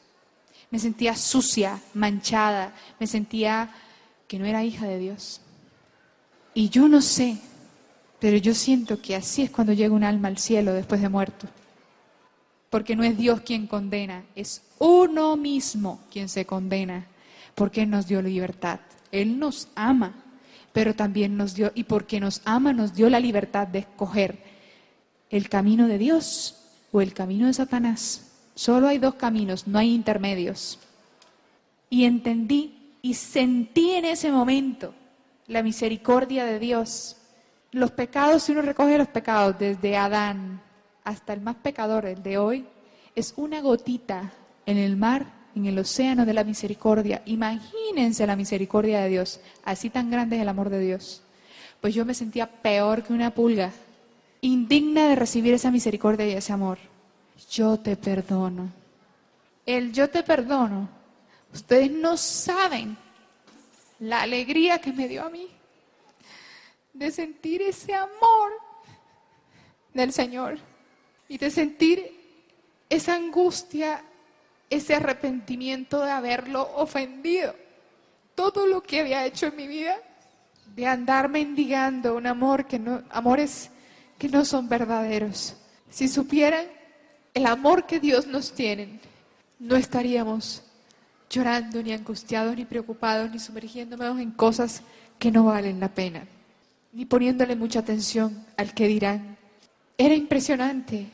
Me 0.71 0.79
sentía 0.79 1.17
sucia, 1.17 1.81
manchada, 1.95 2.75
me 2.99 3.07
sentía 3.07 3.71
no 4.39 4.47
era 4.47 4.65
hija 4.65 4.87
de 4.87 4.99
Dios. 4.99 5.41
Y 6.55 6.69
yo 6.69 6.89
no 6.89 7.01
sé, 7.01 7.39
pero 8.21 8.37
yo 8.37 8.55
siento 8.55 9.03
que 9.03 9.17
así 9.17 9.43
es 9.43 9.51
cuando 9.51 9.73
llega 9.73 9.95
un 9.95 10.05
alma 10.05 10.29
al 10.29 10.39
cielo 10.39 10.73
después 10.73 11.01
de 11.01 11.09
muerto. 11.09 11.49
Porque 12.71 12.97
no 12.97 13.05
es 13.05 13.17
Dios 13.17 13.41
quien 13.41 13.67
condena, 13.67 14.25
es 14.35 14.63
uno 14.79 15.37
mismo 15.37 16.01
quien 16.11 16.29
se 16.29 16.45
condena, 16.45 17.07
porque 17.55 17.83
Él 17.83 17.91
nos 17.91 18.07
dio 18.07 18.23
libertad. 18.23 18.81
Él 19.13 19.39
nos 19.39 19.69
ama, 19.75 20.15
pero 20.73 20.95
también 20.95 21.37
nos 21.37 21.55
dio, 21.55 21.71
y 21.75 21.85
porque 21.85 22.19
nos 22.19 22.43
ama, 22.45 22.73
nos 22.73 22.95
dio 22.95 23.09
la 23.09 23.21
libertad 23.21 23.69
de 23.69 23.81
escoger 23.81 24.39
el 25.31 25.49
camino 25.49 25.87
de 25.87 25.99
Dios 25.99 26.57
o 26.93 27.01
el 27.01 27.13
camino 27.13 27.47
de 27.47 27.55
Satanás. 27.55 28.33
Solo 28.55 28.89
hay 28.89 28.99
dos 28.99 29.15
caminos, 29.15 29.67
no 29.67 29.79
hay 29.79 29.93
intermedios. 29.93 30.79
Y 31.91 32.05
entendí 32.05 32.84
y 33.05 33.13
sentí 33.13 33.91
en 33.91 34.07
ese 34.07 34.33
momento 34.33 34.95
la 35.47 35.63
misericordia 35.63 36.47
de 36.47 36.59
Dios. 36.59 37.19
Los 37.71 37.91
pecados, 37.91 38.45
si 38.45 38.53
uno 38.53 38.63
recoge 38.63 38.97
los 38.97 39.09
pecados 39.09 39.59
desde 39.59 39.95
Adán 39.95 40.63
hasta 41.05 41.35
el 41.35 41.43
más 41.43 41.57
pecador, 41.57 42.07
el 42.07 42.23
de 42.23 42.39
hoy, 42.39 42.65
es 43.15 43.35
una 43.37 43.61
gotita 43.61 44.33
en 44.65 44.79
el 44.79 44.97
mar, 44.97 45.27
en 45.55 45.67
el 45.67 45.79
océano 45.79 46.25
de 46.25 46.33
la 46.33 46.45
misericordia. 46.45 47.21
Imagínense 47.27 48.27
la 48.27 48.37
misericordia 48.37 49.01
de 49.01 49.11
Dios, 49.11 49.39
así 49.65 49.91
tan 49.91 50.11
grande 50.11 50.37
es 50.37 50.43
el 50.43 50.49
amor 50.49 50.71
de 50.71 50.81
Dios. 50.81 51.23
Pues 51.83 51.95
yo 51.95 52.07
me 52.07 52.15
sentía 52.15 52.47
peor 52.47 53.03
que 53.03 53.13
una 53.13 53.35
pulga, 53.35 53.71
indigna 54.41 55.11
de 55.11 55.17
recibir 55.17 55.53
esa 55.53 55.71
misericordia 55.71 56.27
y 56.27 56.33
ese 56.33 56.55
amor. 56.55 56.79
Yo 57.51 57.77
te 57.77 57.97
perdono. 57.97 58.73
El 59.67 59.93
yo 59.93 60.09
te 60.09 60.23
perdono. 60.23 61.04
Ustedes 61.55 61.89
no 61.89 62.17
saben 62.17 62.97
la 64.01 64.23
alegría 64.23 64.81
que 64.81 64.93
me 64.93 65.07
dio 65.07 65.25
a 65.25 65.31
mí 65.31 65.49
de 66.93 67.13
sentir 67.13 67.63
ese 67.63 67.95
amor 67.95 68.53
del 69.93 70.13
Señor 70.13 70.59
y 71.29 71.39
de 71.39 71.51
sentir 71.53 72.13
esa 72.91 73.15
angustia, 73.15 74.03
ese 74.69 74.97
arrepentimiento 74.97 76.01
de 76.01 76.11
haberlo 76.11 76.69
ofendido. 76.75 77.55
Todo 78.35 78.67
lo 78.67 78.83
que 78.83 79.01
había 79.01 79.25
hecho 79.25 79.47
en 79.47 79.57
mi 79.57 79.69
vida, 79.69 79.97
de 80.75 80.87
andar 80.89 81.29
mendigando 81.29 82.17
un 82.17 82.27
amor 82.27 82.67
que 82.67 82.81
no, 82.81 83.05
amores 83.11 83.71
que 84.19 84.29
no 84.29 84.45
son 84.45 84.69
verdaderos. 84.69 85.55
Si 85.89 86.09
supieran 86.09 86.67
el 87.33 87.47
amor 87.47 87.87
que 87.87 88.01
Dios 88.01 88.27
nos 88.27 88.53
tiene, 88.53 88.99
no 89.61 89.77
estaríamos 89.77 90.64
llorando, 91.35 91.83
ni 91.83 91.93
angustiados, 91.93 92.55
ni 92.57 92.65
preocupados, 92.65 93.31
ni 93.31 93.39
sumergiéndonos 93.39 94.21
en 94.21 94.31
cosas 94.31 94.83
que 95.19 95.31
no 95.31 95.45
valen 95.45 95.81
la 95.81 95.89
pena, 95.89 96.25
ni 96.93 97.05
poniéndole 97.05 97.57
mucha 97.57 97.81
atención 97.81 98.47
al 98.57 98.73
que 98.73 98.87
dirán. 98.87 99.37
Era 99.99 100.15
impresionante 100.15 101.09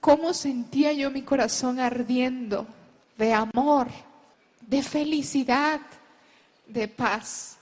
cómo 0.00 0.34
sentía 0.34 0.92
yo 0.92 1.10
mi 1.10 1.22
corazón 1.22 1.78
ardiendo 1.78 2.66
de 3.16 3.32
amor, 3.32 3.88
de 4.60 4.82
felicidad, 4.82 5.80
de 6.66 6.88
paz. 6.88 7.56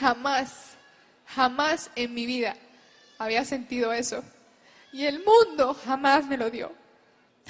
Jamás, 0.00 0.76
jamás 1.26 1.90
en 1.96 2.14
mi 2.14 2.24
vida 2.24 2.56
había 3.18 3.44
sentido 3.44 3.92
eso. 3.92 4.24
Y 4.92 5.04
el 5.04 5.22
mundo 5.24 5.74
jamás 5.84 6.26
me 6.26 6.36
lo 6.36 6.50
dio. 6.50 6.72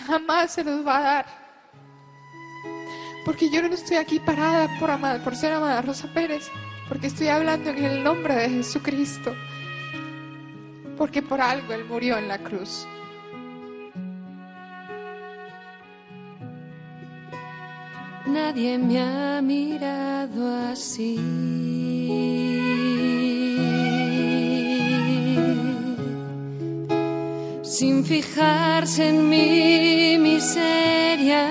Jamás 0.06 0.52
se 0.52 0.64
los 0.64 0.86
va 0.86 0.98
a 0.98 1.02
dar. 1.02 1.41
Porque 3.24 3.50
yo 3.50 3.62
no 3.62 3.74
estoy 3.74 3.96
aquí 3.96 4.18
parada 4.18 4.68
por, 5.22 5.36
ser 5.36 5.52
amada 5.52 5.82
Rosa 5.82 6.08
Pérez. 6.12 6.50
Porque 6.88 7.06
estoy 7.06 7.28
hablando 7.28 7.70
en 7.70 7.84
el 7.84 8.02
nombre 8.02 8.34
de 8.34 8.50
Jesucristo. 8.50 9.34
Porque 10.96 11.22
por 11.22 11.40
algo 11.40 11.72
Él 11.72 11.84
murió 11.84 12.18
en 12.18 12.28
la 12.28 12.38
cruz. 12.38 12.86
Nadie 18.26 18.78
me 18.78 19.00
ha 19.00 19.40
mirado 19.42 20.70
así. 20.70 21.18
Sin 27.62 28.04
fijarse 28.04 29.08
en 29.08 29.28
mi 29.28 30.18
miseria. 30.18 31.50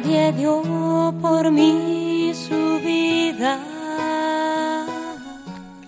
dio 0.00 1.14
por 1.20 1.50
mí 1.50 2.32
su 2.34 2.80
vida. 2.84 3.58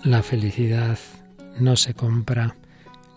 La 0.03 0.21
felicidad 0.21 0.97
no 1.59 1.75
se 1.75 1.93
compra. 1.93 2.55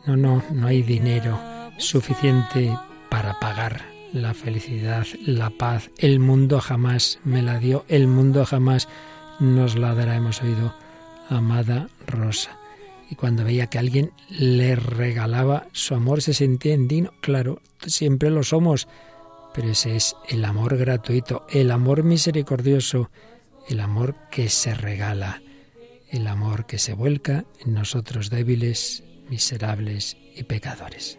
No, 0.07 0.17
no, 0.17 0.43
no 0.53 0.67
hay 0.69 0.83
dinero 0.83 1.39
suficiente 1.79 2.77
para 3.11 3.39
pagar 3.41 3.83
la 4.13 4.35
felicidad, 4.35 5.07
la 5.25 5.51
paz. 5.51 5.91
El 5.99 6.21
mundo 6.21 6.61
jamás 6.61 7.19
me 7.25 7.43
la 7.43 7.59
dio, 7.59 7.85
el 7.89 8.07
mundo 8.07 8.45
jamás 8.47 8.89
nos 9.41 9.77
la 9.77 9.95
dará. 9.95 10.17
Hemos 10.17 10.43
oído, 10.43 10.75
amada 11.29 11.89
Rosa. 12.07 12.57
Y 13.11 13.15
cuando 13.17 13.45
veía 13.45 13.67
que 13.67 13.79
alguien 13.79 14.13
le 14.31 14.77
regalaba 14.77 15.67
su 15.73 15.95
amor, 15.95 16.23
se 16.23 16.35
sentía 16.35 16.75
indigno. 16.75 17.13
Claro, 17.21 17.61
siempre 17.87 18.31
lo 18.31 18.43
somos 18.43 18.89
pero 19.57 19.71
ese 19.71 19.97
es 19.97 20.15
el 20.29 20.45
amor 20.45 20.77
gratuito, 20.77 21.47
el 21.49 21.71
amor 21.71 22.03
misericordioso, 22.03 23.11
el 23.71 23.81
amor 23.81 24.15
que 24.31 24.51
se 24.51 24.75
regala, 24.75 25.41
el 26.11 26.27
amor 26.27 26.67
que 26.67 26.79
se 26.79 26.93
vuelca 26.93 27.47
en 27.65 27.73
nosotros 27.73 28.29
débiles, 28.29 29.03
miserables 29.31 30.19
y 30.37 30.43
pecadores. 30.43 31.19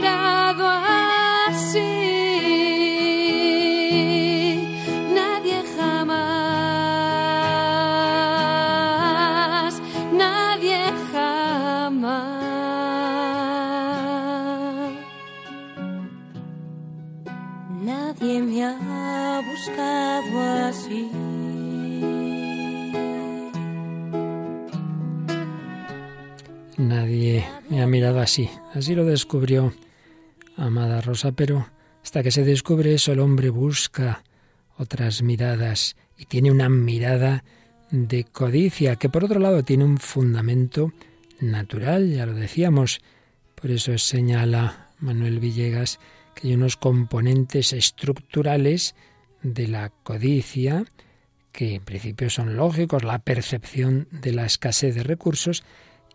mirado 27.87 28.19
así. 28.19 28.49
Así 28.73 28.95
lo 28.95 29.05
descubrió 29.05 29.73
amada 30.57 31.01
Rosa, 31.01 31.31
pero 31.31 31.67
hasta 32.03 32.23
que 32.23 32.31
se 32.31 32.43
descubre 32.43 32.93
eso 32.93 33.11
el 33.11 33.19
hombre 33.19 33.49
busca 33.49 34.23
otras 34.77 35.21
miradas 35.21 35.95
y 36.17 36.25
tiene 36.25 36.51
una 36.51 36.69
mirada 36.69 37.43
de 37.91 38.23
codicia 38.23 38.95
que 38.95 39.09
por 39.09 39.23
otro 39.23 39.39
lado 39.39 39.63
tiene 39.63 39.83
un 39.83 39.97
fundamento 39.97 40.93
natural, 41.39 42.09
ya 42.09 42.25
lo 42.25 42.33
decíamos. 42.33 43.01
Por 43.55 43.71
eso 43.71 43.97
señala 43.97 44.89
Manuel 44.99 45.39
Villegas 45.39 45.99
que 46.35 46.47
hay 46.47 46.53
unos 46.55 46.77
componentes 46.77 47.73
estructurales 47.73 48.95
de 49.43 49.67
la 49.67 49.89
codicia 49.89 50.85
que 51.51 51.75
en 51.75 51.83
principio 51.83 52.29
son 52.29 52.55
lógicos, 52.55 53.03
la 53.03 53.19
percepción 53.19 54.07
de 54.11 54.31
la 54.31 54.45
escasez 54.45 54.95
de 54.95 55.03
recursos, 55.03 55.63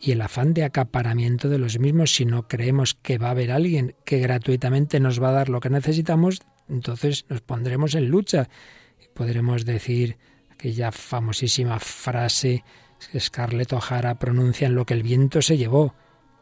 y 0.00 0.12
el 0.12 0.20
afán 0.20 0.54
de 0.54 0.64
acaparamiento 0.64 1.48
de 1.48 1.58
los 1.58 1.78
mismos. 1.78 2.14
Si 2.14 2.24
no 2.24 2.48
creemos 2.48 2.94
que 2.94 3.18
va 3.18 3.28
a 3.28 3.32
haber 3.32 3.50
alguien 3.50 3.94
que 4.04 4.18
gratuitamente 4.18 5.00
nos 5.00 5.22
va 5.22 5.30
a 5.30 5.32
dar 5.32 5.48
lo 5.48 5.60
que 5.60 5.70
necesitamos, 5.70 6.40
entonces 6.68 7.24
nos 7.28 7.40
pondremos 7.40 7.94
en 7.94 8.08
lucha 8.08 8.48
y 9.02 9.08
podremos 9.14 9.64
decir 9.64 10.18
aquella 10.50 10.92
famosísima 10.92 11.78
frase 11.78 12.64
Scarlett 13.18 13.72
O'Hara 13.72 14.18
pronuncian 14.18 14.74
lo 14.74 14.84
que 14.84 14.94
el 14.94 15.02
viento 15.02 15.42
se 15.42 15.56
llevó. 15.56 15.94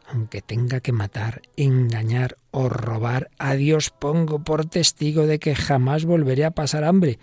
Aunque 0.06 0.42
tenga 0.42 0.80
que 0.80 0.92
matar, 0.92 1.40
engañar 1.56 2.36
o 2.50 2.68
robar, 2.68 3.30
a 3.38 3.54
Dios 3.54 3.90
pongo 3.90 4.44
por 4.44 4.66
testigo 4.66 5.26
de 5.26 5.38
que 5.38 5.54
jamás 5.54 6.04
volveré 6.04 6.44
a 6.44 6.50
pasar 6.50 6.84
hambre. 6.84 7.18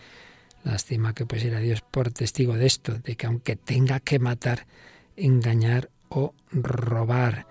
Lástima 0.64 1.14
que 1.14 1.26
pusiera 1.26 1.60
Dios 1.60 1.82
por 1.82 2.12
testigo 2.12 2.56
de 2.56 2.66
esto, 2.66 2.98
de 3.00 3.16
que 3.16 3.28
aunque 3.28 3.56
tenga 3.56 4.00
que 4.00 4.20
matar, 4.20 4.66
engañar 5.16 5.90
o 6.12 6.36
robar. 6.51 7.47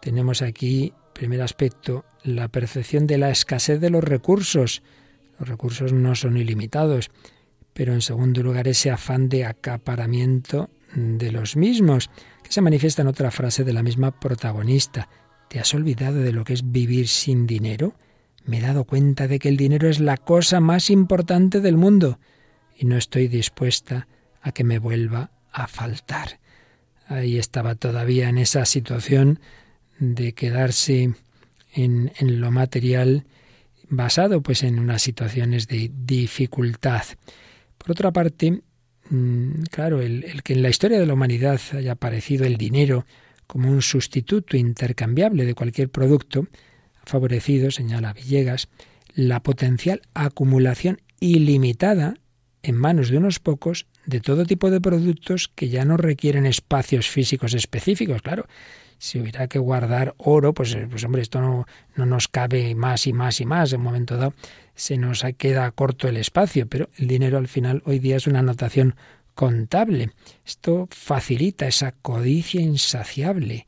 Tenemos 0.00 0.42
aquí, 0.42 0.92
primer 1.12 1.42
aspecto, 1.42 2.04
la 2.22 2.48
percepción 2.48 3.06
de 3.06 3.18
la 3.18 3.30
escasez 3.30 3.80
de 3.80 3.90
los 3.90 4.02
recursos. 4.02 4.82
Los 5.38 5.48
recursos 5.48 5.92
no 5.92 6.14
son 6.14 6.36
ilimitados, 6.36 7.10
pero 7.72 7.92
en 7.92 8.00
segundo 8.00 8.42
lugar 8.42 8.66
ese 8.66 8.90
afán 8.90 9.28
de 9.28 9.44
acaparamiento 9.44 10.70
de 10.94 11.30
los 11.30 11.56
mismos, 11.56 12.10
que 12.42 12.52
se 12.52 12.60
manifiesta 12.60 13.02
en 13.02 13.08
otra 13.08 13.30
frase 13.30 13.64
de 13.64 13.72
la 13.72 13.82
misma 13.82 14.18
protagonista. 14.18 15.08
¿Te 15.48 15.60
has 15.60 15.74
olvidado 15.74 16.20
de 16.20 16.32
lo 16.32 16.44
que 16.44 16.54
es 16.54 16.70
vivir 16.70 17.08
sin 17.08 17.46
dinero? 17.46 17.94
Me 18.44 18.58
he 18.58 18.62
dado 18.62 18.84
cuenta 18.84 19.28
de 19.28 19.38
que 19.38 19.48
el 19.48 19.56
dinero 19.56 19.88
es 19.88 20.00
la 20.00 20.16
cosa 20.16 20.60
más 20.60 20.90
importante 20.90 21.60
del 21.60 21.76
mundo 21.76 22.18
y 22.76 22.86
no 22.86 22.96
estoy 22.96 23.28
dispuesta 23.28 24.08
a 24.40 24.52
que 24.52 24.64
me 24.64 24.78
vuelva 24.78 25.30
a 25.52 25.66
faltar. 25.66 26.40
Ahí 27.06 27.38
estaba 27.38 27.74
todavía 27.74 28.28
en 28.28 28.38
esa 28.38 28.64
situación 28.64 29.40
de 29.98 30.32
quedarse 30.32 31.14
en, 31.72 32.12
en 32.18 32.40
lo 32.40 32.50
material 32.50 33.24
basado 33.88 34.42
pues 34.42 34.62
en 34.62 34.78
unas 34.78 35.02
situaciones 35.02 35.68
de 35.68 35.90
dificultad. 35.94 37.02
Por 37.78 37.92
otra 37.92 38.12
parte, 38.12 38.62
mm, 39.10 39.64
claro, 39.70 40.00
el, 40.00 40.42
que 40.42 40.54
en 40.54 40.62
la 40.62 40.70
historia 40.70 40.98
de 40.98 41.06
la 41.06 41.14
humanidad 41.14 41.60
haya 41.72 41.92
aparecido 41.92 42.44
el 42.44 42.56
dinero 42.56 43.06
como 43.46 43.70
un 43.70 43.82
sustituto 43.82 44.56
intercambiable 44.56 45.44
de 45.44 45.54
cualquier 45.54 45.90
producto, 45.90 46.46
ha 47.02 47.06
favorecido, 47.06 47.70
señala 47.70 48.12
Villegas, 48.14 48.68
la 49.14 49.42
potencial 49.42 50.02
acumulación 50.14 51.00
ilimitada 51.20 52.14
en 52.62 52.76
manos 52.76 53.10
de 53.10 53.18
unos 53.18 53.38
pocos 53.38 53.86
de 54.06 54.20
todo 54.20 54.44
tipo 54.44 54.70
de 54.70 54.80
productos 54.80 55.48
que 55.54 55.68
ya 55.68 55.84
no 55.84 55.96
requieren 55.96 56.46
espacios 56.46 57.08
físicos 57.08 57.54
específicos. 57.54 58.22
Claro, 58.22 58.46
si 58.98 59.20
hubiera 59.20 59.48
que 59.48 59.58
guardar 59.58 60.14
oro, 60.18 60.54
pues, 60.54 60.74
eh, 60.74 60.86
pues 60.88 61.04
hombre, 61.04 61.22
esto 61.22 61.40
no, 61.40 61.66
no 61.96 62.06
nos 62.06 62.28
cabe 62.28 62.74
más 62.74 63.06
y 63.06 63.12
más 63.12 63.40
y 63.40 63.46
más. 63.46 63.72
En 63.72 63.80
un 63.80 63.84
momento 63.84 64.16
dado 64.16 64.34
se 64.74 64.98
nos 64.98 65.24
queda 65.36 65.70
corto 65.70 66.08
el 66.08 66.16
espacio, 66.16 66.66
pero 66.68 66.88
el 66.96 67.06
dinero 67.06 67.38
al 67.38 67.48
final 67.48 67.82
hoy 67.86 67.98
día 67.98 68.16
es 68.16 68.26
una 68.26 68.40
anotación 68.40 68.96
contable. 69.34 70.10
Esto 70.44 70.88
facilita 70.90 71.66
esa 71.66 71.92
codicia 71.92 72.60
insaciable 72.60 73.66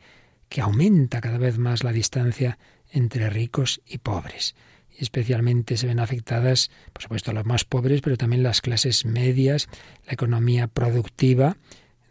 que 0.49 0.61
aumenta 0.61 1.21
cada 1.21 1.39
vez 1.39 1.59
más 1.59 1.85
la 1.85 1.93
distancia 1.93 2.59
entre 2.91 3.31
ricos 3.31 3.81
y 3.87 3.99
pobres. 3.99 4.55
Especialmente 4.99 5.77
se 5.77 5.87
ven 5.87 6.01
afectadas, 6.01 6.71
por 6.93 7.03
supuesto, 7.03 7.33
los 7.33 7.45
más 7.45 7.65
pobres, 7.65 8.01
pero 8.01 8.17
también 8.17 8.43
las 8.43 8.61
clases 8.61 9.05
medias, 9.05 9.69
la 10.07 10.15
economía 10.15 10.69
productiva, 10.69 11.59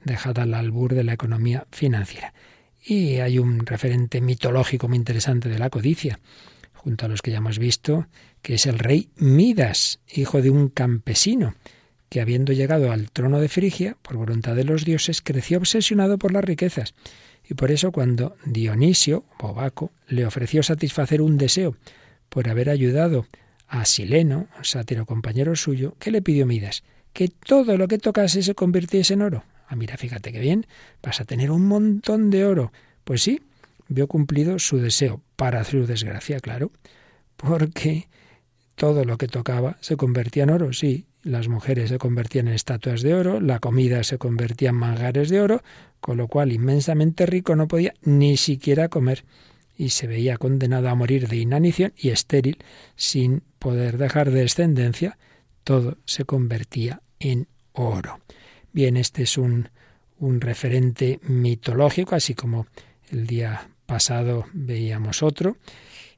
dejada 0.03 0.43
al 0.43 0.53
albur 0.53 0.93
de 0.93 1.03
la 1.03 1.13
economía 1.13 1.65
financiera. 1.71 2.33
Y 2.83 3.15
hay 3.15 3.39
un 3.39 3.65
referente 3.65 4.21
mitológico 4.21 4.87
muy 4.87 4.97
interesante 4.97 5.49
de 5.49 5.57
la 5.57 5.71
codicia, 5.71 6.19
junto 6.73 7.07
a 7.07 7.09
los 7.09 7.23
que 7.23 7.31
ya 7.31 7.37
hemos 7.37 7.57
visto, 7.57 8.07
que 8.43 8.53
es 8.53 8.67
el 8.67 8.77
rey 8.77 9.09
Midas, 9.15 9.99
hijo 10.13 10.43
de 10.43 10.51
un 10.51 10.69
campesino, 10.69 11.55
que 12.09 12.21
habiendo 12.21 12.53
llegado 12.53 12.91
al 12.91 13.09
trono 13.09 13.39
de 13.39 13.49
Frigia, 13.49 13.97
por 14.03 14.17
voluntad 14.17 14.55
de 14.55 14.63
los 14.63 14.85
dioses, 14.85 15.23
creció 15.23 15.57
obsesionado 15.57 16.19
por 16.19 16.31
las 16.31 16.45
riquezas. 16.45 16.93
Y 17.49 17.55
por 17.55 17.71
eso 17.71 17.91
cuando 17.91 18.35
Dionisio, 18.45 19.25
Bobaco, 19.39 19.91
le 20.07 20.25
ofreció 20.27 20.61
satisfacer 20.61 21.23
un 21.23 21.37
deseo 21.37 21.75
por 22.29 22.49
haber 22.49 22.69
ayudado 22.69 23.25
a 23.67 23.85
Sileno, 23.85 24.47
un 24.57 24.65
sátiro 24.65 25.05
compañero 25.05 25.55
suyo, 25.55 25.95
¿qué 25.99 26.11
le 26.11 26.21
pidió 26.21 26.45
Midas? 26.45 26.83
Que 27.13 27.29
todo 27.29 27.77
lo 27.77 27.87
que 27.87 27.97
tocase 27.97 28.43
se 28.43 28.55
convirtiese 28.55 29.13
en 29.13 29.21
oro. 29.21 29.43
Ah, 29.67 29.75
mira, 29.75 29.97
fíjate 29.97 30.31
qué 30.31 30.39
bien, 30.39 30.67
vas 31.01 31.21
a 31.21 31.25
tener 31.25 31.49
un 31.51 31.65
montón 31.67 32.29
de 32.29 32.45
oro. 32.45 32.71
Pues 33.03 33.23
sí, 33.23 33.41
vio 33.87 34.07
cumplido 34.07 34.59
su 34.59 34.77
deseo, 34.77 35.21
para 35.35 35.63
su 35.63 35.85
desgracia, 35.85 36.39
claro, 36.39 36.71
porque 37.37 38.07
todo 38.75 39.05
lo 39.05 39.17
que 39.17 39.27
tocaba 39.27 39.77
se 39.81 39.97
convertía 39.97 40.43
en 40.43 40.49
oro, 40.51 40.73
sí, 40.73 41.05
las 41.23 41.47
mujeres 41.47 41.89
se 41.89 41.97
convertían 41.97 42.47
en 42.47 42.53
estatuas 42.53 43.01
de 43.01 43.15
oro, 43.15 43.39
la 43.39 43.59
comida 43.59 44.03
se 44.03 44.17
convertía 44.17 44.69
en 44.69 44.75
mangares 44.75 45.29
de 45.29 45.41
oro, 45.41 45.63
con 45.99 46.17
lo 46.17 46.27
cual 46.27 46.51
inmensamente 46.51 47.25
rico 47.25 47.55
no 47.55 47.67
podía 47.67 47.93
ni 48.03 48.37
siquiera 48.37 48.89
comer 48.89 49.25
y 49.77 49.89
se 49.89 50.07
veía 50.07 50.37
condenado 50.37 50.89
a 50.89 50.95
morir 50.95 51.27
de 51.27 51.37
inanición 51.37 51.93
y 51.97 52.09
estéril 52.09 52.57
sin 52.95 53.41
poder 53.59 53.97
dejar 53.97 54.31
descendencia, 54.31 55.17
todo 55.63 55.97
se 56.05 56.25
convertía 56.25 57.01
en 57.19 57.47
oro. 57.73 58.19
Bien, 58.71 58.97
este 58.97 59.23
es 59.23 59.37
un, 59.37 59.69
un 60.19 60.41
referente 60.41 61.19
mitológico, 61.23 62.15
así 62.15 62.33
como 62.33 62.67
el 63.11 63.27
día 63.27 63.69
pasado 63.85 64.45
veíamos 64.53 65.23
otro. 65.23 65.57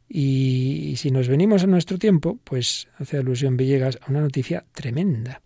Y, 0.09 0.95
si 0.97 1.11
nos 1.11 1.27
venimos 1.27 1.63
a 1.63 1.67
nuestro 1.67 1.97
tiempo, 1.97 2.39
pues 2.43 2.87
hace 2.97 3.17
alusión 3.17 3.57
Villegas 3.57 3.99
a 4.01 4.09
una 4.09 4.21
noticia 4.21 4.65
tremenda, 4.73 5.41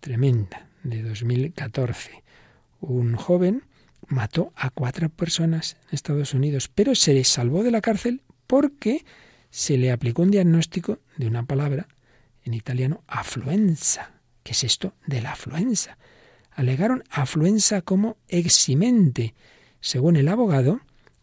tremenda, 0.00 0.68
de 0.82 1.02
2014. 1.02 2.22
Un 2.80 3.14
joven 3.14 3.64
mató 4.10 4.52
a 4.56 4.70
cuatro 4.70 5.08
personas 5.08 5.76
en 5.84 5.94
Estados 5.94 6.34
Unidos, 6.34 6.68
pero 6.68 6.94
se 6.94 7.24
salvó 7.24 7.62
de 7.62 7.70
la 7.70 7.80
cárcel 7.80 8.22
porque 8.46 9.04
se 9.50 9.78
le 9.78 9.90
aplicó 9.90 10.22
un 10.22 10.30
diagnóstico 10.30 10.98
de 11.16 11.26
una 11.26 11.44
palabra 11.44 11.88
en 12.44 12.54
italiano, 12.54 13.02
afluenza. 13.06 14.12
¿Qué 14.42 14.52
es 14.52 14.64
esto 14.64 14.94
de 15.06 15.20
la 15.20 15.32
afluenza? 15.32 15.98
alegaron 16.60 17.04
afluenza 17.10 17.80
como 17.80 18.18
eximente. 18.28 19.34
Según 19.80 20.16
el 20.16 20.28
abogado 20.28 20.80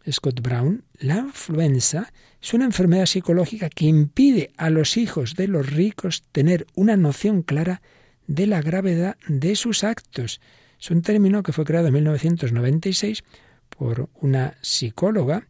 Scott 0.10 0.42
Brown, 0.42 0.84
la 0.98 1.18
influenza 1.18 2.12
es 2.42 2.54
una 2.54 2.66
enfermedad 2.66 3.06
psicológica 3.06 3.70
que 3.70 3.86
impide 3.86 4.52
a 4.58 4.70
los 4.70 4.98
hijos 4.98 5.36
de 5.36 5.48
los 5.48 5.70
ricos 5.72 6.24
tener 6.32 6.66
una 6.76 6.98
noción 6.98 7.44
clara 7.44 7.82
de 8.26 8.48
la 8.48 8.62
gravedad 8.62 9.18
de 9.28 9.56
sus 9.56 9.84
actos. 9.84 10.42
Es 10.80 10.92
un 10.92 11.02
término 11.02 11.44
que 11.44 11.54
fue 11.54 11.66
creado 11.66 11.88
en 11.88 11.94
1996 11.94 13.24
por 13.70 14.10
una 14.22 14.56
psicóloga 14.62 15.48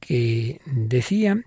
que 0.00 0.60
decía 0.66 1.42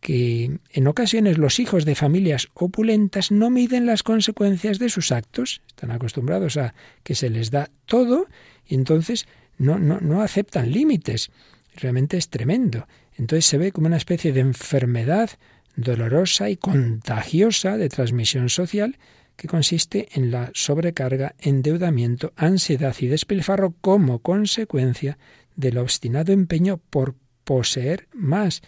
que 0.00 0.60
en 0.72 0.86
ocasiones 0.86 1.38
los 1.38 1.58
hijos 1.58 1.84
de 1.84 1.94
familias 1.94 2.48
opulentas 2.54 3.32
no 3.32 3.50
miden 3.50 3.86
las 3.86 4.02
consecuencias 4.02 4.78
de 4.78 4.88
sus 4.88 5.10
actos, 5.10 5.62
están 5.66 5.90
acostumbrados 5.90 6.56
a 6.56 6.74
que 7.02 7.14
se 7.14 7.30
les 7.30 7.50
da 7.50 7.70
todo 7.86 8.28
y 8.66 8.74
entonces 8.74 9.26
no, 9.58 9.78
no, 9.78 10.00
no 10.00 10.22
aceptan 10.22 10.70
límites. 10.70 11.30
Realmente 11.74 12.16
es 12.16 12.28
tremendo. 12.28 12.86
Entonces 13.16 13.46
se 13.46 13.58
ve 13.58 13.72
como 13.72 13.86
una 13.86 13.96
especie 13.96 14.32
de 14.32 14.40
enfermedad 14.40 15.30
dolorosa 15.74 16.50
y 16.50 16.56
contagiosa 16.56 17.76
de 17.76 17.88
transmisión 17.88 18.48
social 18.48 18.98
que 19.36 19.48
consiste 19.48 20.08
en 20.12 20.30
la 20.30 20.50
sobrecarga, 20.54 21.34
endeudamiento, 21.38 22.32
ansiedad 22.36 22.94
y 23.00 23.06
despilfarro 23.06 23.74
como 23.80 24.20
consecuencia 24.20 25.18
del 25.54 25.78
obstinado 25.78 26.32
empeño 26.32 26.78
por 26.90 27.14
poseer 27.44 28.08
más, 28.12 28.62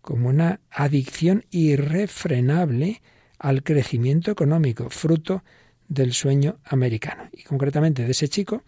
como 0.00 0.28
una 0.28 0.60
adicción 0.70 1.44
irrefrenable 1.50 3.02
al 3.38 3.62
crecimiento 3.62 4.30
económico, 4.30 4.90
fruto 4.90 5.42
del 5.88 6.12
sueño 6.12 6.58
americano. 6.64 7.28
Y 7.32 7.42
concretamente 7.42 8.04
de 8.04 8.12
ese 8.12 8.28
chico, 8.28 8.62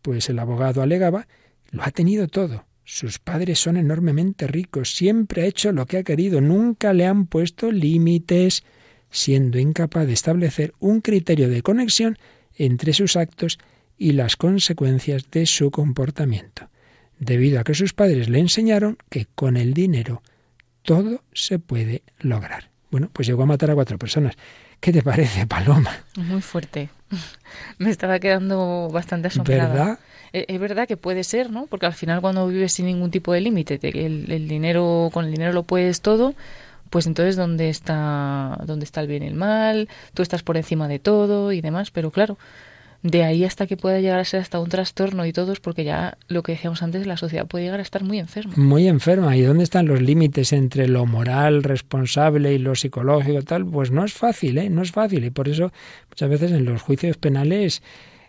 pues 0.00 0.28
el 0.28 0.38
abogado 0.38 0.82
alegaba, 0.82 1.26
lo 1.70 1.82
ha 1.82 1.90
tenido 1.90 2.28
todo. 2.28 2.64
Sus 2.84 3.18
padres 3.18 3.58
son 3.58 3.76
enormemente 3.76 4.46
ricos, 4.46 4.94
siempre 4.94 5.42
ha 5.42 5.46
hecho 5.46 5.72
lo 5.72 5.86
que 5.86 5.98
ha 5.98 6.02
querido, 6.02 6.40
nunca 6.40 6.92
le 6.92 7.06
han 7.06 7.26
puesto 7.26 7.70
límites, 7.70 8.64
siendo 9.12 9.58
incapaz 9.60 10.06
de 10.06 10.14
establecer 10.14 10.74
un 10.80 11.00
criterio 11.00 11.48
de 11.48 11.62
conexión 11.62 12.18
entre 12.56 12.92
sus 12.92 13.16
actos 13.16 13.58
y 13.96 14.12
las 14.12 14.36
consecuencias 14.36 15.30
de 15.30 15.46
su 15.46 15.70
comportamiento, 15.70 16.68
debido 17.20 17.60
a 17.60 17.64
que 17.64 17.74
sus 17.74 17.92
padres 17.92 18.28
le 18.28 18.40
enseñaron 18.40 18.98
que 19.08 19.26
con 19.34 19.56
el 19.56 19.74
dinero 19.74 20.22
todo 20.82 21.22
se 21.32 21.60
puede 21.60 22.02
lograr. 22.18 22.70
Bueno, 22.90 23.08
pues 23.12 23.28
llegó 23.28 23.44
a 23.44 23.46
matar 23.46 23.70
a 23.70 23.74
cuatro 23.74 23.96
personas. 23.98 24.34
¿Qué 24.80 24.92
te 24.92 25.02
parece, 25.02 25.46
Paloma? 25.46 26.04
Muy 26.16 26.42
fuerte. 26.42 26.90
Me 27.78 27.90
estaba 27.90 28.18
quedando 28.18 28.88
bastante 28.90 29.28
asombrada. 29.28 29.68
¿Verdad? 29.68 29.98
E, 30.32 30.46
es 30.48 30.60
verdad 30.60 30.88
que 30.88 30.96
puede 30.96 31.22
ser, 31.24 31.50
¿no? 31.50 31.66
Porque 31.66 31.86
al 31.86 31.94
final 31.94 32.20
cuando 32.20 32.46
vives 32.48 32.72
sin 32.72 32.86
ningún 32.86 33.10
tipo 33.10 33.32
de 33.32 33.40
límite, 33.40 33.78
el, 33.82 34.30
el 34.30 34.48
dinero, 34.48 35.10
con 35.12 35.26
el 35.26 35.30
dinero 35.30 35.52
lo 35.52 35.62
puedes 35.62 36.00
todo, 36.00 36.34
pues 36.92 37.06
entonces 37.06 37.36
dónde 37.36 37.70
está 37.70 38.58
dónde 38.66 38.84
está 38.84 39.00
el 39.00 39.08
bien 39.08 39.22
y 39.22 39.26
el 39.26 39.34
mal, 39.34 39.88
tú 40.12 40.22
estás 40.22 40.42
por 40.42 40.58
encima 40.58 40.86
de 40.88 40.98
todo 40.98 41.50
y 41.50 41.60
demás, 41.62 41.90
pero 41.90 42.10
claro, 42.10 42.36
De 43.02 43.24
ahí 43.24 43.44
hasta 43.44 43.66
que 43.66 43.76
pueda 43.76 43.98
llegar 43.98 44.20
a 44.20 44.24
ser 44.24 44.40
hasta 44.40 44.60
un 44.60 44.68
trastorno 44.68 45.26
y 45.26 45.32
todos, 45.32 45.58
porque 45.58 45.82
ya 45.82 46.18
lo 46.28 46.44
que 46.44 46.52
decíamos 46.52 46.84
antes, 46.84 47.04
la 47.04 47.16
sociedad 47.16 47.48
puede 47.48 47.64
llegar 47.64 47.80
a 47.80 47.82
estar 47.82 48.04
muy 48.04 48.20
enferma. 48.20 48.52
Muy 48.56 48.86
enferma. 48.86 49.36
¿Y 49.36 49.42
dónde 49.42 49.64
están 49.64 49.86
los 49.86 50.00
límites 50.00 50.52
entre 50.52 50.86
lo 50.86 51.04
moral, 51.04 51.64
responsable 51.64 52.52
y 52.52 52.58
lo 52.58 52.76
psicológico 52.76 53.42
tal? 53.42 53.66
Pues 53.66 53.90
no 53.90 54.04
es 54.04 54.12
fácil, 54.12 54.56
¿eh? 54.58 54.70
No 54.70 54.82
es 54.82 54.92
fácil. 54.92 55.24
Y 55.24 55.30
por 55.30 55.48
eso 55.48 55.72
muchas 56.10 56.30
veces 56.30 56.52
en 56.52 56.64
los 56.64 56.80
juicios 56.80 57.16
penales 57.16 57.82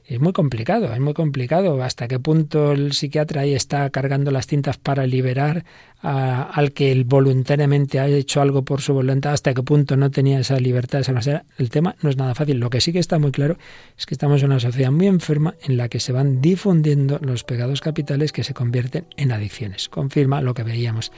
es 0.06 0.20
muy 0.20 0.34
complicado, 0.34 0.94
es 0.94 1.00
muy 1.00 1.14
complicado 1.14 1.82
hasta 1.82 2.08
qué 2.08 2.20
punto 2.20 2.74
el 2.74 2.92
psiquiatra 2.92 3.42
ahí 3.42 3.54
está 3.54 3.90
cargando 3.90 4.32
las 4.32 4.48
tintas 4.48 4.78
para 4.78 5.08
liberar 5.08 5.64
al 6.02 6.74
que 6.74 7.02
voluntariamente 7.06 8.02
ha 8.02 8.08
hecho 8.08 8.42
algo 8.42 8.64
por 8.64 8.82
su 8.82 8.94
voluntad, 8.94 9.32
hasta 9.32 9.54
qué 9.54 9.64
punto 9.64 9.96
no 9.96 10.12
tenía 10.12 10.40
esa 10.40 10.60
libertad, 10.60 11.00
esa 11.00 11.14
manera. 11.14 11.46
El 11.58 11.70
tema 11.70 11.96
no 12.02 12.10
es 12.10 12.18
nada 12.18 12.36
fácil. 12.36 12.60
Lo 12.60 12.70
que 12.70 12.82
sí 12.82 12.92
que 12.92 13.00
está 13.00 13.18
muy 13.20 13.32
claro 13.32 13.58
es 13.98 14.06
que 14.06 14.14
estamos 14.14 14.42
en 14.42 14.48
una 14.48 14.60
sociedad 14.60 14.92
muy 14.92 15.08
enferma 15.08 15.56
en 15.64 15.78
la 15.78 15.88
que 15.88 16.02
se 16.02 16.12
van 16.12 16.42
difundiendo 16.42 17.20
los 17.22 17.46
pecados 17.46 17.80
capitales 17.80 18.34
que 18.34 18.44
se 18.44 18.54
convierten 18.54 19.06
en 19.16 19.32
adicciones. 19.32 19.88
Confirma 19.88 20.42
lo 20.42 20.54
que 20.54 20.64
veíamos, 20.64 21.14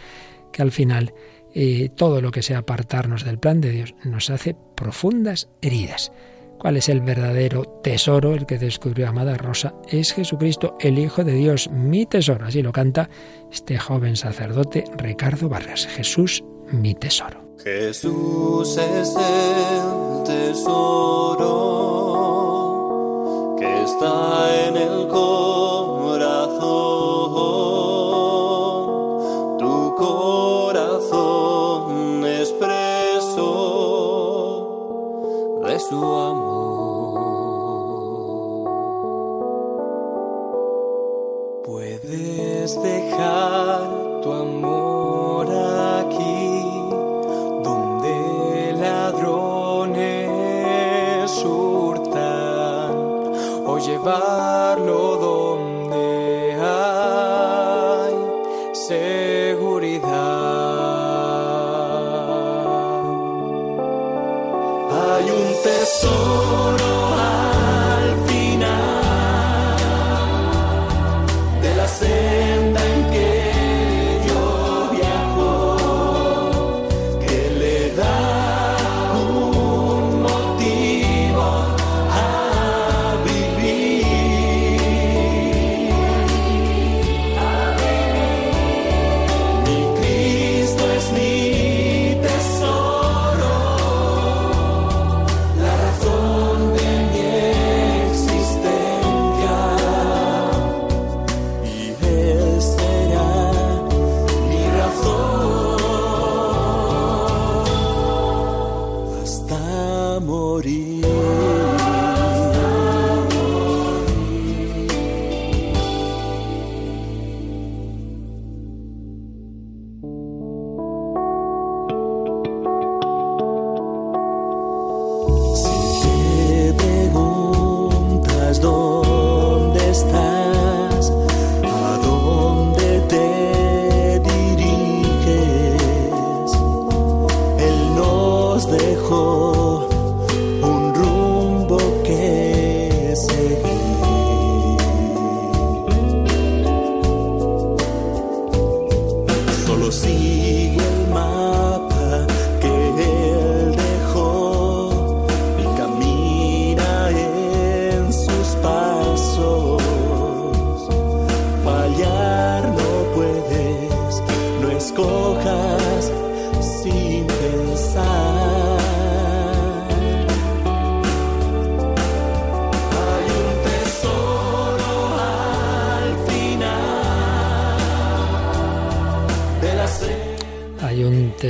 que 0.53 0.61
al 0.61 0.71
final 0.71 1.13
eh, 1.55 1.89
todo 1.95 2.21
lo 2.21 2.31
que 2.31 2.43
sea 2.43 2.59
apartarnos 2.59 3.25
del 3.25 3.39
plan 3.39 3.61
de 3.61 3.71
Dios 3.71 3.95
nos 4.03 4.29
hace 4.29 4.55
profundas 4.75 5.49
heridas. 5.63 6.11
¿Cuál 6.57 6.77
es 6.77 6.89
el 6.89 7.01
verdadero 7.01 7.63
tesoro, 7.83 8.33
el 8.33 8.45
que 8.45 8.57
descubrió 8.57 9.07
Amada 9.07 9.37
Rosa? 9.37 9.73
Es 9.89 10.13
Jesucristo, 10.13 10.77
el 10.79 10.97
Hijo 10.97 11.23
de 11.23 11.33
Dios, 11.33 11.69
mi 11.69 12.05
tesoro. 12.05 12.45
Así 12.45 12.61
lo 12.61 12.71
canta 12.71 13.09
este 13.51 13.77
joven 13.77 14.15
sacerdote 14.15 14.85
Ricardo 14.97 15.49
Barras. 15.49 15.85
Jesús, 15.85 16.43
mi 16.71 16.95
tesoro. 16.95 17.45
Jesús 17.63 18.77
es 18.77 19.15
el 19.15 20.23
tesoro 20.23 21.15
que 23.57 23.83
está 23.83 24.67
en 24.67 24.77
el 24.77 25.07
corazón. 25.07 25.55
Tu 29.57 29.95
corazón 29.95 31.35
expreso 32.25 33.15
de 35.65 35.79
su 35.79 36.24
amor. 41.65 42.01
dejar 42.83 43.89
tu 44.21 44.31
amor 44.31 45.47
aquí, 45.99 46.63
donde 47.63 48.73
ladrones 48.79 50.31
hurtan, 51.43 52.93
o 53.65 53.77
llevarlo 53.79 54.54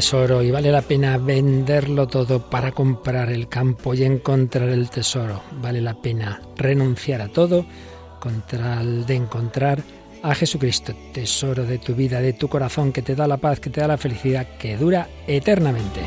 tesoro 0.05 0.43
y 0.43 0.51
vale 0.51 0.71
la 0.71 0.83
pena 0.83 1.17
venderlo 1.17 2.07
todo 2.07 2.39
para 2.47 2.71
comprar 2.71 3.31
el 3.31 3.47
campo 3.47 3.95
y 3.95 4.03
encontrar 4.03 4.69
el 4.69 4.87
tesoro. 4.87 5.41
Vale 5.59 5.81
la 5.81 5.95
pena 5.95 6.39
renunciar 6.55 7.21
a 7.21 7.27
todo 7.27 7.65
contra 8.19 8.81
el 8.81 9.07
de 9.07 9.15
encontrar 9.15 9.81
a 10.21 10.35
Jesucristo, 10.35 10.93
tesoro 11.11 11.65
de 11.65 11.79
tu 11.79 11.95
vida, 11.95 12.21
de 12.21 12.33
tu 12.33 12.47
corazón, 12.47 12.91
que 12.91 13.01
te 13.01 13.15
da 13.15 13.27
la 13.27 13.37
paz, 13.37 13.59
que 13.59 13.71
te 13.71 13.81
da 13.81 13.87
la 13.87 13.97
felicidad, 13.97 14.45
que 14.59 14.77
dura 14.77 15.09
eternamente. 15.25 16.01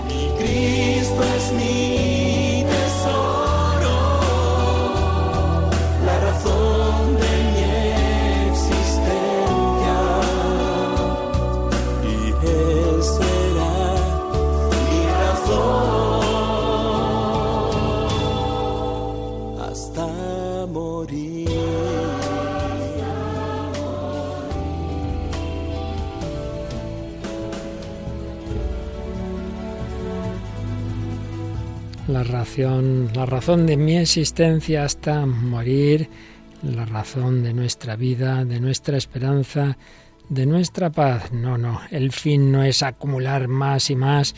La 32.19 32.25
razón, 32.25 33.11
la 33.15 33.27
razón 33.27 33.65
de 33.65 33.77
mi 33.77 33.97
existencia 33.97 34.83
hasta 34.83 35.25
morir, 35.25 36.09
la 36.65 36.85
razón 36.85 37.45
de 37.45 37.55
nuestra 37.55 37.95
vida, 37.95 38.45
de 38.45 38.59
nuestra 38.59 38.97
esperanza, 38.97 39.79
de 40.29 40.45
nuestra 40.45 40.91
paz. 40.91 41.31
No, 41.31 41.57
no, 41.59 41.81
el 41.93 42.11
fin 42.11 42.51
no 42.51 42.65
es 42.65 42.83
acumular 42.83 43.47
más 43.47 43.89
y 43.91 43.95
más 43.95 44.35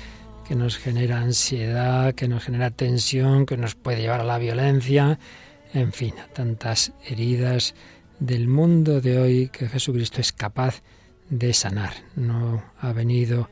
que 0.46 0.54
nos 0.56 0.76
genera 0.76 1.22
ansiedad, 1.22 2.14
que 2.14 2.28
nos 2.28 2.44
genera 2.44 2.70
tensión, 2.70 3.46
que 3.46 3.56
nos 3.56 3.76
puede 3.76 4.02
llevar 4.02 4.20
a 4.20 4.24
la 4.24 4.36
violencia, 4.36 5.18
en 5.72 5.94
fin, 5.94 6.12
a 6.22 6.28
tantas 6.28 6.92
heridas 7.06 7.74
del 8.18 8.46
mundo 8.46 9.00
de 9.00 9.18
hoy 9.18 9.48
que 9.48 9.70
Jesucristo 9.70 10.20
es 10.20 10.32
capaz 10.32 10.82
de 11.30 11.54
sanar. 11.54 11.94
No 12.14 12.62
ha 12.78 12.92
venido 12.92 13.48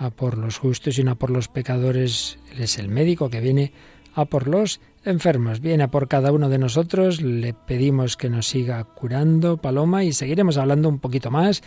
a 0.00 0.08
por 0.08 0.38
los 0.38 0.56
justos 0.56 0.98
y 0.98 1.04
no 1.04 1.12
a 1.12 1.14
por 1.14 1.30
los 1.30 1.48
pecadores. 1.48 2.38
Es 2.58 2.78
el 2.78 2.88
médico 2.88 3.28
que 3.28 3.40
viene 3.40 3.72
a 4.14 4.24
por 4.24 4.48
los 4.48 4.80
enfermos. 5.04 5.60
Viene 5.60 5.84
a 5.84 5.90
por 5.90 6.08
cada 6.08 6.32
uno 6.32 6.48
de 6.48 6.58
nosotros, 6.58 7.20
le 7.20 7.52
pedimos 7.52 8.16
que 8.16 8.30
nos 8.30 8.48
siga 8.48 8.82
curando, 8.84 9.58
Paloma, 9.58 10.02
y 10.02 10.12
seguiremos 10.12 10.56
hablando 10.56 10.88
un 10.88 10.98
poquito 11.00 11.30
más 11.30 11.62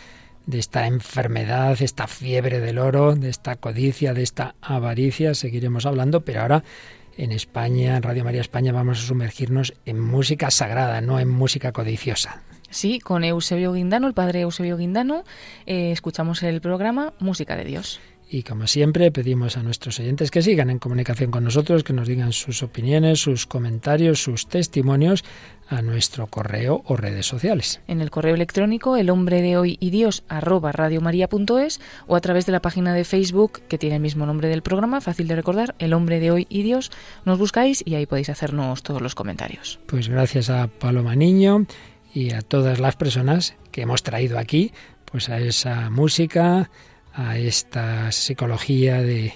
de 0.46 0.58
esta 0.58 0.88
enfermedad, 0.88 1.80
esta 1.80 2.08
fiebre 2.08 2.60
del 2.60 2.78
oro, 2.78 3.14
de 3.14 3.30
esta 3.30 3.54
codicia, 3.54 4.12
de 4.12 4.24
esta 4.24 4.56
avaricia, 4.60 5.34
seguiremos 5.34 5.86
hablando, 5.86 6.22
pero 6.22 6.42
ahora 6.42 6.64
en 7.16 7.30
España, 7.30 7.96
en 7.96 8.02
Radio 8.02 8.24
María 8.24 8.40
España, 8.40 8.72
vamos 8.72 8.98
a 8.98 9.06
sumergirnos 9.06 9.74
en 9.86 10.00
música 10.00 10.50
sagrada, 10.50 11.00
no 11.00 11.20
en 11.20 11.30
música 11.30 11.70
codiciosa. 11.72 12.42
Sí, 12.68 12.98
con 12.98 13.22
Eusebio 13.22 13.72
Guindano, 13.72 14.08
el 14.08 14.14
padre 14.14 14.40
Eusebio 14.40 14.76
Guindano, 14.76 15.22
eh, 15.64 15.92
escuchamos 15.92 16.42
el 16.42 16.60
programa 16.60 17.14
Música 17.20 17.54
de 17.54 17.64
Dios. 17.64 18.00
Y 18.34 18.42
como 18.42 18.66
siempre, 18.66 19.12
pedimos 19.12 19.56
a 19.56 19.62
nuestros 19.62 20.00
oyentes 20.00 20.32
que 20.32 20.42
sigan 20.42 20.68
en 20.68 20.80
comunicación 20.80 21.30
con 21.30 21.44
nosotros, 21.44 21.84
que 21.84 21.92
nos 21.92 22.08
digan 22.08 22.32
sus 22.32 22.64
opiniones, 22.64 23.20
sus 23.20 23.46
comentarios, 23.46 24.20
sus 24.20 24.48
testimonios 24.48 25.22
a 25.68 25.82
nuestro 25.82 26.26
correo 26.26 26.82
o 26.86 26.96
redes 26.96 27.26
sociales. 27.26 27.80
En 27.86 28.00
el 28.00 28.10
correo 28.10 28.34
electrónico 28.34 28.96
el 28.96 29.10
hombre 29.10 29.40
de 29.40 29.56
hoy 29.56 29.76
y 29.78 29.90
Dios 29.90 30.24
arroba 30.26 30.72
radiomaria.es 30.72 31.80
o 32.08 32.16
a 32.16 32.20
través 32.20 32.44
de 32.44 32.50
la 32.50 32.60
página 32.60 32.92
de 32.92 33.04
Facebook 33.04 33.62
que 33.68 33.78
tiene 33.78 33.94
el 33.94 34.02
mismo 34.02 34.26
nombre 34.26 34.48
del 34.48 34.62
programa, 34.62 35.00
fácil 35.00 35.28
de 35.28 35.36
recordar, 35.36 35.76
el 35.78 35.92
hombre 35.92 36.18
de 36.18 36.32
hoy 36.32 36.48
y 36.50 36.64
Dios. 36.64 36.90
Nos 37.24 37.38
buscáis 37.38 37.84
y 37.86 37.94
ahí 37.94 38.06
podéis 38.06 38.30
hacernos 38.30 38.82
todos 38.82 39.00
los 39.00 39.14
comentarios. 39.14 39.78
Pues 39.86 40.08
gracias 40.08 40.50
a 40.50 40.66
Paloma 40.66 41.14
Niño 41.14 41.66
y 42.12 42.32
a 42.32 42.42
todas 42.42 42.80
las 42.80 42.96
personas 42.96 43.54
que 43.70 43.82
hemos 43.82 44.02
traído 44.02 44.40
aquí, 44.40 44.72
pues 45.04 45.28
a 45.28 45.38
esa 45.38 45.88
música, 45.88 46.68
a 47.14 47.38
esta 47.38 48.10
psicología 48.12 49.00
de, 49.00 49.34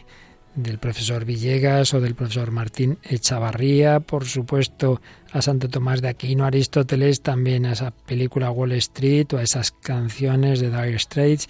del 0.55 0.79
profesor 0.79 1.25
Villegas 1.25 1.95
o 1.95 2.01
del 2.01 2.15
profesor 2.15 2.51
Martín 2.51 2.99
Echavarría, 3.03 4.01
por 4.01 4.27
supuesto 4.27 5.01
a 5.33 5.41
Santo 5.43 5.69
Tomás 5.69 6.03
de 6.03 6.09
Aquino, 6.09 6.45
Aristóteles, 6.45 7.21
también 7.23 7.67
a 7.67 7.73
esa 7.73 7.93
película 7.93 8.51
Wall 8.51 8.73
Street 8.73 9.33
o 9.33 9.39
a 9.39 9.43
esas 9.43 9.71
canciones 9.71 10.61
de 10.61 10.71
Dire 10.71 10.99
Straits, 10.99 11.49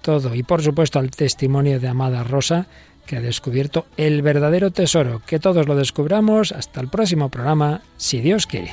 todo. 0.00 0.34
Y 0.34 0.42
por 0.42 0.62
supuesto 0.62 0.98
al 0.98 1.10
testimonio 1.10 1.78
de 1.80 1.88
Amada 1.88 2.24
Rosa, 2.24 2.66
que 3.06 3.16
ha 3.16 3.20
descubierto 3.20 3.86
el 3.96 4.22
verdadero 4.22 4.70
tesoro. 4.70 5.22
Que 5.26 5.38
todos 5.38 5.66
lo 5.66 5.76
descubramos. 5.76 6.52
Hasta 6.52 6.80
el 6.80 6.88
próximo 6.88 7.30
programa, 7.30 7.82
si 7.96 8.20
Dios 8.20 8.46
quiere. 8.46 8.72